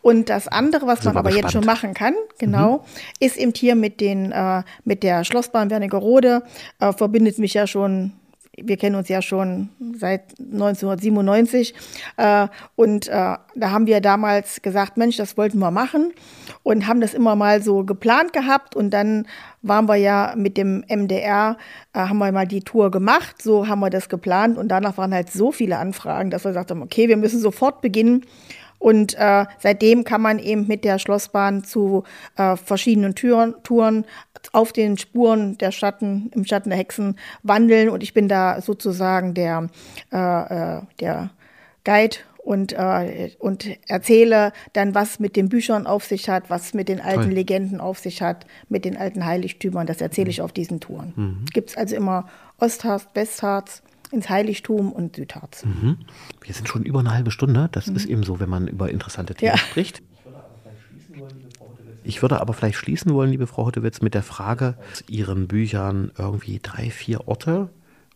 Und 0.01 0.29
das 0.29 0.47
andere, 0.47 0.87
was 0.87 1.03
man 1.03 1.17
aber 1.17 1.29
gespannt. 1.29 1.43
jetzt 1.43 1.53
schon 1.53 1.65
machen 1.65 1.93
kann, 1.93 2.13
genau, 2.37 2.77
mhm. 2.77 2.81
ist 3.19 3.37
eben 3.37 3.53
hier 3.55 3.75
mit 3.75 4.01
den, 4.01 4.31
äh, 4.31 4.63
mit 4.83 5.03
der 5.03 5.23
Schlossbahn 5.23 5.69
Wernigerode, 5.69 6.43
äh, 6.79 6.93
verbindet 6.93 7.37
mich 7.37 7.53
ja 7.53 7.67
schon 7.67 8.13
wir 8.57 8.77
kennen 8.77 8.95
uns 8.95 9.07
ja 9.07 9.21
schon 9.21 9.69
seit 9.95 10.39
1997 10.39 11.73
äh, 12.17 12.47
und 12.75 13.07
äh, 13.07 13.11
da 13.11 13.71
haben 13.71 13.87
wir 13.87 14.01
damals 14.01 14.61
gesagt, 14.61 14.97
Mensch, 14.97 15.17
das 15.17 15.37
wollten 15.37 15.59
wir 15.59 15.71
machen 15.71 16.13
und 16.63 16.87
haben 16.87 16.99
das 16.99 17.13
immer 17.13 17.35
mal 17.35 17.61
so 17.61 17.83
geplant 17.85 18.33
gehabt 18.33 18.75
und 18.75 18.91
dann 18.91 19.25
waren 19.61 19.87
wir 19.87 19.95
ja 19.95 20.33
mit 20.35 20.57
dem 20.57 20.83
MDR, 20.89 21.57
äh, 21.93 21.99
haben 21.99 22.17
wir 22.17 22.31
mal 22.31 22.47
die 22.47 22.61
Tour 22.61 22.91
gemacht, 22.91 23.41
so 23.41 23.67
haben 23.67 23.79
wir 23.79 23.89
das 23.89 24.09
geplant 24.09 24.57
und 24.57 24.67
danach 24.67 24.97
waren 24.97 25.13
halt 25.13 25.31
so 25.31 25.51
viele 25.51 25.77
Anfragen, 25.77 26.29
dass 26.29 26.43
wir 26.43 26.49
gesagt 26.49 26.71
haben, 26.71 26.81
okay, 26.81 27.07
wir 27.07 27.17
müssen 27.17 27.39
sofort 27.39 27.81
beginnen 27.81 28.25
und 28.81 29.13
äh, 29.13 29.45
seitdem 29.59 30.03
kann 30.03 30.21
man 30.21 30.39
eben 30.39 30.65
mit 30.65 30.83
der 30.83 30.97
Schlossbahn 30.97 31.63
zu 31.63 32.03
äh, 32.35 32.57
verschiedenen 32.57 33.13
Türen, 33.13 33.53
Touren 33.61 34.05
auf 34.53 34.73
den 34.73 34.97
Spuren 34.97 35.55
der 35.59 35.71
Schatten, 35.71 36.31
im 36.33 36.45
Schatten 36.45 36.69
der 36.69 36.79
Hexen 36.79 37.15
wandeln. 37.43 37.89
Und 37.89 38.01
ich 38.01 38.15
bin 38.15 38.27
da 38.27 38.59
sozusagen 38.59 39.35
der, 39.35 39.69
äh, 40.11 40.77
äh 40.77 40.81
der 40.99 41.29
Guide 41.83 42.17
und, 42.39 42.73
äh, 42.73 43.29
und 43.37 43.67
erzähle 43.87 44.51
dann, 44.73 44.95
was 44.95 45.19
mit 45.19 45.35
den 45.35 45.47
Büchern 45.47 45.85
auf 45.85 46.05
sich 46.05 46.27
hat, 46.27 46.49
was 46.49 46.73
mit 46.73 46.89
den 46.89 47.01
alten 47.01 47.25
Toll. 47.25 47.33
Legenden 47.33 47.79
auf 47.79 47.99
sich 47.99 48.23
hat, 48.23 48.47
mit 48.67 48.83
den 48.83 48.97
alten 48.97 49.27
Heiligtümern. 49.27 49.85
Das 49.85 50.01
erzähle 50.01 50.25
mhm. 50.25 50.31
ich 50.31 50.41
auf 50.41 50.53
diesen 50.53 50.79
Touren. 50.79 51.13
Mhm. 51.15 51.45
Gibt 51.53 51.69
es 51.69 51.77
also 51.77 51.95
immer 51.95 52.27
Ostharz, 52.57 53.07
Westharz, 53.13 53.83
ins 54.11 54.29
Heiligtum 54.29 54.91
und 54.91 55.15
Südharz. 55.15 55.65
Mhm. 55.65 55.97
Wir 56.41 56.53
sind 56.53 56.67
schon 56.67 56.83
über 56.83 56.99
eine 56.99 57.11
halbe 57.11 57.31
Stunde. 57.31 57.69
Das 57.71 57.87
mhm. 57.87 57.95
ist 57.95 58.05
eben 58.05 58.23
so, 58.23 58.39
wenn 58.39 58.49
man 58.49 58.67
über 58.67 58.89
interessante 58.89 59.35
Themen 59.35 59.53
ja. 59.53 59.57
spricht. 59.57 60.01
Ich 62.03 62.21
würde 62.21 62.41
aber 62.41 62.53
vielleicht 62.53 62.77
schließen 62.77 63.13
wollen, 63.13 63.31
liebe 63.31 63.47
Frau 63.47 63.65
Hottewitz, 63.65 64.01
mit 64.01 64.13
der 64.13 64.23
Frage, 64.23 64.75
aus 64.91 65.03
Ihren 65.07 65.47
Büchern 65.47 66.11
irgendwie 66.17 66.59
drei, 66.61 66.89
vier 66.89 67.27
Orte, 67.27 67.69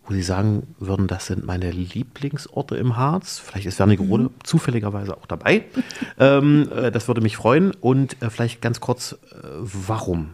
wo 0.05 0.13
Sie 0.13 0.23
sagen 0.23 0.75
würden, 0.79 1.08
das 1.08 1.27
sind 1.27 1.45
meine 1.45 1.71
Lieblingsorte 1.71 2.75
im 2.77 2.97
Harz? 2.97 3.39
Vielleicht 3.39 3.67
ist 3.67 3.79
Wernigerode 3.79 4.25
mhm. 4.25 4.29
zufälligerweise 4.43 5.15
auch 5.15 5.25
dabei. 5.25 5.65
ähm, 6.19 6.69
äh, 6.75 6.91
das 6.91 7.08
würde 7.08 7.21
mich 7.21 7.38
freuen. 7.38 7.71
Und 7.71 8.21
äh, 8.21 8.29
vielleicht 8.29 8.62
ganz 8.62 8.79
kurz, 8.79 9.13
äh, 9.13 9.47
warum? 9.62 10.29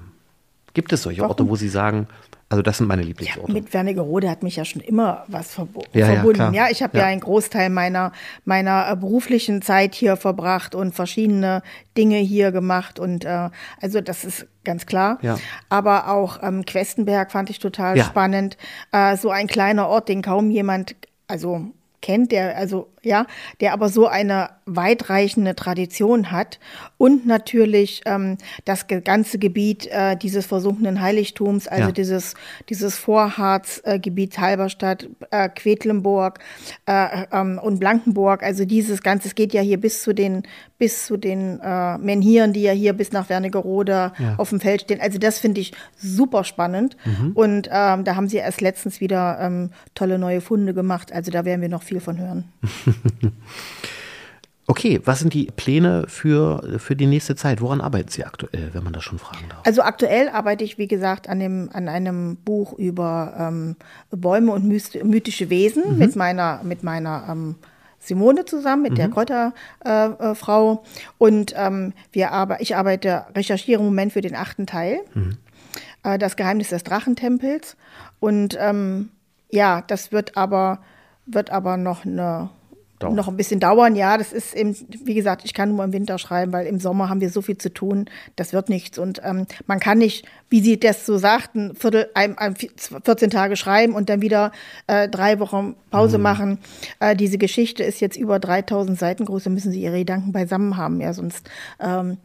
Gibt 0.74 0.94
es 0.94 1.04
solche 1.04 1.22
warum? 1.22 1.32
Orte, 1.32 1.50
wo 1.50 1.56
Sie 1.56 1.70
sagen, 1.70 2.08
also 2.52 2.62
das 2.62 2.80
sind 2.80 2.88
meine 2.88 3.02
Lieblingsorte. 3.02 3.50
Ja, 3.50 3.54
mit 3.54 3.74
Wernigerode 3.74 4.30
hat 4.30 4.44
mich 4.44 4.58
ja 4.58 4.66
schon 4.66 4.82
immer 4.82 5.24
was 5.28 5.54
verbo 5.54 5.86
ja, 5.94 6.08
verbunden. 6.08 6.54
Ja, 6.54 6.66
ja 6.66 6.70
ich 6.70 6.84
habe 6.84 6.98
ja. 6.98 7.06
einen 7.06 7.22
Großteil 7.22 7.70
meiner, 7.70 8.12
meiner 8.44 8.92
äh, 8.92 8.96
beruflichen 8.98 9.62
Zeit 9.62 9.96
hier 9.96 10.18
verbracht 10.18 10.76
und 10.76 10.94
verschiedene 10.94 11.64
Dinge 11.98 12.18
hier 12.18 12.52
gemacht. 12.52 13.00
Und 13.00 13.24
äh, 13.24 13.50
also 13.82 14.02
das 14.02 14.26
ist 14.26 14.48
ganz 14.66 14.86
klar. 14.86 15.18
Ja. 15.22 15.38
Aber 15.70 16.10
auch 16.10 16.44
ähm, 16.44 16.66
Questenberg 16.66 17.32
fand 17.32 17.50
ich 17.50 17.60
total 17.60 17.98
spannend. 18.04 18.58
Äh, 18.92 19.16
so 19.16 19.30
ein 19.30 19.48
kleiner 19.48 19.88
Ort, 19.88 20.10
den 20.10 20.22
kaum 20.22 20.52
jemand, 20.52 20.98
also 21.28 21.72
kennt, 22.02 22.32
der 22.32 22.58
also 22.58 22.88
ja, 23.04 23.26
der 23.62 23.74
aber 23.74 23.90
so 23.90 24.08
eine 24.08 24.50
weitreichende 24.66 25.56
Tradition 25.56 26.32
hat 26.32 26.60
und 26.98 27.26
natürlich 27.26 28.02
ähm, 28.06 28.38
das 28.66 28.86
ganze 28.88 29.40
Gebiet 29.40 29.88
äh, 29.88 30.16
dieses 30.16 30.46
versunkenen 30.46 31.02
Heiligtums, 31.02 31.68
also 31.68 31.88
ja. 31.88 31.92
dieses 31.92 32.36
dieses 32.70 32.98
Vorharzgebiet 32.98 34.38
äh, 34.38 34.42
Halberstadt, 34.42 35.10
äh, 35.32 35.50
Quedlinburg 35.50 36.40
äh, 36.86 37.26
ähm, 37.32 37.60
und 37.62 37.80
Blankenburg, 37.80 38.44
also 38.44 38.66
dieses 38.66 39.02
ganze, 39.02 39.30
es 39.30 39.36
geht 39.36 39.54
ja 39.54 39.62
hier 39.62 39.80
bis 39.80 40.04
zu 40.04 40.14
den 40.14 40.44
bis 40.82 41.06
zu 41.06 41.16
den 41.16 41.60
äh, 41.60 42.00
Menhiren, 42.00 42.54
die 42.54 42.64
ja 42.64 42.72
hier 42.72 42.94
bis 42.94 43.12
nach 43.12 43.30
Wernigerode 43.30 44.14
ja. 44.18 44.36
auf 44.38 44.50
dem 44.50 44.60
Feld 44.60 44.82
stehen. 44.82 45.00
Also 45.00 45.20
das 45.20 45.38
finde 45.38 45.62
ich 45.62 45.74
super 45.96 46.44
spannend 46.44 46.98
mhm. 47.06 47.34
und 47.34 47.70
ähm, 47.72 48.04
da 48.04 48.16
haben 48.16 48.28
sie 48.28 48.38
erst 48.38 48.62
letztens 48.62 49.00
wieder 49.00 49.38
ähm, 49.40 49.70
tolle 49.94 50.18
neue 50.18 50.42
Funde 50.42 50.74
gemacht. 50.74 51.14
Also 51.14 51.30
da 51.30 51.46
werden 51.46 51.62
wir 51.62 51.70
noch 51.70 51.84
viel 51.84 52.00
von 52.00 52.18
hören. 52.18 52.46
Okay, 54.68 55.02
was 55.04 55.20
sind 55.20 55.34
die 55.34 55.48
Pläne 55.54 56.06
für, 56.08 56.80
für 56.80 56.96
die 56.96 57.08
nächste 57.08 57.36
Zeit? 57.36 57.60
Woran 57.60 57.82
arbeiten 57.82 58.08
Sie 58.08 58.24
aktuell, 58.24 58.70
wenn 58.72 58.86
man 58.86 58.94
das 58.94 59.04
schon 59.04 59.20
fragen 59.20 59.44
darf? 59.50 59.60
Also 59.66 59.82
aktuell 59.82 60.30
arbeite 60.30 60.64
ich, 60.64 60.78
wie 60.78 60.88
gesagt, 60.88 61.28
an, 61.28 61.40
dem, 61.42 61.70
an 61.74 61.90
einem 61.90 62.38
Buch 62.38 62.72
über 62.80 63.34
ähm, 63.38 63.76
Bäume 64.12 64.54
und 64.54 64.66
mythische 64.66 65.50
Wesen 65.50 65.84
mhm. 65.92 65.98
mit 65.98 66.16
meiner, 66.16 66.62
mit 66.64 66.84
meiner 66.84 67.26
ähm, 67.30 67.56
Simone 68.02 68.46
zusammen, 68.46 68.82
mit 68.82 68.94
mhm. 68.94 68.96
der 68.96 69.10
Kräuterfrau. 69.10 70.74
Äh, 70.74 70.76
äh, 70.76 70.80
und 71.20 71.54
ähm, 71.56 71.94
wir 72.12 72.32
aber, 72.32 72.60
ich 72.60 72.76
arbeite, 72.76 73.26
recherchiere 73.36 73.80
im 73.80 73.86
Moment 73.86 74.12
für 74.14 74.22
den 74.22 74.36
achten 74.36 74.66
Teil, 74.66 75.02
mhm. 75.14 75.38
äh, 76.04 76.18
das 76.18 76.36
Geheimnis 76.36 76.70
des 76.70 76.84
Drachentempels. 76.84 77.78
Und 78.20 78.58
ähm, 78.60 79.10
ja, 79.52 79.82
das 79.82 80.12
wird 80.12 80.36
aber, 80.36 80.80
wird 81.28 81.52
aber 81.52 81.78
noch 81.78 82.06
eine 82.06 82.50
Dauern. 83.02 83.16
noch 83.16 83.28
ein 83.28 83.38
bisschen 83.38 83.60
dauern. 83.60 83.96
Ja, 83.96 84.18
das 84.18 84.34
ist 84.34 84.56
eben, 84.56 84.76
wie 85.04 85.14
gesagt, 85.14 85.44
ich 85.46 85.54
kann 85.54 85.76
nur 85.76 85.84
im 85.84 85.94
Winter 85.94 86.18
schreiben, 86.18 86.54
weil 86.54 86.68
im 86.68 86.80
Sommer 86.80 87.10
haben 87.10 87.22
wir 87.22 87.30
so 87.30 87.42
viel 87.42 87.58
zu 87.58 87.74
tun, 87.74 88.06
das 88.36 88.54
wird 88.54 88.70
nichts. 88.70 88.98
Und 88.98 89.22
ähm, 89.24 89.46
man 89.68 89.80
kann 89.80 89.98
nicht, 89.98 90.26
wie 90.50 90.62
Sie 90.62 90.80
das 90.80 91.06
so 91.06 91.18
sagten, 91.18 91.76
Viertel, 91.76 92.10
ein, 92.14 92.38
ein, 92.38 92.56
14 92.56 93.30
Tage 93.30 93.56
schreiben 93.56 93.94
und 93.94 94.10
dann 94.10 94.22
wieder 94.22 94.52
äh, 94.88 95.08
drei 95.10 95.40
Wochen 95.40 95.76
Pause 95.90 96.18
mhm. 96.18 96.24
machen. 96.24 96.60
Äh, 97.00 97.16
diese 97.16 97.38
Geschichte 97.38 97.84
ist 97.84 98.02
jetzt 98.02 98.18
über 98.18 98.40
3000 98.40 98.98
Seiten 98.98 99.26
groß, 99.26 99.44
da 99.44 99.50
müssen 99.50 99.72
Sie 99.72 99.82
Ihre 99.82 100.00
Gedanken 100.00 100.32
beisammen 100.32 100.78
haben, 100.78 101.02
ja, 101.02 101.14
sonst 101.14 101.50
ähm, 101.80 102.18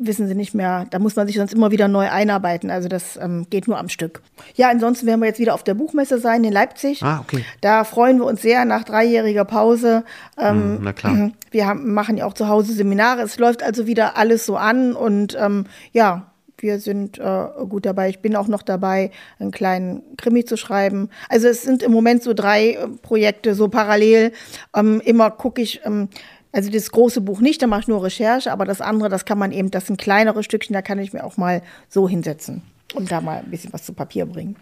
wissen 0.00 0.26
sie 0.26 0.34
nicht 0.34 0.54
mehr, 0.54 0.86
da 0.90 0.98
muss 0.98 1.14
man 1.14 1.26
sich 1.26 1.36
sonst 1.36 1.52
immer 1.52 1.70
wieder 1.70 1.86
neu 1.86 2.10
einarbeiten. 2.10 2.70
Also 2.70 2.88
das 2.88 3.18
ähm, 3.22 3.46
geht 3.50 3.68
nur 3.68 3.78
am 3.78 3.88
Stück. 3.88 4.22
Ja, 4.54 4.70
ansonsten 4.70 5.06
werden 5.06 5.20
wir 5.20 5.26
jetzt 5.26 5.38
wieder 5.38 5.54
auf 5.54 5.62
der 5.62 5.74
Buchmesse 5.74 6.18
sein 6.18 6.42
in 6.42 6.52
Leipzig. 6.52 7.02
Ah, 7.02 7.20
okay. 7.20 7.44
Da 7.60 7.84
freuen 7.84 8.18
wir 8.18 8.24
uns 8.24 8.42
sehr 8.42 8.64
nach 8.64 8.84
dreijähriger 8.84 9.44
Pause. 9.44 10.04
Ähm, 10.38 10.76
hm, 10.76 10.78
na 10.82 10.92
klar. 10.92 11.30
Wir 11.50 11.66
haben, 11.66 11.92
machen 11.92 12.16
ja 12.16 12.26
auch 12.26 12.34
zu 12.34 12.46
Hause 12.46 12.72
Seminare. 12.72 13.22
Es 13.22 13.36
läuft 13.36 13.64
also 13.64 13.88
wieder 13.88 14.16
alles 14.16 14.46
so 14.46 14.56
an 14.56 14.92
und 14.92 15.36
ähm, 15.36 15.64
ja, 15.90 16.30
wir 16.62 16.78
sind 16.78 17.18
äh, 17.18 17.46
gut 17.68 17.86
dabei. 17.86 18.08
Ich 18.08 18.20
bin 18.20 18.36
auch 18.36 18.46
noch 18.46 18.62
dabei, 18.62 19.10
einen 19.38 19.50
kleinen 19.50 20.02
Krimi 20.16 20.44
zu 20.44 20.56
schreiben. 20.56 21.08
Also 21.28 21.48
es 21.48 21.62
sind 21.62 21.82
im 21.82 21.90
Moment 21.90 22.22
so 22.22 22.34
drei 22.34 22.74
äh, 22.74 22.88
Projekte 23.02 23.54
so 23.54 23.68
parallel. 23.68 24.32
Ähm, 24.76 25.00
immer 25.04 25.30
gucke 25.30 25.60
ich, 25.62 25.80
ähm, 25.84 26.08
also 26.52 26.70
das 26.70 26.90
große 26.90 27.20
Buch 27.20 27.40
nicht, 27.40 27.62
da 27.62 27.66
mache 27.66 27.82
ich 27.82 27.88
nur 27.88 28.02
Recherche, 28.02 28.52
aber 28.52 28.64
das 28.64 28.80
andere, 28.80 29.08
das 29.08 29.24
kann 29.24 29.38
man 29.38 29.52
eben, 29.52 29.70
das 29.70 29.86
sind 29.86 30.00
kleinere 30.00 30.42
Stückchen, 30.42 30.74
da 30.74 30.82
kann 30.82 30.98
ich 30.98 31.12
mir 31.12 31.24
auch 31.24 31.36
mal 31.36 31.62
so 31.88 32.08
hinsetzen 32.08 32.62
und 32.94 33.10
da 33.10 33.20
mal 33.20 33.38
ein 33.38 33.50
bisschen 33.50 33.72
was 33.72 33.84
zu 33.84 33.92
Papier 33.92 34.26
bringen. 34.26 34.56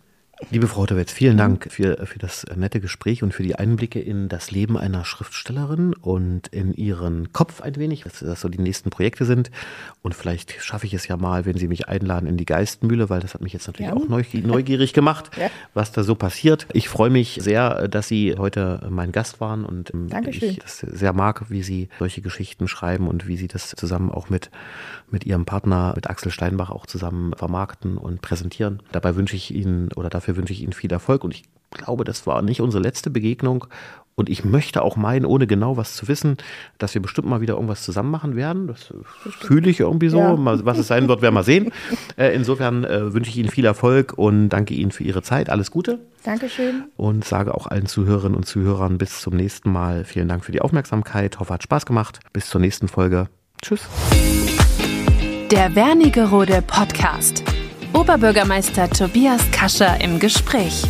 Liebe 0.50 0.68
Frau 0.68 0.82
Otterwitz, 0.82 1.12
vielen 1.12 1.36
Dank 1.36 1.66
für, 1.70 2.06
für 2.06 2.18
das 2.20 2.46
nette 2.54 2.80
Gespräch 2.80 3.24
und 3.24 3.34
für 3.34 3.42
die 3.42 3.56
Einblicke 3.56 4.00
in 4.00 4.28
das 4.28 4.52
Leben 4.52 4.78
einer 4.78 5.04
Schriftstellerin 5.04 5.94
und 5.94 6.46
in 6.48 6.72
ihren 6.72 7.32
Kopf 7.32 7.60
ein 7.60 7.74
wenig, 7.74 8.06
was 8.06 8.20
das 8.20 8.40
so 8.40 8.48
die 8.48 8.60
nächsten 8.60 8.90
Projekte 8.90 9.24
sind. 9.24 9.50
Und 10.00 10.14
vielleicht 10.14 10.62
schaffe 10.62 10.86
ich 10.86 10.94
es 10.94 11.08
ja 11.08 11.16
mal, 11.16 11.44
wenn 11.44 11.56
Sie 11.56 11.66
mich 11.66 11.88
einladen 11.88 12.26
in 12.28 12.36
die 12.36 12.44
Geistmühle, 12.44 13.10
weil 13.10 13.20
das 13.20 13.34
hat 13.34 13.40
mich 13.42 13.52
jetzt 13.52 13.66
natürlich 13.66 13.90
ja. 13.90 13.96
auch 13.96 14.08
neugierig 14.08 14.92
gemacht, 14.92 15.30
ja. 15.36 15.50
was 15.74 15.90
da 15.90 16.04
so 16.04 16.14
passiert. 16.14 16.68
Ich 16.72 16.88
freue 16.88 17.10
mich 17.10 17.38
sehr, 17.42 17.88
dass 17.88 18.06
Sie 18.06 18.36
heute 18.38 18.86
mein 18.90 19.10
Gast 19.10 19.40
waren 19.40 19.64
und 19.64 19.92
ähm, 19.92 20.08
Dankeschön. 20.08 20.50
ich 20.50 20.58
das 20.60 20.78
sehr 20.78 21.12
mag, 21.12 21.50
wie 21.50 21.64
Sie 21.64 21.88
solche 21.98 22.22
Geschichten 22.22 22.68
schreiben 22.68 23.08
und 23.08 23.26
wie 23.26 23.36
Sie 23.36 23.48
das 23.48 23.70
zusammen 23.70 24.10
auch 24.10 24.30
mit, 24.30 24.50
mit 25.10 25.26
Ihrem 25.26 25.46
Partner, 25.46 25.94
mit 25.96 26.08
Axel 26.08 26.30
Steinbach 26.30 26.70
auch 26.70 26.86
zusammen 26.86 27.34
vermarkten 27.36 27.98
und 27.98 28.22
präsentieren. 28.22 28.82
Dabei 28.92 29.16
wünsche 29.16 29.34
ich 29.34 29.52
Ihnen 29.52 29.92
oder 29.92 30.08
dafür 30.08 30.27
Dafür 30.28 30.36
wünsche 30.36 30.52
ich 30.52 30.62
Ihnen 30.62 30.74
viel 30.74 30.92
Erfolg 30.92 31.24
und 31.24 31.32
ich 31.32 31.44
glaube, 31.70 32.04
das 32.04 32.26
war 32.26 32.42
nicht 32.42 32.60
unsere 32.60 32.82
letzte 32.82 33.08
Begegnung. 33.08 33.64
Und 34.14 34.28
ich 34.28 34.44
möchte 34.44 34.82
auch 34.82 34.96
meinen, 34.96 35.24
ohne 35.24 35.46
genau 35.46 35.78
was 35.78 35.94
zu 35.94 36.06
wissen, 36.06 36.36
dass 36.76 36.92
wir 36.92 37.00
bestimmt 37.00 37.28
mal 37.28 37.40
wieder 37.40 37.54
irgendwas 37.54 37.82
zusammen 37.82 38.10
machen 38.10 38.36
werden. 38.36 38.66
Das 38.66 38.92
fühle 39.22 39.70
ich 39.70 39.80
irgendwie 39.80 40.10
so. 40.10 40.18
Ja. 40.18 40.36
Was 40.36 40.76
es 40.76 40.88
sein 40.88 41.08
wird, 41.08 41.22
werden 41.22 41.34
wir 41.34 41.44
sehen. 41.44 41.72
Äh, 42.16 42.34
insofern 42.34 42.82
äh, 42.82 43.14
wünsche 43.14 43.30
ich 43.30 43.36
Ihnen 43.36 43.48
viel 43.48 43.64
Erfolg 43.64 44.14
und 44.16 44.48
danke 44.48 44.74
Ihnen 44.74 44.90
für 44.90 45.04
Ihre 45.04 45.22
Zeit. 45.22 45.50
Alles 45.50 45.70
Gute. 45.70 46.00
Dankeschön. 46.24 46.84
Und 46.96 47.24
sage 47.24 47.54
auch 47.54 47.68
allen 47.68 47.86
Zuhörerinnen 47.86 48.36
und 48.36 48.44
Zuhörern 48.44 48.98
bis 48.98 49.20
zum 49.20 49.36
nächsten 49.36 49.70
Mal. 49.70 50.04
Vielen 50.04 50.26
Dank 50.26 50.44
für 50.44 50.50
die 50.50 50.60
Aufmerksamkeit. 50.60 51.38
Hoffe, 51.38 51.54
hat 51.54 51.62
Spaß 51.62 51.86
gemacht. 51.86 52.18
Bis 52.32 52.48
zur 52.48 52.60
nächsten 52.60 52.88
Folge. 52.88 53.28
Tschüss. 53.62 53.86
Der 55.52 55.76
Wernigerode 55.76 56.60
Podcast. 56.66 57.44
Oberbürgermeister 57.92 58.88
Tobias 58.90 59.40
Kascher 59.50 60.00
im 60.00 60.18
Gespräch. 60.18 60.82